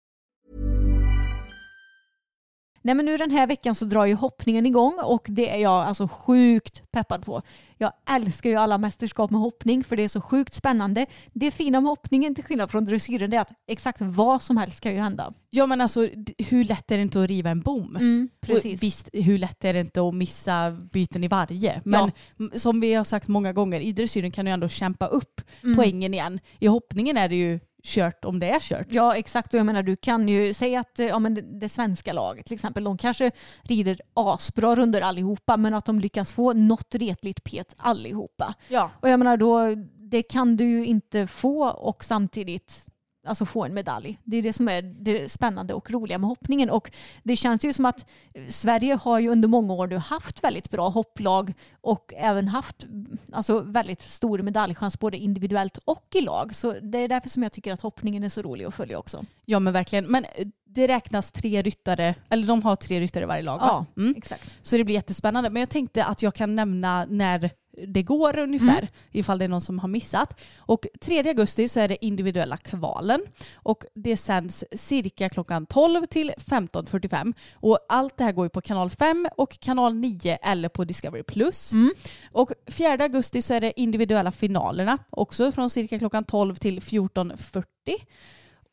Nej 2.81 2.95
men 2.95 3.05
nu 3.05 3.17
den 3.17 3.31
här 3.31 3.47
veckan 3.47 3.75
så 3.75 3.85
drar 3.85 4.05
ju 4.05 4.13
hoppningen 4.13 4.65
igång 4.65 4.97
och 5.03 5.25
det 5.29 5.49
är 5.49 5.57
jag 5.57 5.71
alltså 5.87 6.07
sjukt 6.07 6.91
peppad 6.91 7.25
på. 7.25 7.41
Jag 7.77 7.91
älskar 8.09 8.49
ju 8.49 8.55
alla 8.55 8.77
mästerskap 8.77 9.31
med 9.31 9.41
hoppning 9.41 9.83
för 9.83 9.95
det 9.95 10.03
är 10.03 10.07
så 10.07 10.21
sjukt 10.21 10.53
spännande. 10.53 11.05
Det 11.33 11.51
fina 11.51 11.81
med 11.81 11.89
hoppningen 11.89 12.35
till 12.35 12.43
skillnad 12.43 12.71
från 12.71 12.85
dressyren 12.85 13.33
är 13.33 13.39
att 13.39 13.51
exakt 13.67 14.01
vad 14.01 14.41
som 14.41 14.57
helst 14.57 14.81
kan 14.81 14.91
ju 14.93 14.99
hända. 14.99 15.33
Ja 15.49 15.65
men 15.65 15.81
alltså 15.81 16.07
hur 16.37 16.63
lätt 16.63 16.91
är 16.91 16.95
det 16.97 17.01
inte 17.01 17.23
att 17.23 17.27
riva 17.29 17.49
en 17.49 17.61
bom? 17.61 17.95
Mm, 17.95 18.29
Och 18.49 18.65
visst, 18.65 19.09
hur 19.13 19.37
lätt 19.37 19.65
är 19.65 19.73
det 19.73 19.79
inte 19.79 20.01
att 20.01 20.13
missa 20.15 20.71
byten 20.71 21.23
i 21.23 21.27
varje? 21.27 21.81
Men 21.85 22.11
Ja. 22.37 22.45
som 22.59 22.79
vi 22.79 22.93
har 22.93 23.03
sagt 23.03 23.27
många 23.27 23.53
gånger, 23.53 23.79
i 23.79 23.91
dressyren 23.91 24.31
kan 24.31 24.45
du 24.45 24.51
ändå 24.51 24.69
kämpa 24.69 25.05
upp 25.07 25.41
Mm. 25.63 25.75
poängen 25.77 26.13
igen. 26.13 26.39
I 26.59 26.67
hoppningen 26.67 27.17
är 27.17 27.29
det 27.29 27.35
ju 27.35 27.59
kört 27.83 28.25
om 28.25 28.39
det 28.39 28.49
är 28.49 28.59
kört. 28.59 28.87
Ja 28.89 29.15
exakt 29.15 29.53
och 29.53 29.59
jag 29.59 29.65
menar 29.65 29.83
du 29.83 29.95
kan 29.95 30.27
ju 30.27 30.53
säga 30.53 30.79
att 30.79 30.99
eh, 30.99 31.07
ja, 31.07 31.19
men 31.19 31.33
det, 31.33 31.41
det 31.41 31.69
svenska 31.69 32.13
laget 32.13 32.45
till 32.45 32.55
exempel 32.55 32.83
de 32.83 32.97
kanske 32.97 33.31
rider 33.61 33.99
asbra 34.13 34.75
runder 34.75 35.01
allihopa 35.01 35.57
men 35.57 35.73
att 35.73 35.85
de 35.85 35.99
lyckas 35.99 36.33
få 36.33 36.53
något 36.53 36.95
retligt 36.95 37.43
pet 37.43 37.75
allihopa. 37.77 38.53
Ja. 38.67 38.91
Och 38.99 39.09
jag 39.09 39.19
menar 39.19 39.37
då 39.37 39.75
det 40.11 40.23
kan 40.23 40.57
du 40.57 40.69
ju 40.69 40.85
inte 40.85 41.27
få 41.27 41.67
och 41.69 42.03
samtidigt 42.03 42.85
alltså 43.25 43.45
få 43.45 43.65
en 43.65 43.73
medalj. 43.73 44.17
Det 44.23 44.37
är 44.37 44.41
det 44.41 44.53
som 44.53 44.67
är 44.67 44.81
det 44.81 45.31
spännande 45.31 45.73
och 45.73 45.91
roliga 45.91 46.17
med 46.17 46.27
hoppningen. 46.27 46.69
Och 46.69 46.91
det 47.23 47.35
känns 47.35 47.65
ju 47.65 47.73
som 47.73 47.85
att 47.85 48.05
Sverige 48.49 48.93
har 48.95 49.19
ju 49.19 49.29
under 49.29 49.47
många 49.47 49.73
år 49.73 49.87
nu 49.87 49.97
haft 49.97 50.43
väldigt 50.43 50.69
bra 50.69 50.89
hopplag 50.89 51.53
och 51.81 52.13
även 52.17 52.47
haft 52.47 52.85
alltså, 53.31 53.59
väldigt 53.59 54.01
stor 54.01 54.39
medaljchans 54.39 54.99
både 54.99 55.17
individuellt 55.17 55.77
och 55.85 56.07
i 56.15 56.21
lag. 56.21 56.55
Så 56.55 56.73
det 56.79 56.97
är 56.97 57.07
därför 57.07 57.29
som 57.29 57.43
jag 57.43 57.51
tycker 57.51 57.73
att 57.73 57.81
hoppningen 57.81 58.23
är 58.23 58.29
så 58.29 58.41
rolig 58.41 58.65
att 58.65 58.75
följa 58.75 58.99
också. 58.99 59.25
ja 59.45 59.59
men 59.59 59.73
verkligen. 59.73 60.05
Men 60.05 60.25
eh, 60.25 60.47
det 60.65 60.87
räknas 60.87 61.31
tre 61.31 61.61
ryttare, 61.61 62.15
eller 62.29 62.47
de 62.47 62.63
har 62.63 62.75
tre 62.75 62.99
ryttare 62.99 63.23
i 63.23 63.27
varje 63.27 63.43
lag 63.43 63.59
va? 63.59 63.85
Mm. 63.97 64.13
exakt. 64.17 64.49
Så 64.61 64.77
det 64.77 64.83
blir 64.83 64.95
jättespännande. 64.95 65.49
Men 65.49 65.59
jag 65.59 65.69
tänkte 65.69 66.05
att 66.05 66.21
jag 66.21 66.35
kan 66.35 66.55
nämna 66.55 67.05
när 67.05 67.49
det 67.87 68.03
går 68.03 68.39
ungefär, 68.39 68.77
Mm. 68.77 68.87
ifall 69.11 69.39
det 69.39 69.45
är 69.45 69.49
någon 69.49 69.61
som 69.61 69.79
har 69.79 69.87
missat. 69.87 70.39
Och 70.57 70.87
3 71.01 71.27
augusti 71.27 71.67
så 71.67 71.79
är 71.79 71.87
det 71.87 72.05
individuella 72.05 72.57
kvalen 72.57 73.21
och 73.53 73.83
det 73.93 74.17
sänds 74.17 74.63
cirka 74.71 75.29
klockan 75.29 75.65
12 75.65 76.05
till 76.05 76.33
15.45. 76.37 77.33
Och 77.53 77.79
allt 77.89 78.17
det 78.17 78.23
här 78.23 78.31
går 78.31 78.45
ju 78.45 78.49
på 78.49 78.61
kanal 78.61 78.89
5 78.89 79.27
och 79.37 79.59
kanal 79.59 79.95
9 79.95 80.37
eller 80.41 80.69
på 80.69 80.83
Discovery+. 80.85 81.23
Plus. 81.23 81.73
Mm. 81.73 81.93
Och 82.31 82.51
4 82.67 82.91
augusti 83.03 83.41
så 83.41 83.53
är 83.53 83.61
det 83.61 83.79
individuella 83.79 84.31
finalerna, 84.31 84.97
också 85.09 85.51
från 85.51 85.69
cirka 85.69 85.99
klockan 85.99 86.23
12 86.23 86.55
till 86.55 86.79
14.40. 86.79 87.63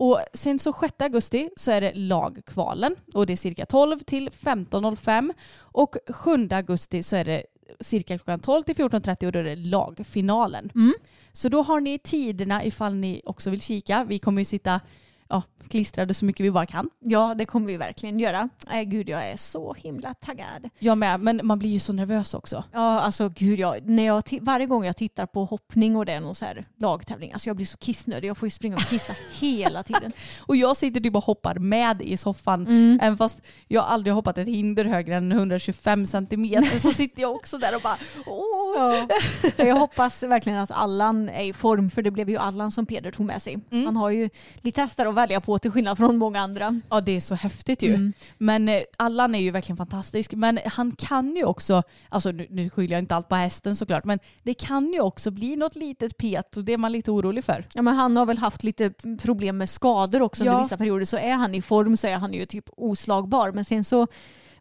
Och 0.01 0.21
sen 0.33 0.59
så 0.59 0.73
6 0.73 0.95
augusti 0.99 1.51
så 1.57 1.71
är 1.71 1.81
det 1.81 1.95
lagkvalen 1.95 2.97
och 3.15 3.27
det 3.27 3.33
är 3.33 3.37
cirka 3.37 3.67
12 3.67 3.99
till 3.99 4.31
15.05 4.31 5.33
och 5.59 5.97
7 6.09 6.49
augusti 6.51 7.03
så 7.03 7.17
är 7.17 7.25
det 7.25 7.43
cirka 7.81 8.19
klockan 8.19 8.41
12 8.41 8.63
till 8.63 8.75
14.30 8.75 9.27
och 9.27 9.33
då 9.33 9.39
är 9.39 9.45
det 9.45 9.57
lagfinalen. 9.57 10.71
Mm. 10.75 10.95
Så 11.33 11.49
då 11.49 11.63
har 11.63 11.81
ni 11.81 11.99
tiderna 11.99 12.65
ifall 12.65 12.95
ni 12.95 13.23
också 13.25 13.51
vill 13.51 13.61
kika. 13.61 14.05
Vi 14.09 14.19
kommer 14.19 14.41
ju 14.41 14.45
sitta 14.45 14.81
ja, 15.29 15.43
klistrade 15.69 16.15
så 16.15 16.25
mycket 16.25 16.47
vi 16.47 16.51
bara 16.51 16.67
kan. 16.67 16.91
Ja, 17.01 17.35
det 17.35 17.45
kommer 17.45 17.67
vi 17.67 17.77
verkligen 17.77 18.19
göra. 18.19 18.49
Nej, 18.71 18.85
gud, 18.85 19.09
jag 19.09 19.31
är 19.31 19.37
så 19.37 19.75
himla 19.75 20.15
taggad. 20.15 20.71
Jag 20.79 20.99
med, 20.99 21.21
men 21.21 21.41
man 21.45 21.59
blir 21.59 21.71
ju 21.71 21.81
så 21.81 21.93
nervös 21.93 22.35
också. 22.35 22.65
Ja, 22.73 23.01
alltså 23.01 23.29
gud, 23.35 23.59
jag, 23.59 23.89
när 23.89 24.07
jag, 24.07 24.23
varje 24.41 24.67
gång 24.67 24.85
jag 24.85 24.97
tittar 24.97 25.27
på 25.27 25.45
hoppning 25.45 25.97
och 25.97 26.07
det 26.07 26.13
är 26.13 26.21
någon 26.21 26.35
så 26.35 26.45
här 26.45 26.65
lagtävling, 26.77 27.33
alltså 27.33 27.49
jag 27.49 27.57
blir 27.57 27.67
så 27.67 27.77
kissnödig. 27.77 28.29
Jag 28.29 28.39
får 28.39 28.47
ju 28.47 28.51
springa 28.51 28.77
och 28.77 28.83
kissa 28.83 29.13
hela 29.41 29.83
tiden. 29.83 30.13
Och 30.41 30.57
jag 30.57 30.77
sitter 30.77 31.01
typ 31.01 31.17
och 31.17 31.25
hoppar 31.25 31.55
med 31.55 32.03
i 32.03 32.17
soffan. 32.17 32.67
Mm. 32.67 32.99
Även 33.03 33.17
fast 33.17 33.43
jag 33.69 33.85
aldrig 33.85 34.15
hoppat 34.15 34.39
ett 34.39 34.49
hinder 34.49 34.85
högre 34.85 35.17
än 35.17 35.33
125 35.33 36.07
centimeter 36.07 36.79
så 36.79 36.93
sitter 36.93 37.23
jag 37.23 37.35
också 37.35 37.59
där 37.59 37.75
och 37.75 37.83
bara 37.83 37.99
åh. 38.27 38.59
Ja. 38.77 39.09
Jag 39.57 39.77
hoppas 39.77 40.23
verkligen 40.23 40.59
att 40.59 40.71
Allan 40.71 41.29
är 41.29 41.45
i 41.45 41.53
form, 41.53 41.91
för 41.91 42.03
det 42.03 42.11
blev 42.11 42.31
ju 42.31 42.37
Allan 42.37 42.71
som 42.71 42.87
Peder 42.87 43.11
tog 43.11 43.27
med 43.27 43.43
sig. 43.43 43.59
Mm. 43.71 43.87
Han 43.87 43.97
har 43.97 44.11
ju 44.11 44.31
lite 44.61 44.81
hästar 44.81 45.07
att 45.07 45.15
välja 45.19 45.41
på 45.41 45.59
till 45.59 45.71
skillnad 45.71 45.99
från 45.99 46.17
många 46.17 46.41
andra. 46.41 46.81
Ja 46.91 47.01
det 47.01 47.13
är 47.17 47.21
så 47.21 47.35
häftigt 47.35 47.83
ju. 47.83 47.95
Mm. 47.95 48.13
Men 48.39 48.69
eh, 48.69 48.81
Allan 48.97 49.35
är 49.35 49.39
ju 49.39 49.51
verkligen 49.51 49.77
fantastisk. 49.77 50.33
Men 50.33 50.59
han 50.67 50.93
kan 50.93 51.37
ju 51.37 51.45
också, 51.45 51.83
alltså 52.09 52.31
nu, 52.33 52.47
nu 52.51 52.71
skyller 52.71 52.93
jag 52.97 53.03
inte 53.03 53.15
allt 53.15 53.29
på 53.29 53.35
hästen 53.35 53.77
såklart, 53.77 54.05
men 54.05 54.19
det 54.43 54.55
kan 54.55 54.93
ju 54.93 55.01
också 55.01 55.31
bli 55.31 55.57
något 55.57 55.77
litet 55.77 56.17
pet 56.17 56.57
och 56.57 56.65
det 56.65 56.73
är 56.73 56.79
man 56.79 56.93
lite 56.93 57.11
orolig 57.11 57.45
för. 57.45 57.67
Ja, 57.75 57.83
men 57.83 57.95
han 57.97 58.17
har 58.17 58.27
väl 58.27 58.39
haft 58.39 58.65
lite 58.65 58.91
problem 59.23 59.59
med 59.59 59.69
skador 59.69 60.23
också 60.23 60.45
Ja. 60.45 60.51
under 60.53 60.63
vissa 60.65 60.77
perioder. 60.77 61.05
Så 61.05 61.17
är 61.17 61.35
han 61.35 61.55
i 61.55 61.63
form 61.63 61.97
så 61.97 62.07
är 62.07 62.17
han 62.17 62.33
ju 62.33 62.47
typ 62.47 62.65
oslagbar. 62.77 63.53
Men 63.53 63.65
sen 63.65 63.85
så, 63.85 64.07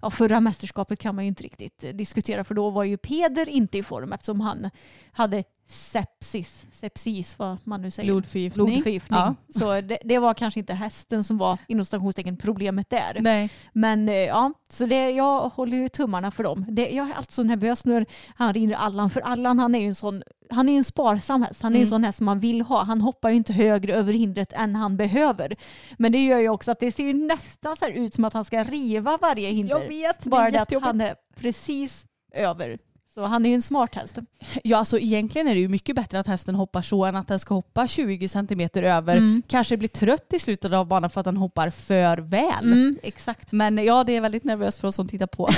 ja, 0.02 0.10
förra 0.10 0.40
mästerskapet 0.40 1.00
kan 1.00 1.16
man 1.16 1.24
ju 1.24 1.28
inte 1.28 1.44
riktigt 1.44 1.84
eh, 1.84 1.90
diskutera 1.90 2.44
för 2.44 2.56
då 2.56 2.70
var 2.70 2.84
ju 2.84 2.98
Peder 2.98 3.50
inte 3.50 3.78
i 3.78 3.84
form 3.84 4.14
eftersom 4.14 4.42
han 4.42 4.70
hade 5.12 5.44
sepsis, 5.68 6.68
sepsis 6.72 7.40
vad 7.40 7.58
man 7.64 7.82
nu 7.82 7.92
säger. 7.92 8.12
Blodförgiftning. 8.12 8.66
Blodförgiftning. 8.66 9.20
Ja. 9.20 9.36
Så 9.50 9.82
det, 9.82 9.98
det 10.04 10.20
var 10.20 10.34
kanske 10.34 10.60
inte 10.60 10.74
hästen 10.74 11.24
som 11.24 11.38
var 11.38 11.58
inom 11.68 11.86
stationstecken 11.86 12.38
problemet 12.38 12.90
där. 12.90 13.18
Nej. 13.20 13.50
Men 13.74 14.10
eh, 14.10 14.16
ja, 14.16 14.54
så 14.70 14.86
det, 14.86 15.10
jag 15.10 15.50
håller 15.50 15.78
ju 15.78 15.90
tummarna 15.90 16.32
för 16.32 16.44
dem. 16.44 16.66
Det, 16.70 16.90
jag 16.90 17.10
är 17.10 17.14
alltid 17.14 17.32
så 17.32 17.44
nervös 17.44 17.86
när 17.86 18.06
han 18.36 18.54
ringer 18.54 18.76
Allan, 18.76 19.10
för 19.10 19.22
Allan 19.22 19.60
han 19.60 19.76
är 19.76 19.80
ju 19.80 19.88
en 19.88 19.96
sån 19.96 20.24
han 20.50 20.70
är 20.70 20.78
en 20.78 20.84
sparsam 20.84 21.42
häst. 21.44 21.62
Han 21.62 21.74
är 21.74 21.76
ju 21.78 21.82
en 21.82 21.88
Mm. 21.88 21.90
sån 21.90 22.04
häst 22.04 22.18
som 22.18 22.26
man 22.26 22.40
vill 22.40 22.62
ha. 22.62 22.84
Han 22.84 23.02
hoppar 23.02 23.30
ju 23.30 23.36
inte 23.36 23.54
högre 23.54 23.94
över 23.94 24.14
hindret 24.14 24.54
än 24.54 24.76
han 24.76 24.98
behöver. 24.98 25.56
Men 25.98 26.12
det 26.12 26.26
gör 26.26 26.40
ju 26.40 26.50
också 26.50 26.72
att 26.72 26.80
det 26.80 26.92
ser 26.92 27.04
ju 27.04 27.14
nästan 27.14 27.78
så 27.78 27.88
ut 27.88 28.14
som 28.16 28.26
att 28.26 28.34
han 28.34 28.46
ska 28.46 28.64
riva 28.64 29.18
varje 29.22 29.50
hinder. 29.50 29.80
Jag 29.82 29.88
vet, 29.88 30.24
det 30.24 30.30
Bara 30.30 30.48
är 30.48 30.52
det 30.52 30.62
att 30.62 30.84
han 30.84 31.02
är 31.02 31.16
precis 31.36 32.06
över. 32.34 32.78
Så 33.18 33.24
han 33.24 33.46
är 33.46 33.50
ju 33.50 33.56
en 33.56 33.62
smart 33.62 33.96
häst. 33.96 34.18
Ja, 34.64 34.78
alltså 34.78 35.00
egentligen 35.00 35.48
är 35.48 35.54
det 35.56 35.62
ju 35.62 35.68
mycket 35.68 35.96
bättre 35.96 36.20
att 36.20 36.28
hästen 36.28 36.56
hoppar 36.56 36.82
så 36.82 37.06
än 37.06 37.16
att 37.16 37.28
den 37.28 37.40
ska 37.40 37.54
hoppa 37.54 37.88
20 37.88 38.28
centimeter 38.28 38.84
över. 38.84 39.18
Mm. 39.18 39.42
Kanske 39.48 39.78
blir 39.78 39.90
trött 39.90 40.34
i 40.34 40.40
slutet 40.40 40.74
av 40.74 40.88
banan 40.88 41.10
för 41.10 41.22
att 41.22 41.26
den 41.26 41.38
hoppar 41.38 41.70
för 41.70 42.18
väl. 42.18 42.64
Mm, 42.64 43.00
exakt. 43.04 43.52
Men 43.52 43.78
ja, 43.78 44.04
det 44.04 44.16
är 44.16 44.22
väldigt 44.22 44.44
nervöst 44.44 44.80
för 44.80 44.88
oss 44.88 44.96
som 44.96 45.08
tittar 45.08 45.28
på. 45.28 45.50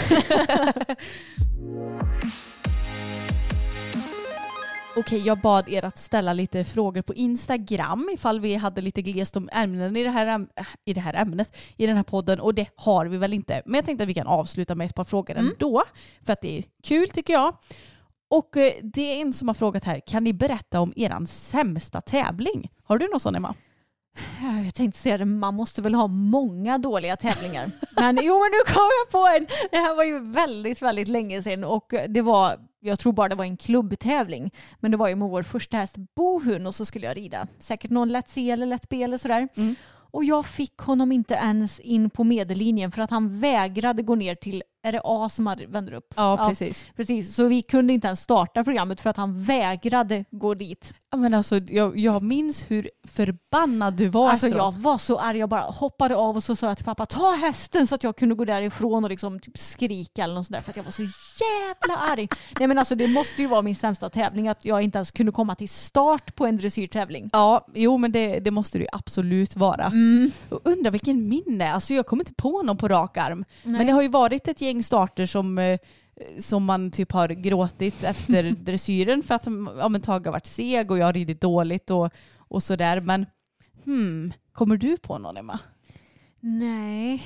Okej, 5.00 5.20
jag 5.26 5.40
bad 5.40 5.70
er 5.70 5.86
att 5.86 5.98
ställa 5.98 6.34
lite 6.34 6.64
frågor 6.64 7.02
på 7.02 7.14
Instagram 7.14 8.10
ifall 8.14 8.40
vi 8.40 8.56
hade 8.56 8.82
lite 8.82 9.02
glest 9.02 9.38
om 9.38 9.50
ämnen 9.52 9.96
i 9.96 10.04
det, 10.04 10.10
här, 10.10 10.48
i 10.86 10.94
det 10.94 11.02
här 11.02 11.14
ämnet, 11.14 11.58
i 11.78 11.88
den 11.88 11.96
här 11.96 12.04
podden. 12.04 12.40
Och 12.40 12.54
det 12.54 12.68
har 12.76 13.06
vi 13.06 13.18
väl 13.18 13.34
inte. 13.34 13.62
Men 13.66 13.76
jag 13.76 13.86
tänkte 13.86 14.04
att 14.04 14.10
vi 14.10 14.14
kan 14.14 14.28
avsluta 14.28 14.76
med 14.76 14.86
ett 14.86 14.96
par 14.96 15.04
frågor 15.04 15.36
ändå. 15.36 15.84
För 16.26 16.34
att 16.34 16.42
det 16.42 16.58
är 16.58 16.64
kul 16.84 17.10
tycker 17.10 17.34
jag. 17.34 17.58
Och 18.30 18.58
eh, 18.58 18.74
det 18.84 19.02
är 19.02 19.22
en 19.22 19.34
som 19.34 19.48
har 19.48 19.56
frågat 19.56 19.84
här, 19.84 20.02
kan 20.08 20.24
ni 20.24 20.34
berätta 20.34 20.80
om 20.80 20.94
er 20.96 21.26
sämsta 21.26 22.02
tävling? 22.02 22.72
Har 22.84 22.98
du 22.98 23.08
någon 23.08 23.20
sån 23.20 23.36
Emma? 23.36 23.56
Ja, 24.42 24.64
Jag 24.66 24.76
tänkte 24.76 25.00
säga 25.00 25.18
det, 25.18 25.26
man 25.26 25.54
måste 25.54 25.82
väl 25.82 25.94
ha 25.94 26.08
många 26.08 26.78
dåliga 26.78 27.16
tävlingar. 27.18 27.72
Men 27.96 28.20
jo, 28.22 28.40
men 28.40 28.52
nu 28.52 28.74
kom 28.74 28.90
jag 29.04 29.12
på 29.12 29.28
en. 29.28 29.48
Det 29.72 29.78
här 29.78 29.96
var 29.96 30.04
ju 30.04 30.20
väldigt, 30.20 30.82
väldigt 30.82 31.08
länge 31.08 31.44
sedan 31.44 31.64
och 31.64 31.94
det 32.10 32.22
var, 32.22 32.56
jag 32.80 33.00
tror 33.00 33.14
bara 33.14 33.30
det 33.30 33.36
var 33.36 33.46
en 33.46 33.58
klubbtävling. 33.58 34.52
Men 34.80 34.92
det 34.92 34.98
var 34.98 35.08
ju 35.08 35.16
med 35.16 35.30
vår 35.30 35.44
första 35.44 35.78
häst 35.78 35.96
Bohun 36.16 36.68
och 36.68 36.76
så 36.76 36.86
skulle 36.86 37.06
jag 37.06 37.18
rida. 37.18 37.48
Säkert 37.60 37.92
någon 37.92 38.10
lätt 38.10 38.30
C 38.30 38.52
eller 38.52 38.66
lätt 38.66 38.90
B 38.90 39.04
eller 39.04 39.18
sådär. 39.18 39.48
Mm. 39.56 39.76
Och 40.12 40.24
jag 40.24 40.46
fick 40.46 40.78
honom 40.78 41.12
inte 41.12 41.34
ens 41.34 41.80
in 41.80 42.10
på 42.10 42.24
medellinjen 42.24 42.92
för 42.92 43.02
att 43.02 43.10
han 43.10 43.40
vägrade 43.40 44.04
gå 44.04 44.16
ner 44.16 44.36
till, 44.36 44.64
är 44.84 44.92
det 44.92 45.02
A 45.04 45.30
som 45.30 45.56
vänder 45.68 45.94
upp? 45.94 46.14
precis. 46.48 46.86
Precis, 46.96 47.36
så 47.36 47.48
vi 47.48 47.62
kunde 47.62 47.94
inte 47.94 48.08
ens 48.08 48.22
starta 48.22 48.64
programmet 48.64 49.02
för 49.02 49.10
att 49.10 49.18
han 49.18 49.44
vägrade 49.44 50.26
gå 50.32 50.54
dit. 50.54 50.94
Ja, 51.12 51.18
men 51.18 51.34
alltså, 51.34 51.58
jag, 51.58 51.98
jag 51.98 52.24
minns 52.24 52.72
hur 52.72 52.90
förbannad 53.08 53.94
du 53.94 54.08
var 54.08 54.30
Alltså 54.30 54.48
efteråt. 54.48 54.76
jag 54.76 54.82
var 54.82 54.98
så 54.98 55.20
arg, 55.20 55.38
jag 55.38 55.50
bara 55.50 55.62
hoppade 55.62 56.16
av 56.16 56.36
och 56.36 56.44
så 56.44 56.56
sa 56.56 56.68
jag 56.68 56.78
till 56.78 56.86
pappa 56.86 57.06
ta 57.06 57.36
hästen 57.36 57.88
så 57.88 57.96
att 57.96 58.04
jag 58.04 58.16
kunde 58.16 58.36
gå 58.36 58.46
därifrån 58.46 59.04
och 59.04 59.10
liksom 59.10 59.40
typ 59.40 59.58
skrika 59.58 60.24
eller 60.24 60.34
något 60.34 60.46
sådär 60.46 60.60
för 60.60 60.70
att 60.70 60.78
jag 60.78 60.84
var 60.84 60.92
så 60.92 61.02
jävla 61.02 61.98
arg. 62.12 62.28
Nej 62.60 62.68
men 62.68 62.78
alltså 62.78 62.96
det 62.96 63.08
måste 63.08 63.42
ju 63.42 63.48
vara 63.48 63.62
min 63.62 63.76
sämsta 63.76 64.10
tävling 64.10 64.48
att 64.48 64.66
jag 64.66 64.82
inte 64.82 64.98
ens 64.98 65.12
kunde 65.12 65.32
komma 65.32 65.56
till 65.56 65.70
start 65.70 66.36
på 66.36 66.46
en 66.46 66.58
dressyrtävling. 66.58 67.30
Ja, 67.34 67.68
jo 67.74 67.98
men 67.98 68.12
det, 68.12 68.40
det 68.40 68.52
måste 68.52 68.78
det 68.78 68.82
ju 68.82 68.90
absolut 68.92 69.56
vara. 69.56 69.86
Mm. 69.86 70.32
Undrar 70.50 70.92
vilken 70.92 71.30
minne, 71.30 71.72
alltså 71.72 71.94
jag 71.94 72.06
kommer 72.06 72.24
inte 72.24 72.34
på 72.34 72.64
någon 72.64 72.78
på 72.78 72.88
rak 72.88 73.18
arm. 73.18 73.46
Men 73.64 73.88
det 73.88 73.94
har 73.94 74.02
ju 74.02 74.08
varit 74.08 74.48
ett 74.48 74.62
gäng 74.70 74.84
starter 74.84 75.26
som, 75.26 75.58
eh, 75.58 75.80
som 76.40 76.66
man 76.66 76.92
typ 76.92 77.12
har 77.12 77.28
gråtit 77.28 78.04
efter 78.04 78.52
dressyren 78.52 79.24
för 79.24 79.36
att 79.36 79.48
ja, 79.78 79.90
men 79.90 80.02
Tage 80.02 80.26
har 80.26 80.32
varit 80.32 80.46
seg 80.46 80.92
och 80.92 80.98
jag 80.98 81.06
har 81.06 81.14
ridit 81.14 81.42
dåligt 81.42 81.90
och, 81.90 82.10
och 82.38 82.64
sådär. 82.64 83.02
Men 83.02 83.26
hmm, 83.84 84.34
kommer 84.54 84.78
du 84.78 84.98
på 84.98 85.18
någon 85.18 85.38
Emma? 85.38 85.60
Nej. 86.40 87.24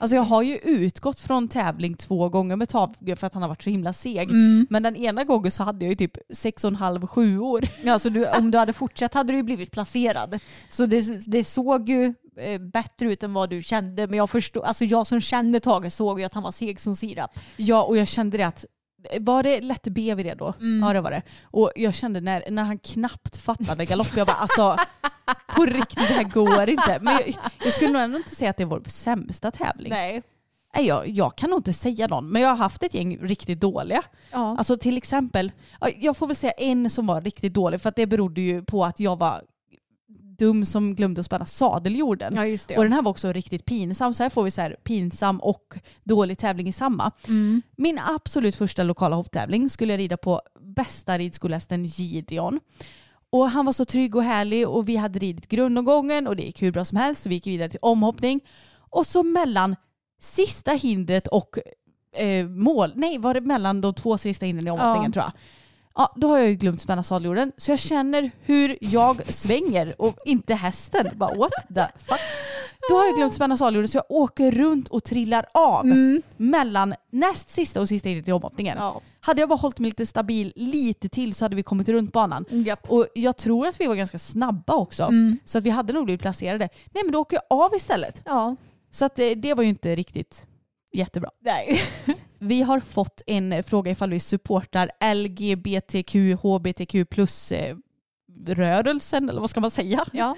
Alltså 0.00 0.16
jag 0.16 0.22
har 0.22 0.42
ju 0.42 0.56
utgått 0.56 1.20
från 1.20 1.48
tävling 1.48 1.94
två 1.94 2.28
gånger 2.28 2.56
med 2.56 2.68
Tage 2.68 3.18
för 3.18 3.26
att 3.26 3.34
han 3.34 3.42
har 3.42 3.48
varit 3.48 3.62
så 3.62 3.70
himla 3.70 3.92
seg. 3.92 4.30
Mm. 4.30 4.66
Men 4.70 4.82
den 4.82 4.96
ena 4.96 5.24
gången 5.24 5.50
så 5.50 5.62
hade 5.62 5.84
jag 5.84 5.90
ju 5.90 5.96
typ 5.96 6.16
sex 6.32 6.64
och 6.64 6.68
en 6.68 6.76
halv, 6.76 7.06
sju 7.06 7.38
år. 7.38 7.64
Ja, 7.82 7.98
så 7.98 8.08
du, 8.08 8.26
om 8.26 8.50
du 8.50 8.58
hade 8.58 8.72
fortsatt 8.72 9.14
hade 9.14 9.32
du 9.32 9.36
ju 9.36 9.42
blivit 9.42 9.70
placerad. 9.70 10.38
Så 10.68 10.86
det, 10.86 11.26
det 11.26 11.44
såg 11.44 11.88
ju 11.88 12.14
bättre 12.60 13.12
ut 13.12 13.22
än 13.22 13.32
vad 13.32 13.50
du 13.50 13.62
kände. 13.62 14.06
Men 14.06 14.16
jag 14.16 14.30
förstår, 14.30 14.64
alltså 14.64 14.84
jag 14.84 15.06
som 15.06 15.20
kände 15.20 15.60
Tage 15.60 15.92
såg 15.92 16.20
ju 16.20 16.26
att 16.26 16.34
han 16.34 16.42
var 16.42 16.52
seg 16.52 16.80
som 16.80 16.96
sirap. 16.96 17.30
Ja, 17.56 17.82
och 17.82 17.96
jag 17.96 18.08
kände 18.08 18.38
det 18.38 18.46
att 18.46 18.64
var 19.20 19.42
det 19.42 19.60
lätt 19.60 19.88
B 19.88 20.14
vid 20.14 20.26
det 20.26 20.34
då? 20.34 20.54
Mm. 20.60 20.88
Ja 20.88 20.92
det 20.92 21.00
var 21.00 21.10
det. 21.10 21.22
Och 21.42 21.72
jag 21.76 21.94
kände 21.94 22.20
när, 22.20 22.44
när 22.50 22.64
han 22.64 22.78
knappt 22.78 23.36
fattade 23.36 23.84
galopp, 23.84 24.16
jag 24.16 24.26
bara 24.26 24.36
alltså 24.36 24.76
på 25.56 25.66
riktigt 25.66 26.08
det 26.08 26.14
här 26.14 26.24
går 26.24 26.68
inte. 26.68 26.98
Men 27.00 27.14
jag, 27.14 27.34
jag 27.64 27.72
skulle 27.72 27.92
nog 27.92 28.02
ändå 28.02 28.16
inte 28.16 28.34
säga 28.34 28.50
att 28.50 28.56
det 28.56 28.62
är 28.62 28.66
vår 28.66 28.82
sämsta 28.86 29.50
tävling. 29.50 29.90
Nej. 29.90 30.22
Nej, 30.74 30.86
jag, 30.86 31.08
jag 31.08 31.36
kan 31.36 31.50
nog 31.50 31.58
inte 31.58 31.72
säga 31.72 32.06
någon, 32.06 32.28
men 32.28 32.42
jag 32.42 32.48
har 32.48 32.56
haft 32.56 32.82
ett 32.82 32.94
gäng 32.94 33.18
riktigt 33.18 33.60
dåliga. 33.60 34.02
Ja. 34.30 34.56
Alltså 34.58 34.76
till 34.76 34.96
exempel, 34.96 35.52
ja, 35.80 35.88
jag 35.96 36.16
får 36.16 36.26
väl 36.26 36.36
säga 36.36 36.52
en 36.52 36.90
som 36.90 37.06
var 37.06 37.20
riktigt 37.20 37.54
dålig 37.54 37.80
för 37.80 37.88
att 37.88 37.96
det 37.96 38.06
berodde 38.06 38.40
ju 38.40 38.64
på 38.64 38.84
att 38.84 39.00
jag 39.00 39.18
var 39.18 39.42
dum 40.40 40.64
som 40.64 40.94
glömde 40.94 41.20
att 41.20 41.26
spänna 41.26 41.46
sadeljorden. 41.46 42.34
ja, 42.36 42.46
just 42.46 42.68
det. 42.68 42.76
Och 42.76 42.82
den 42.82 42.92
här 42.92 43.02
var 43.02 43.10
också 43.10 43.32
riktigt 43.32 43.64
pinsam, 43.64 44.14
så 44.14 44.22
här 44.22 44.30
får 44.30 44.42
vi 44.42 44.50
så 44.50 44.60
här 44.60 44.76
pinsam 44.84 45.40
och 45.40 45.74
dålig 46.04 46.38
tävling 46.38 46.68
i 46.68 46.72
samma. 46.72 47.12
Mm. 47.28 47.62
Min 47.76 47.98
absolut 47.98 48.56
första 48.56 48.82
lokala 48.82 49.16
hopptävling 49.16 49.68
skulle 49.70 49.92
jag 49.92 49.98
rida 49.98 50.16
på 50.16 50.40
bästa 50.60 51.18
ridskolehästen 51.18 51.84
Gideon. 51.84 52.60
Och 53.32 53.50
han 53.50 53.66
var 53.66 53.72
så 53.72 53.84
trygg 53.84 54.16
och 54.16 54.22
härlig 54.22 54.68
och 54.68 54.88
vi 54.88 54.96
hade 54.96 55.18
ridit 55.18 55.48
grundomgången 55.48 56.26
och 56.26 56.36
det 56.36 56.42
gick 56.42 56.62
hur 56.62 56.72
bra 56.72 56.84
som 56.84 56.96
helst. 56.98 57.22
Så 57.22 57.28
vi 57.28 57.34
gick 57.34 57.46
vidare 57.46 57.68
till 57.68 57.78
omhoppning. 57.82 58.40
Och 58.90 59.06
så 59.06 59.22
mellan 59.22 59.76
sista 60.20 60.72
hindret 60.72 61.26
och 61.28 61.58
eh, 62.16 62.46
mål, 62.46 62.92
nej 62.94 63.18
var 63.18 63.34
det 63.34 63.40
mellan 63.40 63.80
de 63.80 63.94
två 63.94 64.18
sista 64.18 64.46
hindren 64.46 64.68
i 64.68 64.70
omhoppningen 64.70 65.10
Ja. 65.10 65.12
tror 65.12 65.24
jag. 65.24 65.32
Ja, 65.94 66.12
då 66.16 66.28
har 66.28 66.38
jag 66.38 66.48
ju 66.48 66.54
glömt 66.54 66.80
spänna 66.80 67.04
sadeljorden. 67.04 67.52
Så 67.56 67.70
jag 67.70 67.78
känner 67.78 68.30
hur 68.44 68.78
jag 68.80 69.26
svänger 69.34 69.94
och 69.98 70.16
inte 70.24 70.54
hästen. 70.54 71.08
Bara 71.16 71.34
what 71.34 71.52
the 71.74 71.84
fuck. 71.98 72.20
Då 72.90 72.96
har 72.96 73.04
jag 73.06 73.16
glömt 73.16 73.34
spänna 73.34 73.56
sadeljorden 73.56 73.88
så 73.88 73.96
jag 73.96 74.04
åker 74.08 74.52
runt 74.52 74.88
och 74.88 75.04
trillar 75.04 75.46
av 75.54 75.84
Mm. 75.84 76.22
mellan 76.36 76.94
näst 77.10 77.50
sista 77.50 77.80
och 77.80 77.88
sista 77.88 78.08
hindret 78.08 78.28
i 78.28 78.32
omhoppningen. 78.32 78.76
Ja. 78.78 79.00
Hade 79.20 79.40
jag 79.42 79.48
bara 79.48 79.56
hållit 79.56 79.78
mig 79.78 79.88
lite 79.90 80.06
stabil 80.06 80.52
lite 80.56 81.08
till 81.08 81.34
så 81.34 81.44
hade 81.44 81.56
vi 81.56 81.62
kommit 81.62 81.88
runt 81.88 82.12
banan. 82.12 82.44
Japp. 82.50 82.90
Och 82.90 83.06
jag 83.14 83.36
tror 83.36 83.66
att 83.66 83.80
vi 83.80 83.86
var 83.86 83.94
ganska 83.94 84.18
snabba 84.18 84.74
också. 84.74 85.02
Mm. 85.02 85.38
Så 85.44 85.58
att 85.58 85.64
vi 85.64 85.70
hade 85.70 85.92
nog 85.92 86.04
blivit 86.04 86.20
placerade. 86.22 86.68
Nej 86.92 87.04
men 87.04 87.12
då 87.12 87.18
åker 87.20 87.36
jag 87.48 87.58
av 87.64 87.74
istället. 87.76 88.22
Ja. 88.24 88.56
Så 88.90 89.04
att 89.04 89.18
eh, 89.18 89.30
det 89.36 89.54
var 89.54 89.62
ju 89.62 89.68
inte 89.68 89.94
riktigt 89.96 90.46
jättebra. 90.92 91.30
Nej. 91.40 91.80
Vi 92.42 92.62
har 92.62 92.80
fått 92.80 93.22
en 93.26 93.62
fråga 93.62 93.90
ifall 93.90 94.10
vi 94.10 94.20
supportar 94.20 94.90
LGBTQ, 95.14 96.14
HBTQ 96.42 97.10
plus 97.10 97.52
eh, 97.52 97.76
rörelsen 98.46 99.28
eller 99.28 99.40
vad 99.40 99.50
ska 99.50 99.60
man 99.60 99.70
säga? 99.70 100.04
Ja. 100.12 100.36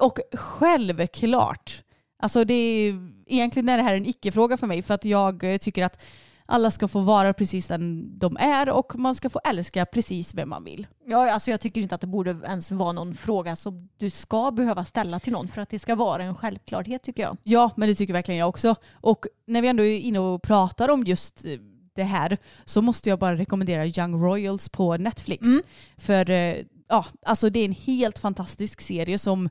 Och 0.00 0.18
självklart, 0.32 1.82
alltså 2.18 2.44
det 2.44 2.54
är, 2.54 3.10
egentligen 3.26 3.68
är 3.68 3.76
det 3.76 3.82
här 3.82 3.94
en 3.96 4.06
icke-fråga 4.06 4.56
för 4.56 4.66
mig 4.66 4.82
för 4.82 4.94
att 4.94 5.04
jag 5.04 5.58
tycker 5.60 5.84
att 5.84 6.02
alla 6.50 6.70
ska 6.70 6.88
få 6.88 7.00
vara 7.00 7.32
precis 7.32 7.68
den 7.68 8.18
de 8.18 8.36
är 8.36 8.70
och 8.70 8.98
man 8.98 9.14
ska 9.14 9.30
få 9.30 9.40
älska 9.44 9.86
precis 9.86 10.34
vem 10.34 10.48
man 10.48 10.64
vill. 10.64 10.86
Ja, 11.06 11.30
alltså 11.30 11.50
jag 11.50 11.60
tycker 11.60 11.80
inte 11.80 11.94
att 11.94 12.00
det 12.00 12.06
borde 12.06 12.30
ens 12.30 12.70
vara 12.70 12.92
någon 12.92 13.14
fråga 13.14 13.56
som 13.56 13.88
du 13.96 14.10
ska 14.10 14.50
behöva 14.50 14.84
ställa 14.84 15.20
till 15.20 15.32
någon 15.32 15.48
för 15.48 15.60
att 15.60 15.68
det 15.68 15.78
ska 15.78 15.94
vara 15.94 16.22
en 16.22 16.34
självklarhet 16.34 17.02
tycker 17.02 17.22
jag. 17.22 17.36
Ja, 17.42 17.70
men 17.76 17.88
det 17.88 17.94
tycker 17.94 18.12
verkligen 18.12 18.38
jag 18.38 18.48
också. 18.48 18.74
Och 18.92 19.26
när 19.46 19.62
vi 19.62 19.68
ändå 19.68 19.84
är 19.84 19.98
inne 19.98 20.18
och 20.18 20.42
pratar 20.42 20.88
om 20.88 21.04
just 21.04 21.44
eh, 21.44 21.52
det 21.94 22.04
här 22.04 22.38
så 22.64 22.82
måste 22.82 23.08
jag 23.08 23.18
bara 23.18 23.36
rekommendera 23.36 23.86
Young 23.86 24.24
Royals 24.24 24.68
på 24.68 24.96
Netflix. 24.96 25.46
Mm. 25.46 25.62
För 25.96 26.30
eh, 26.30 26.56
ja, 26.88 27.06
alltså 27.26 27.50
det 27.50 27.60
är 27.60 27.64
en 27.64 27.72
helt 27.72 28.18
fantastisk 28.18 28.80
serie 28.80 29.18
som 29.18 29.48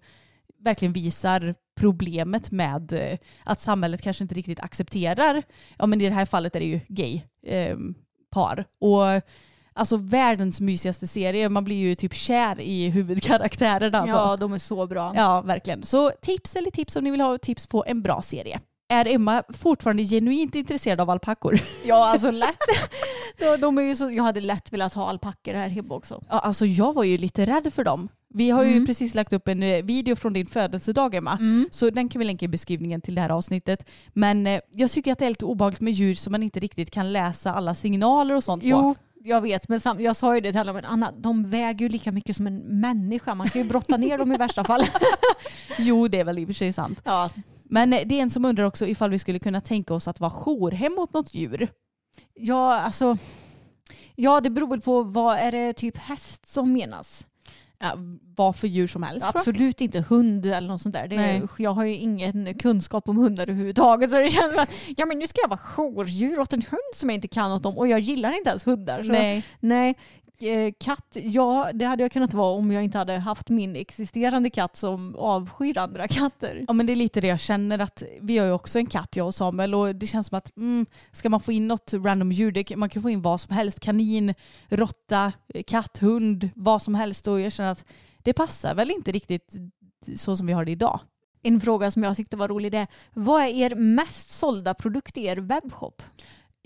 verkligen 0.60 0.93
visar 0.93 1.56
problemet 1.80 2.52
med 2.52 2.94
eh, 2.94 3.18
att 3.44 3.62
samhället 3.62 4.02
kanske 4.02 4.24
inte 4.24 4.36
riktigt 4.36 4.60
accepterar, 4.60 5.44
ja 5.78 5.86
men 5.86 6.02
i 6.02 6.10
det 6.10 6.16
här 6.16 6.26
fallet 6.26 6.56
är 6.56 6.60
det 6.60 6.66
ju 6.66 6.80
gay 6.88 7.22
eh, 7.46 7.78
par. 8.32 8.66
Och 8.80 9.22
alltså 9.74 9.98
världens 9.98 10.62
mysigaste 10.62 11.08
serie, 11.08 11.50
man 11.50 11.64
blir 11.64 11.76
ju 11.76 11.96
typ 11.96 12.14
kär 12.14 12.60
i 12.60 12.90
huvudkaraktärerna. 12.90 13.98
Alltså. 13.98 14.16
Ja, 14.16 14.38
de 14.38 14.54
är 14.54 14.60
så 14.60 14.88
bra. 14.88 15.14
Ja, 15.16 15.42
verkligen. 15.42 15.84
Så 15.84 16.12
tips 16.22 16.56
eller 16.56 16.72
tips 16.72 16.96
om 16.96 17.04
ni 17.04 17.12
vill 17.12 17.22
ha 17.22 17.38
tips 17.38 17.68
på 17.68 17.84
en 17.88 18.02
bra 18.02 18.22
serie. 18.22 18.60
Är 18.92 19.08
Emma 19.08 19.44
fortfarande 19.54 20.04
genuint 20.04 20.56
intresserad 20.56 21.02
av 21.02 21.10
alpackor? 21.10 21.60
Ja, 21.86 22.08
alltså 22.12 22.32
lätt. 22.32 22.58
de, 23.40 23.58
de 23.58 23.78
är 23.78 23.82
ju 23.82 23.96
så, 23.96 24.12
jag 24.12 24.24
hade 24.24 24.42
lätt 24.42 24.74
velat 24.74 24.94
ha 24.94 25.10
alpackor 25.10 25.54
här 25.54 25.70
hemma 25.70 25.96
också. 25.96 26.24
Ja, 26.30 26.40
alltså 26.40 26.66
jag 26.66 26.94
var 26.94 27.04
ju 27.04 27.18
lite 27.18 27.46
rädd 27.46 27.74
för 27.74 27.84
dem. 27.84 28.10
Vi 28.34 28.50
har 28.50 28.64
ju 28.64 28.72
Mm. 28.72 28.86
precis 28.86 29.16
lagt 29.16 29.34
upp 29.34 29.48
en 29.48 29.64
eh, 29.64 29.84
video 29.86 30.16
från 30.16 30.34
din 30.34 30.46
födelsedag 30.46 31.16
Emma. 31.16 31.38
Så 31.72 31.90
den 31.90 32.10
kan 32.10 32.20
vi 32.20 32.26
länka 32.26 32.46
i 32.46 32.48
beskrivningen 32.48 33.02
till 33.02 33.16
det 33.16 33.22
här 33.22 33.30
avsnittet. 33.30 33.86
Men 34.14 34.48
eh, 34.48 34.62
jag 34.72 34.92
tycker 34.92 35.12
att 35.12 35.20
det 35.20 35.26
är 35.26 35.30
lite 35.30 35.46
obehagligt 35.46 35.82
med 35.82 35.94
djur 35.94 36.16
som 36.16 36.32
man 36.32 36.44
inte 36.44 36.60
riktigt 36.60 36.92
kan 36.92 37.14
läsa 37.14 37.54
alla 37.54 37.76
signaler 37.76 38.36
och 38.36 38.44
sånt 38.44 38.64
Jo, 38.64 38.78
på. 38.78 38.96
jag 39.24 39.42
vet, 39.42 39.68
men 39.70 39.80
jag 40.00 40.16
sa 40.16 40.36
ju 40.36 40.42
det 40.42 40.52
till 40.52 40.60
alla, 40.62 40.74
men 40.74 40.86
Anna, 40.86 41.12
de 41.12 41.50
väger 41.50 41.80
ju 41.80 41.90
lika 41.90 42.12
mycket 42.12 42.36
som 42.36 42.48
en 42.48 42.58
människa. 42.80 43.36
Man 43.36 43.50
kan 43.50 43.62
ju 43.62 43.68
brotta 43.68 43.98
ner 43.98 44.18
dem 44.18 44.32
i 44.32 44.38
värsta 44.38 44.64
fall. 44.64 44.82
Jo, 45.80 46.08
det 46.08 46.20
är 46.20 46.24
väl 46.24 46.40
i 46.40 46.44
och 46.44 46.48
för 46.48 46.54
sig 46.54 46.74
sant. 46.74 47.02
Ja, 47.04 47.30
Men 47.64 47.94
eh, 47.94 48.00
det 48.06 48.16
är 48.16 48.22
en 48.22 48.30
som 48.30 48.46
undrar 48.46 48.64
också 48.64 48.88
ifall 48.88 49.10
vi 49.10 49.20
skulle 49.20 49.40
kunna 49.40 49.62
tänka 49.62 49.94
oss 49.94 50.08
att 50.08 50.20
vara 50.20 50.32
jourhem 50.32 50.98
åt 50.98 51.14
något 51.14 51.34
djur. 51.34 51.68
ja 52.34 52.74
alltså. 52.80 53.18
Ja, 54.16 54.42
det 54.42 54.50
beror 54.50 54.68
väl 54.68 54.82
på 54.82 55.04
vad 55.04 55.38
är 55.38 55.52
det 55.52 55.74
typ 55.74 55.98
häst 55.98 56.48
som 56.50 56.74
menas? 56.74 57.26
Ja, 57.82 57.94
vad 58.36 58.56
för 58.56 58.68
djur 58.68 58.88
som 58.88 59.04
helst. 59.04 59.26
Absolut 59.26 59.82
inte 59.82 60.06
hund 60.10 60.46
eller 60.46 60.68
något 60.68 60.82
sånt 60.82 60.96
där. 60.96 61.08
Det 61.08 61.16
är, 61.16 61.48
jag 61.58 61.72
har 61.72 61.86
ju 61.86 61.96
ingen 61.96 62.54
kunskap 62.54 63.10
om 63.10 63.18
hundar 63.18 63.44
överhuvudtaget. 63.44 64.12
Så 64.12 64.20
det 64.20 64.30
känns 64.30 64.54
som 64.54 64.64
att 64.64 64.72
ja, 64.98 65.06
men 65.06 65.20
nu 65.20 65.28
ska 65.28 65.42
jag 65.42 65.50
vara 65.50 65.60
jourdjur 65.60 66.40
åt 66.40 66.54
en 66.54 66.62
hund 66.62 66.96
som 66.96 67.10
jag 67.10 67.16
inte 67.16 67.28
kan 67.28 67.50
något 67.50 67.66
om. 67.66 67.78
Och 67.78 67.88
jag 67.88 68.00
gillar 68.00 68.38
inte 68.38 68.50
ens 68.50 68.68
hundar. 68.68 69.04
Så 69.04 69.12
Nej. 69.12 69.44
nej. 69.60 69.96
Eh, 70.42 70.74
Katt, 70.80 71.18
ja 71.24 71.72
det 71.74 71.86
hade 71.86 72.04
jag 72.04 72.12
kunnat 72.12 72.34
vara 72.34 72.52
om 72.54 72.72
jag 72.72 72.84
inte 72.84 72.98
hade 72.98 73.18
haft 73.18 73.50
min 73.50 73.76
existerande 73.76 74.50
katt 74.50 74.76
som 74.76 75.16
avskyr 75.16 75.78
andra 75.78 76.08
katter. 76.08 76.66
Ja 76.68 76.74
men 76.74 76.86
det 76.86 76.94
är 76.94 76.96
lite 76.96 77.22
det 77.22 77.28
jag 77.28 77.40
känner 77.40 77.80
att 77.80 78.04
vi 78.22 78.38
har 78.38 78.46
ju 78.46 78.52
också 78.52 78.80
en 78.80 78.86
katt 78.86 79.16
jag 79.16 79.28
och 79.28 79.36
Samuel 79.36 79.76
och 79.76 79.96
det 79.96 80.08
känns 80.08 80.28
som 80.28 80.38
att 80.38 80.58
mm, 80.58 80.86
ska 81.12 81.30
man 81.30 81.40
få 81.40 81.52
in 81.52 81.68
något 81.68 81.94
random 81.94 82.32
djur, 82.32 82.76
man 82.76 82.90
kan 82.90 83.02
få 83.02 83.10
in 83.10 83.22
vad 83.22 83.42
som 83.42 83.56
helst, 83.56 83.80
kanin, 83.80 84.34
råtta, 84.70 85.32
katt, 85.68 85.98
hund, 85.98 86.50
vad 86.56 86.82
som 86.82 86.96
helst 86.96 87.28
och 87.28 87.40
jag 87.40 87.52
känner 87.52 87.72
att 87.72 87.86
det 88.24 88.34
passar 88.34 88.76
väl 88.76 88.92
inte 88.92 89.12
riktigt 89.12 89.56
så 90.16 90.38
som 90.38 90.48
vi 90.48 90.54
har 90.54 90.66
det 90.66 90.72
idag. 90.72 91.00
En 91.44 91.62
fråga 91.62 91.92
som 91.92 92.04
jag 92.04 92.16
tyckte 92.16 92.38
var 92.38 92.48
rolig 92.48 92.72
det 92.72 92.78
är, 92.78 92.88
vad 93.14 93.42
är 93.42 93.48
er 93.48 93.76
mest 93.76 94.32
sålda 94.32 94.74
produkt 94.74 95.18
i 95.18 95.26
er 95.26 95.38
webbshop? 95.38 96.02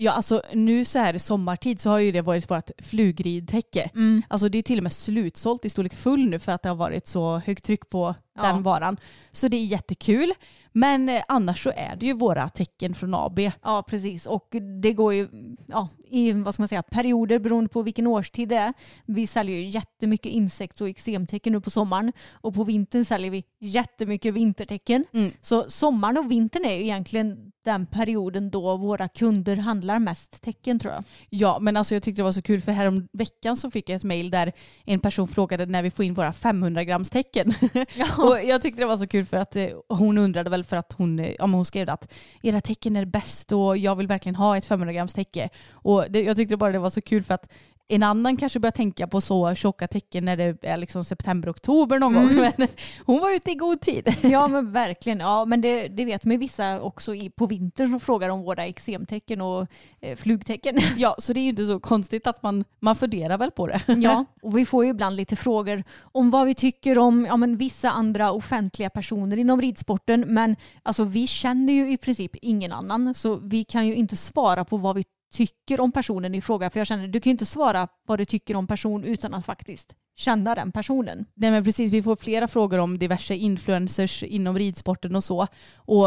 Ja 0.04 0.12
alltså 0.12 0.42
nu 0.52 0.84
så 0.84 0.98
här 0.98 1.14
i 1.14 1.18
sommartid 1.18 1.80
så 1.80 1.90
har 1.90 1.98
ju 1.98 2.12
det 2.12 2.20
varit 2.22 2.50
vårt 2.50 2.70
flugridtäcke. 2.78 3.90
Alltså 4.28 4.48
det 4.48 4.58
är 4.58 4.62
till 4.62 4.78
och 4.78 4.82
med 4.82 4.92
slutsålt 4.92 5.64
i 5.64 5.70
storlek 5.70 5.94
full 5.94 6.30
nu 6.30 6.38
för 6.38 6.52
att 6.52 6.62
det 6.62 6.68
har 6.68 6.76
varit 6.76 7.06
så 7.06 7.36
högt 7.46 7.64
tryck 7.64 7.88
på 7.88 8.14
Ja. 8.36 8.42
den 8.42 8.62
varan. 8.62 8.96
Så 9.32 9.48
det 9.48 9.56
är 9.56 9.64
jättekul. 9.64 10.32
Men 10.76 11.08
eh, 11.08 11.22
annars 11.28 11.62
så 11.62 11.72
är 11.76 11.96
det 11.96 12.06
ju 12.06 12.12
våra 12.12 12.48
tecken 12.48 12.94
från 12.94 13.14
AB. 13.14 13.38
Ja, 13.62 13.84
precis. 13.88 14.26
Och 14.26 14.48
det 14.82 14.92
går 14.92 15.14
ju 15.14 15.28
ja, 15.66 15.88
i 16.10 16.32
vad 16.32 16.54
ska 16.54 16.62
man 16.62 16.68
säga, 16.68 16.82
perioder 16.82 17.38
beroende 17.38 17.68
på 17.68 17.82
vilken 17.82 18.06
årstid 18.06 18.48
det 18.48 18.56
är. 18.56 18.72
Vi 19.06 19.26
säljer 19.26 19.56
ju 19.56 19.68
jättemycket 19.68 20.32
insekts 20.32 20.80
och 20.80 20.88
eksemtecken 20.88 21.52
nu 21.52 21.60
på 21.60 21.70
sommaren. 21.70 22.12
Och 22.32 22.54
på 22.54 22.64
vintern 22.64 23.04
säljer 23.04 23.30
vi 23.30 23.44
jättemycket 23.60 24.34
vintertecken. 24.34 25.04
Mm. 25.12 25.32
Så 25.40 25.70
sommaren 25.70 26.18
och 26.18 26.30
vintern 26.30 26.64
är 26.64 26.74
ju 26.74 26.82
egentligen 26.82 27.52
den 27.64 27.86
perioden 27.86 28.50
då 28.50 28.76
våra 28.76 29.08
kunder 29.08 29.56
handlar 29.56 29.98
mest 29.98 30.42
tecken 30.42 30.78
tror 30.78 30.92
jag. 30.92 31.04
Ja, 31.30 31.58
men 31.60 31.76
alltså 31.76 31.94
jag 31.94 32.02
tyckte 32.02 32.22
det 32.22 32.24
var 32.24 32.32
så 32.32 32.42
kul 32.42 32.60
för 32.60 32.72
härom 32.72 33.08
veckan 33.12 33.56
så 33.56 33.70
fick 33.70 33.88
jag 33.88 33.96
ett 33.96 34.04
mejl 34.04 34.30
där 34.30 34.52
en 34.84 35.00
person 35.00 35.28
frågade 35.28 35.66
när 35.66 35.82
vi 35.82 35.90
får 35.90 36.04
in 36.04 36.14
våra 36.14 36.32
500 36.32 36.84
grams 36.84 37.10
tecken. 37.10 37.54
och 38.18 38.42
jag 38.44 38.62
tyckte 38.62 38.82
det 38.82 38.86
var 38.86 38.96
så 38.96 39.06
kul 39.06 39.24
för 39.24 39.36
att 39.36 39.56
eh, 39.56 39.68
hon 39.88 40.18
undrade 40.18 40.50
väl 40.50 40.63
för 40.64 40.76
att 40.76 40.92
hon, 40.92 41.18
eh, 41.18 41.34
ja, 41.38 41.46
men 41.46 41.54
hon 41.54 41.64
skrev 41.64 41.90
att 41.90 42.12
era 42.42 42.60
tecken 42.60 42.96
är 42.96 43.04
bäst 43.04 43.52
och 43.52 43.76
jag 43.78 43.96
vill 43.96 44.06
verkligen 44.06 44.36
ha 44.36 44.56
ett 44.56 44.64
500 44.64 44.92
grams 44.92 45.14
täcke. 45.14 45.48
Och 45.72 46.04
det, 46.10 46.22
jag 46.22 46.36
tyckte 46.36 46.56
bara 46.56 46.72
det 46.72 46.78
var 46.78 46.90
så 46.90 47.00
kul 47.00 47.22
för 47.22 47.34
att 47.34 47.52
en 47.88 48.02
annan 48.02 48.36
kanske 48.36 48.60
börjar 48.60 48.70
tänka 48.70 49.06
på 49.06 49.20
så 49.20 49.54
tjocka 49.54 49.88
tecken 49.88 50.24
när 50.24 50.36
det 50.36 50.56
är 50.62 50.76
liksom 50.76 51.04
september, 51.04 51.50
oktober 51.50 51.98
någon 51.98 52.14
gång. 52.14 52.28
Men 52.56 52.68
hon 53.06 53.20
var 53.20 53.30
ute 53.30 53.50
i 53.50 53.54
god 53.54 53.80
tid. 53.80 54.08
Ja 54.22 54.48
men 54.48 54.72
verkligen. 54.72 55.20
Ja, 55.20 55.44
men 55.44 55.60
det, 55.60 55.88
det 55.88 56.04
vet 56.04 56.24
man 56.24 56.32
ju 56.32 56.38
vissa 56.38 56.80
också 56.80 57.14
i, 57.14 57.30
på 57.30 57.46
vintern 57.46 57.90
som 57.90 58.00
frågar 58.00 58.28
om 58.28 58.42
våra 58.42 58.66
eksemtecken 58.66 59.40
och 59.40 59.66
eh, 60.00 60.16
flugtecken. 60.16 60.78
Ja, 60.96 61.16
så 61.18 61.32
det 61.32 61.40
är 61.40 61.42
ju 61.42 61.48
inte 61.48 61.66
så 61.66 61.80
konstigt 61.80 62.26
att 62.26 62.42
man, 62.42 62.64
man 62.80 62.96
funderar 62.96 63.38
väl 63.38 63.50
på 63.50 63.66
det. 63.66 63.80
Ja, 63.86 64.24
och 64.42 64.58
vi 64.58 64.66
får 64.66 64.84
ju 64.84 64.90
ibland 64.90 65.16
lite 65.16 65.36
frågor 65.36 65.84
om 66.00 66.30
vad 66.30 66.46
vi 66.46 66.54
tycker 66.54 66.98
om 66.98 67.26
ja, 67.28 67.36
men 67.36 67.56
vissa 67.56 67.90
andra 67.90 68.32
offentliga 68.32 68.90
personer 68.90 69.36
inom 69.36 69.60
ridsporten. 69.60 70.20
Men 70.20 70.56
alltså, 70.82 71.04
vi 71.04 71.26
känner 71.26 71.72
ju 71.72 71.92
i 71.92 71.96
princip 71.96 72.36
ingen 72.42 72.72
annan 72.72 73.14
så 73.14 73.36
vi 73.36 73.64
kan 73.64 73.86
ju 73.86 73.94
inte 73.94 74.16
svara 74.16 74.64
på 74.64 74.76
vad 74.76 74.96
vi 74.96 75.04
tycker 75.34 75.80
om 75.80 75.92
personen 75.92 76.34
i 76.34 76.40
fråga. 76.40 76.70
För 76.70 76.80
jag 76.80 76.86
känner, 76.86 77.08
du 77.08 77.20
kan 77.20 77.30
ju 77.30 77.32
inte 77.32 77.46
svara 77.46 77.88
vad 78.06 78.18
du 78.18 78.24
tycker 78.24 78.56
om 78.56 78.66
person 78.66 79.04
utan 79.04 79.34
att 79.34 79.46
faktiskt 79.46 79.94
känna 80.16 80.54
den 80.54 80.72
personen. 80.72 81.26
Nej 81.34 81.50
men 81.50 81.64
precis, 81.64 81.92
vi 81.92 82.02
får 82.02 82.16
flera 82.16 82.48
frågor 82.48 82.78
om 82.78 82.98
diverse 82.98 83.34
influencers 83.34 84.22
inom 84.22 84.58
ridsporten 84.58 85.16
och 85.16 85.24
så. 85.24 85.46
Och 85.76 86.06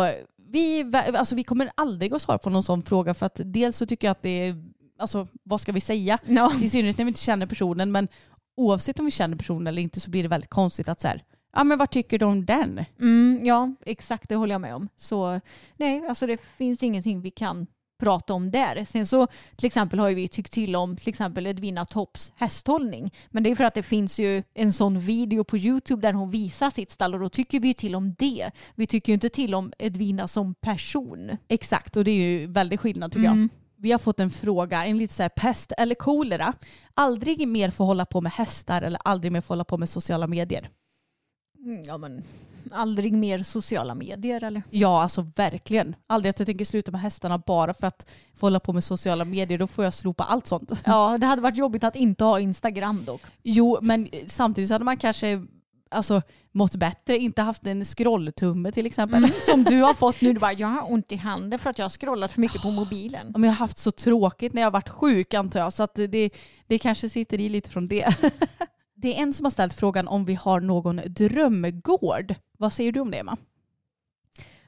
vi, 0.50 0.92
alltså 0.96 1.36
vi 1.36 1.44
kommer 1.44 1.72
aldrig 1.76 2.14
att 2.14 2.22
svara 2.22 2.38
på 2.38 2.50
någon 2.50 2.64
sån 2.64 2.84
fråga 2.84 3.14
för 3.14 3.26
att 3.26 3.42
dels 3.44 3.78
så 3.78 3.86
tycker 3.86 4.08
jag 4.08 4.12
att 4.12 4.22
det 4.22 4.48
är, 4.48 4.64
alltså 5.00 5.28
vad 5.44 5.62
ska 5.62 5.72
vi 5.72 5.82
säga? 5.82 6.18
Ja. 6.26 6.54
I 6.62 6.70
synnerhet 6.70 6.98
när 6.98 7.06
vi 7.06 7.10
inte 7.10 7.22
känner 7.22 7.46
personen 7.46 7.92
men 7.92 8.08
oavsett 8.58 9.00
om 9.00 9.06
vi 9.06 9.12
känner 9.12 9.38
personen 9.38 9.68
eller 9.68 9.82
inte 9.82 10.00
så 10.00 10.10
blir 10.10 10.24
det 10.24 10.30
väldigt 10.30 10.50
konstigt 10.50 10.88
att 10.88 11.02
så 11.02 11.08
här, 11.08 11.24
ja 11.56 11.64
men 11.64 11.78
vad 11.78 11.90
tycker 11.90 12.20
du 12.20 12.26
om 12.26 12.46
den? 12.46 12.86
Mm, 13.00 13.40
ja, 13.44 13.76
exakt 13.86 14.30
det 14.30 14.36
håller 14.36 14.54
jag 14.54 14.62
med 14.62 14.76
om. 14.76 14.90
Så 14.96 15.42
nej, 15.78 16.08
alltså 16.08 16.28
det 16.28 16.42
finns 16.58 16.84
ingenting 16.84 17.22
vi 17.22 17.32
kan 17.32 17.68
prata 17.98 18.34
om 18.34 18.52
där. 18.52 18.86
Sen 18.86 19.08
så 19.08 19.28
till 19.56 19.68
exempel 19.68 20.00
har 20.00 20.10
ju 20.10 20.16
vi 20.16 20.28
tyckt 20.28 20.52
till 20.52 20.76
om 20.76 20.98
till 20.98 21.10
exempel 21.10 21.48
Edvina 21.48 21.86
Topps 21.86 22.32
hästhållning. 22.36 23.14
Men 23.30 23.44
det 23.44 23.52
är 23.52 23.56
för 23.56 23.64
att 23.64 23.74
det 23.74 23.84
finns 23.84 24.20
ju 24.20 24.44
en 24.54 24.74
sån 24.74 25.00
video 25.00 25.44
på 25.44 25.58
Youtube 25.58 26.02
där 26.02 26.14
hon 26.14 26.32
visar 26.32 26.70
sitt 26.70 26.92
stall 26.92 27.14
och 27.14 27.20
då 27.20 27.30
tycker 27.30 27.60
vi 27.60 27.68
ju 27.68 27.74
till 27.74 27.96
om 27.96 28.16
det. 28.20 28.52
Vi 28.76 28.88
tycker 28.88 29.10
ju 29.10 29.14
inte 29.14 29.30
till 29.30 29.56
om 29.56 29.74
Edvina 29.80 30.28
som 30.28 30.54
person. 30.56 31.32
Exakt 31.48 31.98
och 31.98 32.04
det 32.04 32.12
är 32.12 32.16
ju 32.16 32.48
väldigt 32.48 32.80
skillnad 32.80 33.12
tycker 33.12 33.26
jag. 33.26 33.48
Vi 33.80 33.92
har 33.92 34.00
fått 34.00 34.20
en 34.20 34.30
fråga, 34.30 34.86
en 34.86 34.98
lite 34.98 35.14
så 35.14 35.24
här 35.24 35.30
pest 35.30 35.72
eller 35.78 35.96
kolera. 35.96 36.54
Aldrig 36.94 37.48
mer 37.48 37.70
få 37.70 37.84
hålla 37.84 38.06
på 38.06 38.22
med 38.22 38.32
hästar 38.32 38.82
eller 38.82 39.00
aldrig 39.04 39.32
mer 39.32 39.42
få 39.42 39.52
hålla 39.54 39.64
på 39.64 39.78
med 39.78 39.90
sociala 39.90 40.28
medier. 40.28 40.70
Mm, 41.60 41.84
Ja 41.84 41.98
men 41.98 42.24
aldrig 42.74 43.14
mer 43.14 43.44
sociala 43.44 43.96
medier 43.96 44.44
eller? 44.44 44.64
Ja, 44.70 45.04
alltså 45.04 45.32
verkligen. 45.36 45.96
Aldrig 46.08 46.30
att 46.30 46.40
jag 46.40 46.46
tänker 46.46 46.66
sluta 46.66 46.92
med 46.92 47.02
hästarna 47.02 47.38
bara 47.38 47.74
för 47.74 47.88
att 47.88 48.06
få 48.36 48.46
hålla 48.46 48.60
på 48.60 48.74
med 48.74 48.84
sociala 48.84 49.26
medier. 49.26 49.58
Då 49.58 49.68
får 49.68 49.84
jag 49.84 49.94
slopa 49.94 50.24
allt 50.24 50.48
sånt. 50.48 50.72
Ja, 50.86 51.18
det 51.18 51.26
hade 51.26 51.42
varit 51.42 51.58
jobbigt 51.58 51.84
att 51.84 51.96
inte 51.96 52.24
ha 52.24 52.40
Instagram 52.40 53.06
dock. 53.06 53.22
Jo, 53.44 53.78
men 53.82 54.08
samtidigt 54.28 54.68
så 54.68 54.74
hade 54.74 54.86
man 54.86 54.98
kanske 54.98 55.46
alltså, 55.92 56.22
mått 56.52 56.76
bättre. 56.76 57.18
Inte 57.18 57.42
haft 57.42 57.66
en 57.66 57.86
scrolltumme 57.86 58.72
till 58.72 58.86
exempel. 58.86 59.32
Som 59.46 59.64
du 59.64 59.82
har 59.82 59.94
fått 59.94 60.22
nu, 60.22 60.34
du 60.34 60.40
bara 60.40 60.54
jag 60.54 60.68
har 60.68 60.92
ont 60.92 61.12
i 61.12 61.16
handen 61.16 61.60
för 61.60 61.70
att 61.70 61.78
jag 61.78 61.86
har 61.86 61.90
scrollat 61.90 62.32
för 62.32 62.42
mycket 62.42 62.62
på 62.62 62.72
mobilen. 62.72 63.28
Ja, 63.34 63.38
men 63.38 63.44
jag 63.44 63.52
har 63.52 63.60
haft 63.60 63.78
så 63.78 63.92
tråkigt 63.92 64.54
när 64.54 64.62
jag 64.62 64.66
har 64.68 64.72
varit 64.72 64.90
sjuk 64.90 65.34
antar 65.34 65.60
jag. 65.60 65.74
Så 65.74 65.84
att 65.84 65.96
det, 65.96 66.30
det 66.68 66.80
kanske 66.80 67.10
sitter 67.10 67.40
i 67.40 67.50
lite 67.50 67.70
från 67.70 67.88
det. 67.88 68.16
Det 69.00 69.18
är 69.18 69.24
en 69.24 69.34
som 69.34 69.46
har 69.46 69.50
ställt 69.52 69.74
frågan 69.74 70.08
om 70.08 70.26
vi 70.26 70.34
har 70.34 70.60
någon 70.60 71.02
drömgård. 71.08 72.36
Vad 72.58 72.74
säger 72.74 72.92
du 72.92 73.00
om 73.00 73.12
det 73.12 73.18
Emma? 73.18 73.38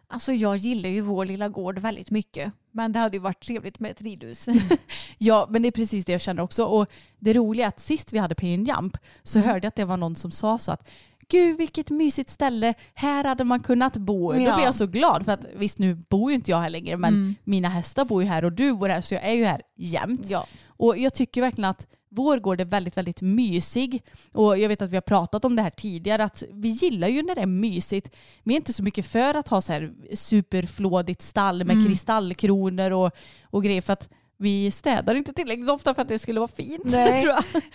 Alltså 0.08 0.34
jag 0.34 0.58
gillar 0.58 0.90
ju 0.90 1.02
vår 1.02 1.26
lilla 1.26 1.50
gård 1.50 1.80
väldigt 1.80 2.12
mycket. 2.12 2.52
Men 2.72 2.92
det 2.92 3.00
hade 3.00 3.18
ju 3.18 3.22
varit 3.24 3.44
trevligt 3.46 3.80
med 3.80 3.92
ett 3.92 4.02
ridhus. 4.02 4.46
Ja, 5.18 5.48
men 5.50 5.62
det 5.62 5.68
är 5.68 5.72
precis 5.72 6.06
det 6.06 6.12
jag 6.12 6.22
känner 6.22 6.44
också. 6.44 6.64
Och 6.66 6.88
det 7.20 7.34
roliga 7.34 7.66
är 7.66 7.70
att 7.70 7.80
sist 7.80 8.14
vi 8.14 8.18
hade 8.18 8.36
Pin 8.36 8.66
Jump 8.66 8.98
så 9.24 9.40
hörde 9.40 9.58
jag 9.58 9.66
att 9.66 9.76
det 9.76 9.86
var 9.86 9.98
någon 9.98 10.16
som 10.16 10.32
sa 10.32 10.60
så 10.60 10.72
att 10.72 10.90
gud 11.30 11.58
vilket 11.58 11.90
mysigt 11.90 12.30
ställe, 12.30 12.74
här 12.94 13.24
hade 13.24 13.44
man 13.44 13.60
kunnat 13.60 13.98
bo. 13.98 14.32
Då 14.34 14.40
Ja. 14.42 14.56
blir 14.56 14.66
jag 14.66 14.76
så 14.76 14.88
glad 14.88 15.26
för 15.26 15.32
att 15.32 15.46
visst 15.56 15.80
nu 15.80 15.96
bor 16.10 16.32
ju 16.32 16.36
inte 16.36 16.52
jag 16.52 16.58
här 16.58 16.70
längre 16.70 16.98
men 16.98 17.14
Mm. 17.14 17.36
mina 17.44 17.70
hästar 17.70 18.06
bor 18.06 18.22
ju 18.24 18.28
här 18.30 18.46
och 18.46 18.52
du 18.52 18.74
bor 18.74 18.88
här 18.90 19.02
så 19.02 19.14
jag 19.14 19.24
är 19.24 19.34
ju 19.34 19.46
här 19.46 19.62
jämt. 19.76 20.22
Ja. 20.30 20.46
Och 20.68 20.98
jag 20.98 21.14
tycker 21.14 21.42
verkligen 21.42 21.70
att 21.70 21.88
vår 22.12 22.38
gård 22.40 22.62
är 22.62 22.66
väldigt, 22.66 22.98
väldigt 22.98 23.22
mysig. 23.22 24.04
Och 24.32 24.58
jag 24.58 24.70
vet 24.70 24.82
att 24.82 24.90
vi 24.90 24.96
har 24.96 25.02
pratat 25.02 25.46
om 25.46 25.56
det 25.56 25.62
här 25.62 25.70
tidigare, 25.70 26.24
att 26.24 26.44
vi 26.52 26.70
gillar 26.70 27.08
ju 27.08 27.24
när 27.24 27.36
det 27.36 27.42
är 27.42 27.46
mysigt. 27.46 28.12
Vi 28.44 28.54
är 28.54 28.58
inte 28.58 28.74
så 28.74 28.84
mycket 28.84 29.06
för 29.06 29.34
att 29.34 29.48
ha 29.48 29.62
så 29.62 29.74
här 29.74 29.92
superflådigt 30.14 31.22
stall 31.22 31.64
med 31.64 31.74
Mm. 31.76 31.88
kristallkronor 31.88 32.92
och, 32.92 33.12
och 33.44 33.64
grejer 33.64 33.82
för 33.82 33.94
att 33.94 34.10
vi 34.42 34.72
städar 34.72 35.16
inte 35.16 35.34
tillräckligt 35.34 35.70
ofta 35.70 35.94
för 35.94 36.02
att 36.02 36.08
det 36.08 36.20
skulle 36.20 36.40
vara 36.40 36.48
fint. 36.48 36.82
Nej. 36.86 37.26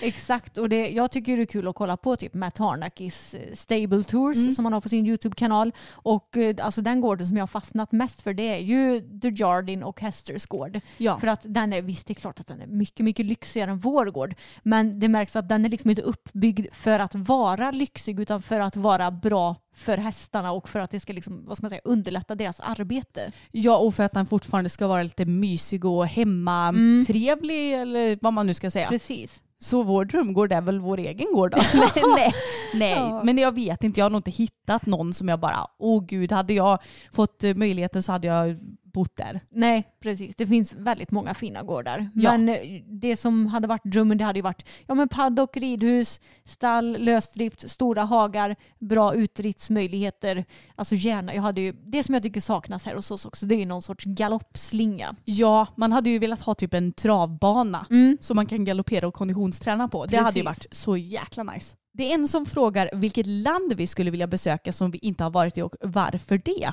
Exakt, 0.01 0.59
och 0.59 0.69
det, 0.69 0.89
jag 0.91 1.11
tycker 1.11 1.37
det 1.37 1.43
är 1.43 1.47
kul 1.47 1.69
att 1.69 1.75
kolla 1.75 1.97
på 1.97 2.17
typ 2.17 2.35
Matt 2.35 2.59
Harnakis 2.59 3.35
eh, 3.35 3.55
Stable 3.55 4.03
Tours 4.05 4.37
Mm. 4.37 4.53
som 4.53 4.65
han 4.65 4.73
har 4.73 4.81
på 4.81 4.89
sin 4.89 5.07
YouTube-kanal. 5.07 5.73
Och 5.93 6.37
eh, 6.37 6.55
alltså 6.65 6.83
den 6.83 7.01
gården 7.01 7.27
som 7.27 7.37
jag 7.37 7.43
har 7.43 7.47
fastnat 7.47 7.93
mest 7.93 8.23
för 8.23 8.35
det 8.35 8.43
är 8.43 8.59
ju 8.59 9.01
The 9.21 9.29
Jardin 9.29 9.83
och 9.83 10.01
Hesters 10.01 10.47
gård. 10.47 10.81
Ja. 10.97 11.19
För 11.19 11.27
att 11.27 11.41
den 11.45 11.73
är, 11.73 11.83
visst 11.83 12.07
det 12.07 12.13
är 12.13 12.15
klart 12.15 12.41
att 12.41 12.47
den 12.47 12.61
är 12.61 12.67
mycket, 12.67 13.05
mycket 13.05 13.27
lyxigare 13.27 13.71
än 13.71 13.79
vår 13.79 14.07
gård. 14.07 14.35
Men 14.63 15.01
det 15.01 15.09
märks 15.09 15.37
att 15.37 15.49
den 15.49 15.65
är 15.65 15.69
liksom 15.69 15.91
inte 15.91 16.03
uppbyggd 16.03 16.67
för 16.73 16.99
att 16.99 17.15
vara 17.15 17.71
lyxig 17.71 18.21
utan 18.21 18.43
för 18.43 18.61
att 18.61 18.77
vara 18.77 19.11
bra 19.11 19.57
för 19.75 19.97
hästarna 19.97 20.53
och 20.53 20.69
för 20.69 20.81
att 20.81 20.91
det 20.91 21.01
ska 21.01 21.13
liksom, 21.13 21.45
vad 21.47 21.57
ska 21.57 21.65
man 21.65 21.71
säga, 21.71 21.81
underlätta 21.85 22.35
deras 22.35 22.61
arbete. 22.61 23.33
ja, 23.51 23.77
och 23.77 23.95
för 23.95 24.03
att 24.03 24.13
den 24.13 24.27
fortfarande 24.27 24.71
ska 24.71 24.87
vara 24.87 25.03
lite 25.03 25.25
mysig 25.25 25.85
och 25.85 26.07
hemmatrevlig 26.07 27.75
eller 27.75 28.19
vad 28.21 28.33
man 28.33 28.47
nu 28.47 28.55
ska 28.55 28.71
säga. 28.71 28.89
Precis. 28.89 29.43
Så 29.59 29.83
vår 29.83 30.05
drömgård 30.05 30.53
är 30.53 30.61
väl 30.61 30.81
vår 30.81 30.99
egen 30.99 31.33
gård 31.33 31.51
då? 31.51 31.59
nej, 31.75 32.03
nej, 32.17 32.33
nej. 32.75 32.91
Ja. 32.91 33.23
men 33.25 33.39
jag 33.39 33.55
vet 33.55 33.85
inte. 33.85 34.01
Jag 34.01 34.05
har 34.05 34.11
nog 34.11 34.19
inte 34.19 34.31
hittat 34.31 34.87
någon 34.87 35.15
som 35.15 35.29
jag 35.29 35.41
bara, 35.41 35.67
åh 35.79 36.05
gud, 36.05 36.33
hade 36.33 36.53
jag 36.53 36.79
fått 37.13 37.45
eh, 37.45 37.55
möjligheten 37.55 38.03
så 38.03 38.13
hade 38.13 38.27
jag 38.27 38.59
bott 38.95 39.17
där. 39.17 39.41
Nej, 39.51 39.89
precis. 40.01 40.37
Det 40.37 40.47
finns 40.47 40.73
väldigt 40.73 41.11
många 41.11 41.35
fina 41.35 41.63
gårdar. 41.63 42.11
Ja. 42.15 42.31
Men 42.31 42.49
eh, 42.49 42.57
det 42.87 43.17
som 43.17 43.47
hade 43.47 43.67
varit 43.69 43.85
drömmen 43.85 44.19
det 44.19 44.25
hade 44.25 44.39
ju 44.39 44.43
varit 44.43 44.69
ja, 44.87 44.95
men 44.95 45.09
paddock, 45.09 45.57
ridhus, 45.57 46.21
stall, 46.45 46.97
lösdrift, 46.99 47.71
stora 47.71 48.03
hagar, 48.03 48.57
bra 48.79 49.15
utritsmöjligheter. 49.15 50.45
Alltså 50.75 50.95
gärna, 50.95 51.35
jag 51.35 51.43
hade 51.43 51.61
ju, 51.61 51.73
det 51.73 52.05
som 52.05 52.15
jag 52.15 52.23
tycker 52.23 52.41
saknas 52.41 52.85
här 52.85 52.95
hos 52.95 53.11
oss 53.11 53.25
också 53.27 53.47
det 53.47 53.55
är 53.55 53.59
ju 53.59 53.67
någon 53.67 53.83
sorts 53.83 54.05
galoppslinga. 54.05 55.17
Ja, 55.25 55.67
man 55.77 55.93
hade 55.93 56.11
ju 56.11 56.19
velat 56.19 56.41
ha 56.41 56.55
typ 56.55 56.75
en 56.75 56.93
travbana 56.93 57.87
Mm. 57.91 58.19
som 58.21 58.37
man 58.37 58.47
kan 58.47 58.65
galoppera 58.65 59.07
och 59.07 59.15
konditionsträna 59.15 59.89
på. 59.89 60.07
Det 60.07 60.17
hade 60.17 60.39
ju 60.39 60.45
varit 60.45 60.67
så 60.71 60.97
jäkla 60.97 61.43
nice. 61.43 61.77
Det 61.93 62.11
är 62.11 62.15
en 62.15 62.29
som 62.29 62.47
frågar 62.47 62.91
vilket 62.93 63.27
land 63.27 63.73
vi 63.77 63.87
skulle 63.87 64.11
vilja 64.11 64.27
besöka 64.27 64.73
som 64.73 64.91
vi 64.91 64.99
inte 64.99 65.25
har 65.25 65.31
varit 65.31 65.59
i 65.59 65.63
och 65.63 65.75
varför 65.83 66.41
det. 66.45 66.73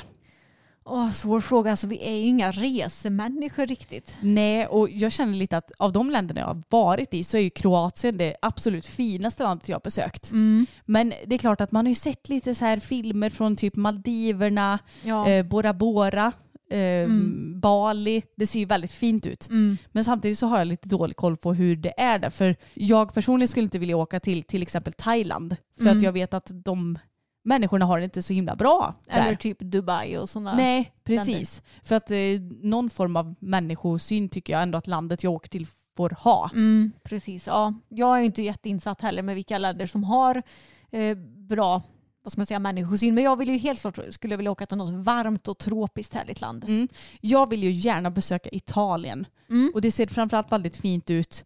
Åh, 0.86 1.11
svår 1.11 1.39
fråga. 1.39 1.71
Alltså, 1.71 1.88
vi 1.88 1.99
är 2.03 2.11
ju 2.15 2.25
inga 2.27 2.51
resemänniskor 2.51 3.65
riktigt. 3.65 4.17
Nej, 4.21 4.67
och 4.67 4.89
jag 4.89 5.11
känner 5.11 5.34
lite 5.34 5.57
att 5.57 5.71
av 5.79 5.91
de 5.91 6.09
länderna 6.11 6.39
jag 6.41 6.47
har 6.47 6.63
varit 6.69 7.13
i 7.13 7.23
så 7.23 7.38
är 7.38 7.41
ju 7.41 7.49
Kroatien 7.49 8.17
det 8.17 8.36
absolut 8.41 8.86
finaste 8.86 9.43
landet 9.43 9.69
jag 9.69 9.75
har 9.75 9.82
besökt. 9.82 10.32
Mm. 10.32 10.65
Men 10.86 11.13
det 11.25 11.36
är 11.36 11.39
klart 11.39 11.61
att 11.61 11.71
man 11.71 11.86
har 11.86 11.89
ju 11.89 11.95
sett 11.95 12.29
lite 12.29 12.55
så 12.55 12.65
här 12.65 12.79
filmer 12.79 13.29
från 13.29 13.55
typ 13.55 13.75
Maldiverna, 13.75 14.79
Ja. 15.03 15.29
eh, 15.29 15.45
Bora 15.45 15.73
Bora, 15.73 16.32
eh, 16.71 16.77
Mm. 16.79 17.59
Bali. 17.59 18.21
Det 18.38 18.47
ser 18.47 18.59
ju 18.59 18.65
väldigt 18.65 18.91
fint 18.91 19.25
ut. 19.25 19.47
Mm. 19.49 19.77
Men 19.91 20.03
samtidigt 20.03 20.39
så 20.39 20.47
har 20.47 20.57
jag 20.57 20.67
lite 20.67 20.89
dålig 20.89 21.15
koll 21.15 21.38
på 21.38 21.53
hur 21.53 21.75
det 21.75 21.93
är 21.99 22.19
där. 22.19 22.29
För 22.29 22.55
jag 22.73 23.13
personligen 23.13 23.47
skulle 23.47 23.63
inte 23.63 23.79
vilja 23.79 23.97
åka 23.97 24.19
till 24.19 24.43
till 24.43 24.61
exempel 24.61 24.93
Thailand. 24.93 25.55
För 25.77 25.84
Mm. 25.86 25.97
att 25.97 26.03
jag 26.03 26.11
vet 26.11 26.34
att 26.34 26.51
de 26.65 26.99
människorna 27.44 27.86
har 27.86 27.98
det 27.98 28.04
inte 28.04 28.24
så 28.24 28.34
himla 28.34 28.56
bra 28.56 28.96
där. 29.06 29.22
Eller 29.22 29.36
typ 29.36 29.60
Dubai 29.60 30.18
och 30.18 30.30
sådana. 30.30 30.56
Nej, 30.56 30.94
precis. 31.04 31.62
För 31.84 31.96
att 31.96 32.12
eh, 32.12 32.18
någon 32.62 32.89
form 32.89 33.16
av 33.16 33.36
människosyn 33.39 34.30
tycker 34.30 34.54
jag 34.54 34.62
ändå 34.62 34.78
att 34.78 34.88
landet 34.88 35.24
jag 35.24 35.34
åker 35.34 35.50
till 35.50 35.68
får 35.98 36.10
ha. 36.20 36.50
Mm, 36.54 36.92
precis, 37.04 37.48
ja. 37.48 37.74
Jag 37.89 38.20
är 38.20 38.24
inte 38.24 38.42
jätteinsatt 38.42 39.02
heller 39.02 39.24
med 39.24 39.36
vilka 39.36 39.58
länder 39.58 39.86
som 39.86 40.04
har 40.04 40.44
eh, 40.92 41.18
bra 41.48 41.82
vad 42.24 42.32
ska 42.32 42.39
man 42.39 42.46
säga, 42.46 42.60
människosyn. 42.60 43.16
Men 43.16 43.24
jag 43.24 43.36
vill 43.36 43.50
ju 43.50 43.58
helt 43.58 43.82
klart 43.82 44.00
skulle 44.10 44.36
vilja 44.36 44.52
åka 44.52 44.66
till 44.66 44.78
något 44.78 45.06
varmt 45.06 45.48
och 45.48 45.58
tropiskt 45.58 46.14
härligt 46.14 46.42
land. 46.42 46.64
Mm. 46.64 46.88
Jag 47.22 47.50
vill 47.50 47.64
ju 47.64 47.72
gärna 47.72 48.12
besöka 48.12 48.50
Italien. 48.52 49.26
Mm. 49.50 49.72
Och 49.74 49.82
det 49.82 49.92
ser 49.92 50.08
framförallt 50.08 50.52
väldigt 50.52 50.78
fint 50.78 51.10
ut. 51.10 51.46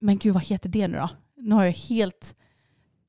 Men 0.00 0.18
gud 0.18 0.34
vad 0.34 0.42
heter 0.42 0.68
det 0.68 0.88
nu 0.88 0.96
då? 0.96 1.08
Nu 1.36 1.54
har 1.54 1.64
jag 1.64 1.72
helt... 1.72 2.36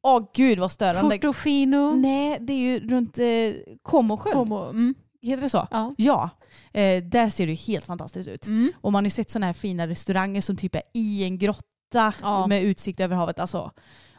Åh 0.07 0.29
gud 0.33 0.59
vad 0.59 0.71
störande. 0.71 1.15
Portofino. 1.15 1.91
Nej, 1.95 2.37
det 2.41 2.53
är 2.53 2.57
ju 2.57 2.79
runt 2.87 3.17
eh, 3.19 3.25
Comosjön. 3.83 4.33
Como. 4.33 4.63
Mm. 4.69 4.95
Heter 5.21 5.41
det 5.43 5.49
så? 5.49 5.67
Ja. 5.71 5.93
Ja. 5.97 6.29
Eh, 6.73 7.03
där 7.03 7.29
ser 7.29 7.47
det 7.47 7.53
helt 7.53 7.85
fantastiskt 7.85 8.29
ut. 8.29 8.47
Mm. 8.47 8.71
Och 8.81 8.91
man 8.91 9.03
har 9.03 9.05
ju 9.05 9.09
sett 9.09 9.29
sådana 9.29 9.45
här 9.45 9.53
fina 9.53 9.87
restauranger 9.87 10.41
som 10.41 10.55
typ 10.57 10.75
är 10.75 10.81
i 10.93 11.23
en 11.23 11.37
grotta 11.37 12.13
Ja. 12.21 12.47
med 12.47 12.63
utsikt 12.63 12.99
över 12.99 13.15
havet. 13.15 13.39
Alltså, 13.39 13.71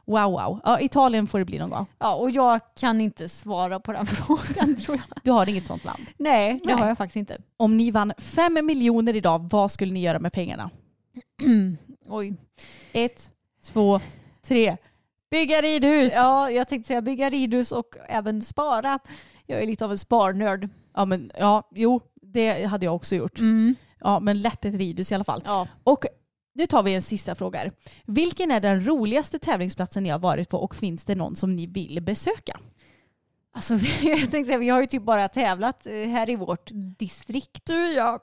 wow 0.07 0.31
wow. 0.33 0.61
Ja, 0.65 0.81
Italien 0.81 1.27
får 1.27 1.39
det 1.39 1.45
bli 1.45 1.59
någon 1.59 1.71
gång. 1.71 1.87
ja, 1.99 2.15
och 2.15 2.31
jag 2.31 2.61
kan 2.77 3.01
inte 3.01 3.29
svara 3.29 3.81
på 3.81 3.93
den 3.93 4.07
frågan 4.07 4.77
tror 4.77 4.97
jag. 4.97 5.19
Du 5.25 5.31
har 5.31 5.49
inget 5.49 5.67
sånt 5.67 5.85
land. 5.85 6.03
Nej, 6.19 6.61
det 6.65 6.73
Nej. 6.73 6.81
har 6.83 6.89
jag 6.89 6.99
faktiskt 6.99 7.17
inte. 7.17 7.39
Om 7.57 7.77
ni 7.77 7.91
vann 7.91 8.13
fem 8.19 8.59
miljoner 8.67 9.17
idag, 9.17 9.49
vad 9.53 9.71
skulle 9.71 9.93
ni 9.93 10.01
göra 10.03 10.19
med 10.19 10.33
pengarna? 10.33 10.71
Oj. 12.09 12.35
Ett, 12.93 13.31
två, 13.65 14.01
tre. 14.47 14.77
Bygga 15.31 15.61
ridhus! 15.63 16.13
Ja, 16.15 16.51
jag 16.51 16.69
tänkte 16.69 16.89
säga 16.89 17.03
bygga 17.03 17.31
ridhus 17.31 17.73
och 17.73 17.97
även 18.09 18.43
spara. 18.43 18.99
Jag 19.47 19.63
är 19.63 19.67
lite 19.67 19.85
av 19.85 19.91
en 19.91 19.99
sparnörd. 19.99 20.69
Ja, 20.95 21.05
men, 21.05 21.31
ja, 21.39 21.71
jo, 21.75 22.01
det 22.23 22.65
hade 22.65 22.87
jag 22.87 22.95
också 22.95 23.15
gjort. 23.15 23.39
Mm. 23.39 23.75
Ja, 24.01 24.21
men 24.21 24.41
lätt 24.41 24.65
ett 24.65 24.75
ridhus 24.75 25.13
i 25.13 25.15
alla 25.15 25.25
fall. 25.25 25.43
Ja. 25.45 25.69
Och 25.85 26.05
nu 26.55 26.67
tar 26.67 26.83
vi 26.83 26.95
en 26.95 27.03
sista 27.03 27.35
fråga. 27.35 27.59
här. 27.59 27.73
Vilken 28.07 28.51
är 28.51 28.61
den 28.61 28.87
roligaste 28.87 29.39
tävlingsplatsen 29.39 30.03
ni 30.03 30.09
har 30.09 30.19
varit 30.19 30.49
på 30.49 30.59
och 30.59 30.77
finns 30.77 31.05
det 31.05 31.15
någon 31.15 31.37
som 31.37 31.57
ni 31.57 31.67
vill 31.67 32.03
besöka? 32.03 32.59
Alltså, 33.55 33.75
jag 34.03 34.19
tänkte 34.19 34.45
säga, 34.45 34.59
vi 34.59 34.69
har 34.69 34.81
ju 34.81 34.87
typ 34.87 35.03
bara 35.03 35.29
tävlat 35.29 35.87
eh, 35.87 35.93
här 35.93 36.31
i 36.31 36.37
vårt 36.37 36.71
distrikt. 36.99 37.67
Du 37.67 37.93
jag. 37.93 38.21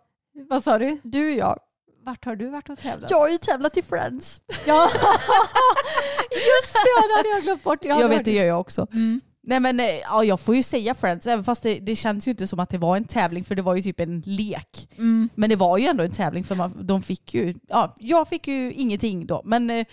Vad 0.49 0.63
sa 0.63 0.79
du? 0.79 0.99
Du 1.03 1.35
jag. 1.35 1.59
Vart 2.03 2.25
har 2.25 2.35
du 2.35 2.49
varit 2.49 2.69
och 2.69 2.79
tävlat? 2.79 3.11
Jag 3.11 3.19
har 3.19 3.29
ju 3.29 3.37
tävlat 3.37 3.77
i 3.77 3.81
Friends. 3.81 4.41
Ja. 4.65 4.89
Just 6.35 6.73
det, 6.73 6.79
det 7.07 7.17
hade 7.17 7.29
jag 7.29 7.43
glömt 7.43 7.63
bort. 7.63 7.85
Jag, 7.85 7.95
hade 7.95 8.07
vet, 8.07 8.25
det 8.25 8.31
gör 8.33 8.45
jag 8.45 8.59
också. 8.59 8.87
Mm. 8.93 9.21
Nej 9.47 9.59
men 9.59 9.79
eh, 9.79 9.85
ja, 9.85 10.23
jag 10.23 10.39
får 10.39 10.55
ju 10.55 10.63
säga 10.63 10.93
Friends, 10.95 11.27
även 11.27 11.43
fast 11.43 11.63
det, 11.63 11.79
det 11.79 11.95
känns 11.95 12.27
ju 12.27 12.31
inte 12.31 12.47
som 12.47 12.59
att 12.59 12.69
det 12.69 12.77
var 12.77 12.97
en 12.97 13.05
tävling 13.05 13.43
för 13.43 13.55
det 13.55 13.61
var 13.61 13.75
ju 13.75 13.81
typ 13.81 13.99
en 13.99 14.19
lek. 14.25 14.89
Mm. 14.97 15.29
Men 15.35 15.49
det 15.49 15.55
var 15.55 15.77
ju 15.77 15.85
ändå 15.85 16.03
en 16.03 16.11
tävling 16.11 16.43
för 16.43 16.55
man, 16.55 16.87
de 16.87 17.01
fick 17.01 17.33
ju, 17.33 17.53
ja, 17.67 17.95
jag 17.99 18.27
fick 18.27 18.47
ju 18.47 18.73
ingenting 18.73 19.25
då. 19.27 19.41
Men 19.45 19.69
eh, 19.69 19.85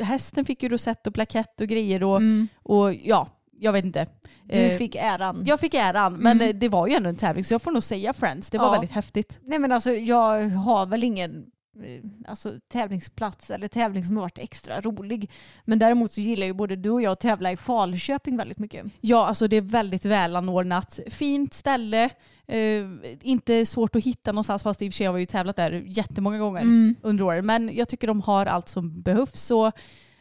hästen 0.00 0.44
fick 0.44 0.62
ju 0.62 0.68
rosett 0.68 1.06
och 1.06 1.14
plakett 1.14 1.60
och 1.60 1.66
grejer 1.68 2.02
och, 2.02 2.16
Mm. 2.16 2.48
och 2.62 2.94
ja, 2.94 3.28
jag 3.58 3.72
vet 3.72 3.84
inte. 3.84 4.06
Du 4.44 4.58
Eh, 4.58 4.78
fick 4.78 4.94
äran. 4.94 5.42
Jag 5.46 5.60
fick 5.60 5.74
äran, 5.74 6.12
men 6.14 6.36
Mm. 6.36 6.48
eh, 6.48 6.54
det 6.60 6.68
var 6.68 6.86
ju 6.86 6.94
ändå 6.94 7.08
en 7.08 7.16
tävling 7.16 7.44
så 7.44 7.54
jag 7.54 7.62
får 7.62 7.70
nog 7.70 7.82
säga 7.82 8.12
Friends. 8.12 8.50
Det 8.50 8.58
var 8.58 8.66
Ja. 8.66 8.72
väldigt 8.72 8.90
häftigt. 8.90 9.38
Nej 9.42 9.58
men 9.58 9.72
alltså 9.72 9.90
jag 9.92 10.48
har 10.48 10.86
väl 10.86 11.04
ingen 11.04 11.46
alltså, 12.26 12.54
tävlingsplats 12.72 13.50
eller 13.50 13.68
tävling 13.68 14.04
som 14.04 14.16
har 14.16 14.22
varit 14.22 14.38
extra 14.38 14.80
rolig. 14.80 15.30
Men 15.64 15.78
däremot 15.78 16.12
så 16.12 16.20
gillar 16.20 16.46
ju 16.46 16.52
både 16.52 16.76
du 16.76 16.90
och 16.90 17.02
jag 17.02 17.12
att 17.12 17.20
tävla 17.20 17.52
i 17.52 17.56
Falköping 17.56 18.36
väldigt 18.36 18.58
mycket. 18.58 18.86
Ja, 19.00 19.26
alltså 19.26 19.48
det 19.48 19.56
är 19.56 19.60
väldigt 19.60 20.04
välanordnat. 20.04 20.98
Fint 21.10 21.54
ställe. 21.54 22.10
Eh, 22.46 22.84
inte 23.20 23.66
svårt 23.66 23.96
att 23.96 24.04
hitta 24.04 24.32
någonstans 24.32 24.62
fast 24.62 24.82
i 24.82 24.88
och 24.88 24.92
för 24.92 24.96
sig 24.96 25.06
har 25.06 25.14
vi 25.14 25.20
ju 25.20 25.26
tävlat 25.26 25.56
där 25.56 25.72
jättemånga 25.86 26.38
gånger 26.38 26.60
Mm. 26.60 26.94
under 27.02 27.24
åren. 27.24 27.46
Men 27.46 27.70
jag 27.76 27.88
tycker 27.88 28.06
de 28.08 28.20
har 28.20 28.46
allt 28.46 28.68
som 28.68 29.02
behövs. 29.02 29.50
Och, 29.50 29.66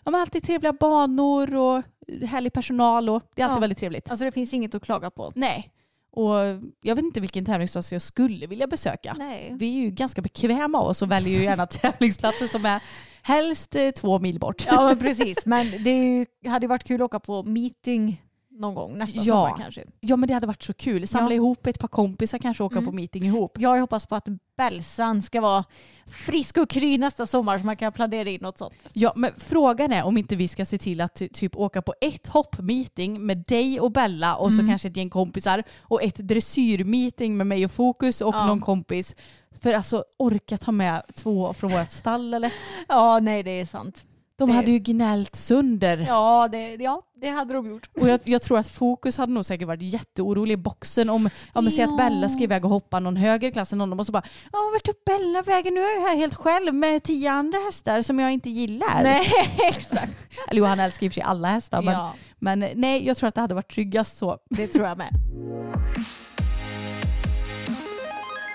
ja, 0.03 0.11
men 0.11 0.15
alltid 0.15 0.43
trevliga 0.43 0.73
banor 0.73 1.55
och 1.55 1.83
härlig 2.27 2.53
personal 2.53 3.09
och 3.09 3.23
det 3.35 3.41
är 3.41 3.45
alltid 3.45 3.57
Ja. 3.57 3.61
väldigt 3.61 3.77
trevligt. 3.77 4.11
Alltså 4.11 4.25
det 4.25 4.31
finns 4.31 4.53
inget 4.53 4.75
att 4.75 4.83
klaga 4.83 5.09
på. 5.11 5.31
Nej. 5.35 5.71
Och 6.11 6.35
jag 6.81 6.95
vet 6.95 7.05
inte 7.05 7.21
vilken 7.21 7.45
tävlingsplats 7.45 7.91
jag 7.91 8.01
skulle 8.01 8.47
vilja 8.47 8.67
besöka. 8.67 9.15
Nej. 9.17 9.55
Vi 9.59 9.77
är 9.77 9.81
ju 9.81 9.91
ganska 9.91 10.21
bekväma 10.21 10.79
av 10.79 10.87
oss 10.87 11.01
och 11.01 11.11
väljer 11.11 11.39
ju 11.39 11.43
gärna 11.43 11.65
tävlingsplatser 11.67 12.47
som 12.47 12.65
är 12.65 12.83
helst 13.21 13.75
eh, 13.75 13.91
två 13.91 14.19
mil 14.19 14.39
bort. 14.39 14.65
Ja 14.67 14.87
men 14.87 14.99
precis. 14.99 15.45
Men 15.45 15.83
det 15.83 15.89
ju, 15.89 16.25
hade 16.49 16.63
ju 16.63 16.67
varit 16.67 16.83
kul 16.83 17.01
att 17.01 17.05
åka 17.05 17.19
på 17.19 17.43
meeting 17.43 18.21
någon 18.51 18.75
gång 18.75 18.97
nästa 18.97 19.17
Ja. 19.19 19.23
sommar 19.23 19.57
kanske. 19.63 19.83
Ja 19.99 20.15
men 20.15 20.27
det 20.27 20.33
hade 20.33 20.47
varit 20.47 20.63
så 20.63 20.73
kul. 20.73 21.07
Samla 21.07 21.29
Ja. 21.31 21.35
ihop 21.35 21.67
ett 21.67 21.79
par 21.79 21.87
kompisar 21.87 22.37
kanske 22.37 22.63
åka 22.63 22.75
Mm. 22.75 22.85
på 22.85 22.91
meeting 22.91 23.23
ihop. 23.25 23.57
Jag 23.59 23.79
hoppas 23.79 24.05
på 24.05 24.15
att 24.15 24.27
Bälsan 24.57 25.21
ska 25.21 25.41
vara 25.41 25.63
frisk 26.07 26.57
och 26.57 26.69
kry 26.69 26.97
nästa 26.97 27.25
sommar 27.25 27.59
så 27.59 27.65
man 27.65 27.77
kan 27.77 27.91
planera 27.91 28.29
in 28.29 28.41
något 28.41 28.57
sånt. 28.57 28.73
Ja 28.93 29.13
men 29.15 29.31
frågan 29.37 29.93
är 29.93 30.03
om 30.03 30.17
inte 30.17 30.35
vi 30.35 30.47
ska 30.47 30.65
se 30.65 30.77
till 30.77 31.01
att 31.01 31.15
ty- 31.15 31.29
typ 31.29 31.55
åka 31.55 31.81
på 31.81 31.93
ett 32.01 32.27
hoppmeeting 32.27 33.25
med 33.25 33.37
dig 33.47 33.79
och 33.79 33.91
Bella 33.91 34.35
och 34.35 34.53
så 34.53 34.59
Mm. 34.59 34.71
kanske 34.71 34.87
ett 34.87 34.97
gäng 34.97 35.09
kompisar 35.09 35.63
och 35.81 36.03
ett 36.03 36.15
dressyrmeeting 36.15 37.37
med 37.37 37.47
mig 37.47 37.65
och 37.65 37.71
Fokus 37.71 38.21
och 38.21 38.35
Ja. 38.35 38.45
någon 38.47 38.59
kompis. 38.61 39.15
För 39.61 39.73
alltså 39.73 40.03
orka 40.17 40.57
ta 40.57 40.71
med 40.71 41.01
två 41.15 41.53
från 41.53 41.71
vårt 41.71 41.91
stall 41.91 42.33
eller? 42.33 42.53
Ja 42.87 43.19
nej 43.19 43.43
det 43.43 43.51
är 43.51 43.65
sant. 43.65 44.05
De 44.41 44.49
Det- 44.49 44.55
hade 44.55 44.71
ju 44.71 44.79
gnällt 44.79 45.35
sönder. 45.35 46.05
Ja, 46.07 46.47
det, 46.51 46.75
ja, 46.75 47.01
det 47.21 47.29
hade 47.29 47.53
de 47.53 47.69
gjort. 47.69 47.89
Och 48.01 48.09
jag, 48.09 48.19
jag 48.23 48.41
tror 48.41 48.57
att 48.59 48.67
Fokus 48.67 49.17
hade 49.17 49.33
nog 49.33 49.45
säkert 49.45 49.67
varit 49.67 49.81
jätteorolig 49.81 50.53
i 50.53 50.57
boxen 50.57 51.09
om, 51.09 51.29
ja 51.53 51.61
men 51.61 51.71
säg 51.71 51.83
att 51.83 51.89
Ja. 51.89 51.97
Bella 51.97 52.29
ska 52.29 52.43
iväg 52.43 52.65
och 52.65 52.71
hoppa 52.71 52.99
någon 52.99 53.15
högre 53.15 53.47
i 53.47 53.51
klassen 53.51 53.81
än 53.81 53.89
dem 53.89 53.99
och 53.99 54.05
så 54.05 54.11
bara, 54.11 54.23
ja 54.51 54.59
vart 54.73 54.83
tog 54.83 54.95
Bella 55.05 55.41
vägen? 55.41 55.73
Nu 55.73 55.79
är 55.79 55.95
jag 56.01 56.09
här 56.09 56.15
helt 56.15 56.35
själv 56.35 56.73
med 56.75 57.03
tio 57.03 57.31
andra 57.31 57.59
hästar 57.59 58.01
som 58.01 58.19
jag 58.19 58.31
inte 58.33 58.49
gillar. 58.49 59.03
Nej, 59.03 59.31
exakt. 59.67 60.13
Eller 60.47 60.59
jo, 60.59 60.65
han 60.65 60.79
älskar 60.79 61.05
i 61.05 61.09
och 61.09 61.13
för 61.13 61.21
sig 61.21 61.23
alla 61.23 61.47
hästar 61.47 61.81
men, 61.81 61.93
Ja, 61.93 62.13
men 62.39 62.65
nej, 62.75 63.05
jag 63.07 63.17
tror 63.17 63.27
att 63.27 63.35
det 63.35 63.41
hade 63.41 63.53
varit 63.55 63.71
tryggast 63.73 64.17
så. 64.17 64.37
det 64.49 64.67
tror 64.67 64.87
jag 64.87 64.97
med. 64.97 65.09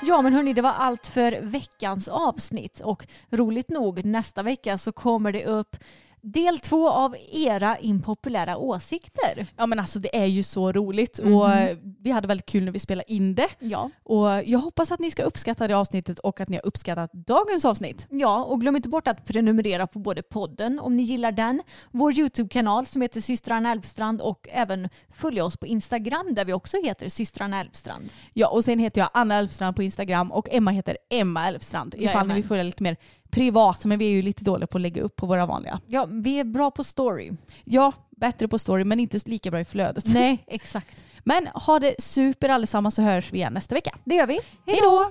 Ja 0.09 0.23
men 0.23 0.35
hörni, 0.35 0.53
det 0.53 0.63
var 0.63 0.71
allt 0.71 1.07
för 1.07 1.41
veckans 1.43 2.09
avsnitt. 2.09 2.81
Och 2.81 3.07
roligt 3.31 3.69
nog 3.69 4.05
nästa 4.05 4.43
vecka 4.43 4.79
så 4.79 4.93
kommer 4.93 5.33
det 5.33 5.45
upp 5.45 5.77
del 6.33 6.59
två 6.59 6.91
av 6.91 7.17
era 7.33 7.79
impopulära 7.79 8.57
åsikter. 8.57 9.47
Ja 9.57 9.67
men 9.67 9.81
alltså 9.81 9.99
det 9.99 10.17
är 10.17 10.25
ju 10.25 10.43
så 10.43 10.73
roligt 10.73 11.19
och 11.19 11.53
eh, 11.53 11.77
vi 12.01 12.11
hade 12.11 12.29
väldigt 12.29 12.47
kul 12.47 12.65
när 12.65 12.73
vi 12.73 12.79
spelade 12.79 13.13
in 13.13 13.35
det. 13.35 13.49
Ja. 13.59 13.91
Och 14.03 14.29
jag 14.45 14.59
hoppas 14.59 14.93
att 14.93 15.01
ni 15.01 15.11
ska 15.11 15.23
uppskatta 15.23 15.69
det 15.69 15.77
avsnittet 15.77 16.19
och 16.19 16.41
att 16.41 16.49
ni 16.49 16.57
har 16.57 16.67
uppskattat 16.67 17.13
dagens 17.13 17.65
avsnitt. 17.65 18.07
Ja, 18.11 18.45
och 18.45 18.61
glöm 18.61 18.77
inte 18.77 18.89
bort 18.89 19.09
att 19.09 19.25
prenumerera 19.25 19.87
på 19.87 19.99
både 19.99 20.23
podden 20.23 20.81
om 20.81 20.97
ni 20.97 21.03
gillar 21.03 21.33
den, 21.33 21.63
vår 21.91 22.19
YouTube-kanal 22.19 22.87
som 22.87 23.03
heter 23.03 23.21
systrarna 23.21 23.73
Elfstrand 23.73 24.21
och 24.21 24.49
även 24.53 24.89
följa 25.11 25.45
oss 25.45 25.57
på 25.57 25.67
Instagram 25.67 26.35
där 26.35 26.45
vi 26.45 26.53
också 26.53 26.77
heter 26.85 27.09
systrarna 27.09 27.61
Elfstrand. 27.61 28.09
Ja 28.33 28.49
och 28.49 28.65
sen 28.65 28.79
heter 28.79 29.01
jag 29.01 29.11
Anna 29.15 29.35
Elfstrand 29.35 29.77
på 29.77 29.83
Instagram 29.83 30.33
och 30.33 30.49
Emma 30.51 30.71
heter 30.71 30.97
Emma 31.11 31.49
Elfstrand. 31.49 31.95
Ifall 31.95 32.05
Jajamän. 32.05 32.29
ni 32.29 32.35
vill 32.35 32.45
följa 32.45 32.63
lite 32.63 32.83
mer 32.83 32.97
privat 33.37 33.85
men 33.85 33.99
vi 33.99 34.07
är 34.07 34.11
ju 34.11 34.23
lite 34.23 34.45
dåliga 34.45 34.67
på 34.67 34.79
att 34.79 34.83
lägga 34.83 35.03
upp 35.03 35.17
på 35.17 35.27
våra 35.27 35.47
vanliga. 35.47 35.81
Ja, 35.87 36.07
vi 36.11 36.39
är 36.41 36.45
bra 36.45 36.71
på 36.71 36.85
story. 36.85 37.33
Ja, 37.65 37.93
bättre 38.11 38.49
på 38.49 38.59
story 38.59 38.85
men 38.85 39.01
inte 39.01 39.19
lika 39.27 39.51
bra 39.51 39.61
i 39.61 39.65
flödet. 39.65 40.05
Nej, 40.07 40.45
exakt. 40.47 40.97
Men 41.25 41.47
ha 41.47 41.79
det 41.79 41.95
super 41.99 42.49
allesammans 42.49 42.95
så 42.95 43.03
hörs 43.03 43.33
vi 43.33 43.39
igen 43.39 43.53
nästa 43.53 43.75
vecka. 43.75 43.99
Det 44.05 44.15
gör 44.15 44.27
vi. 44.27 44.39
Hej 44.67 44.79
då! 44.83 45.11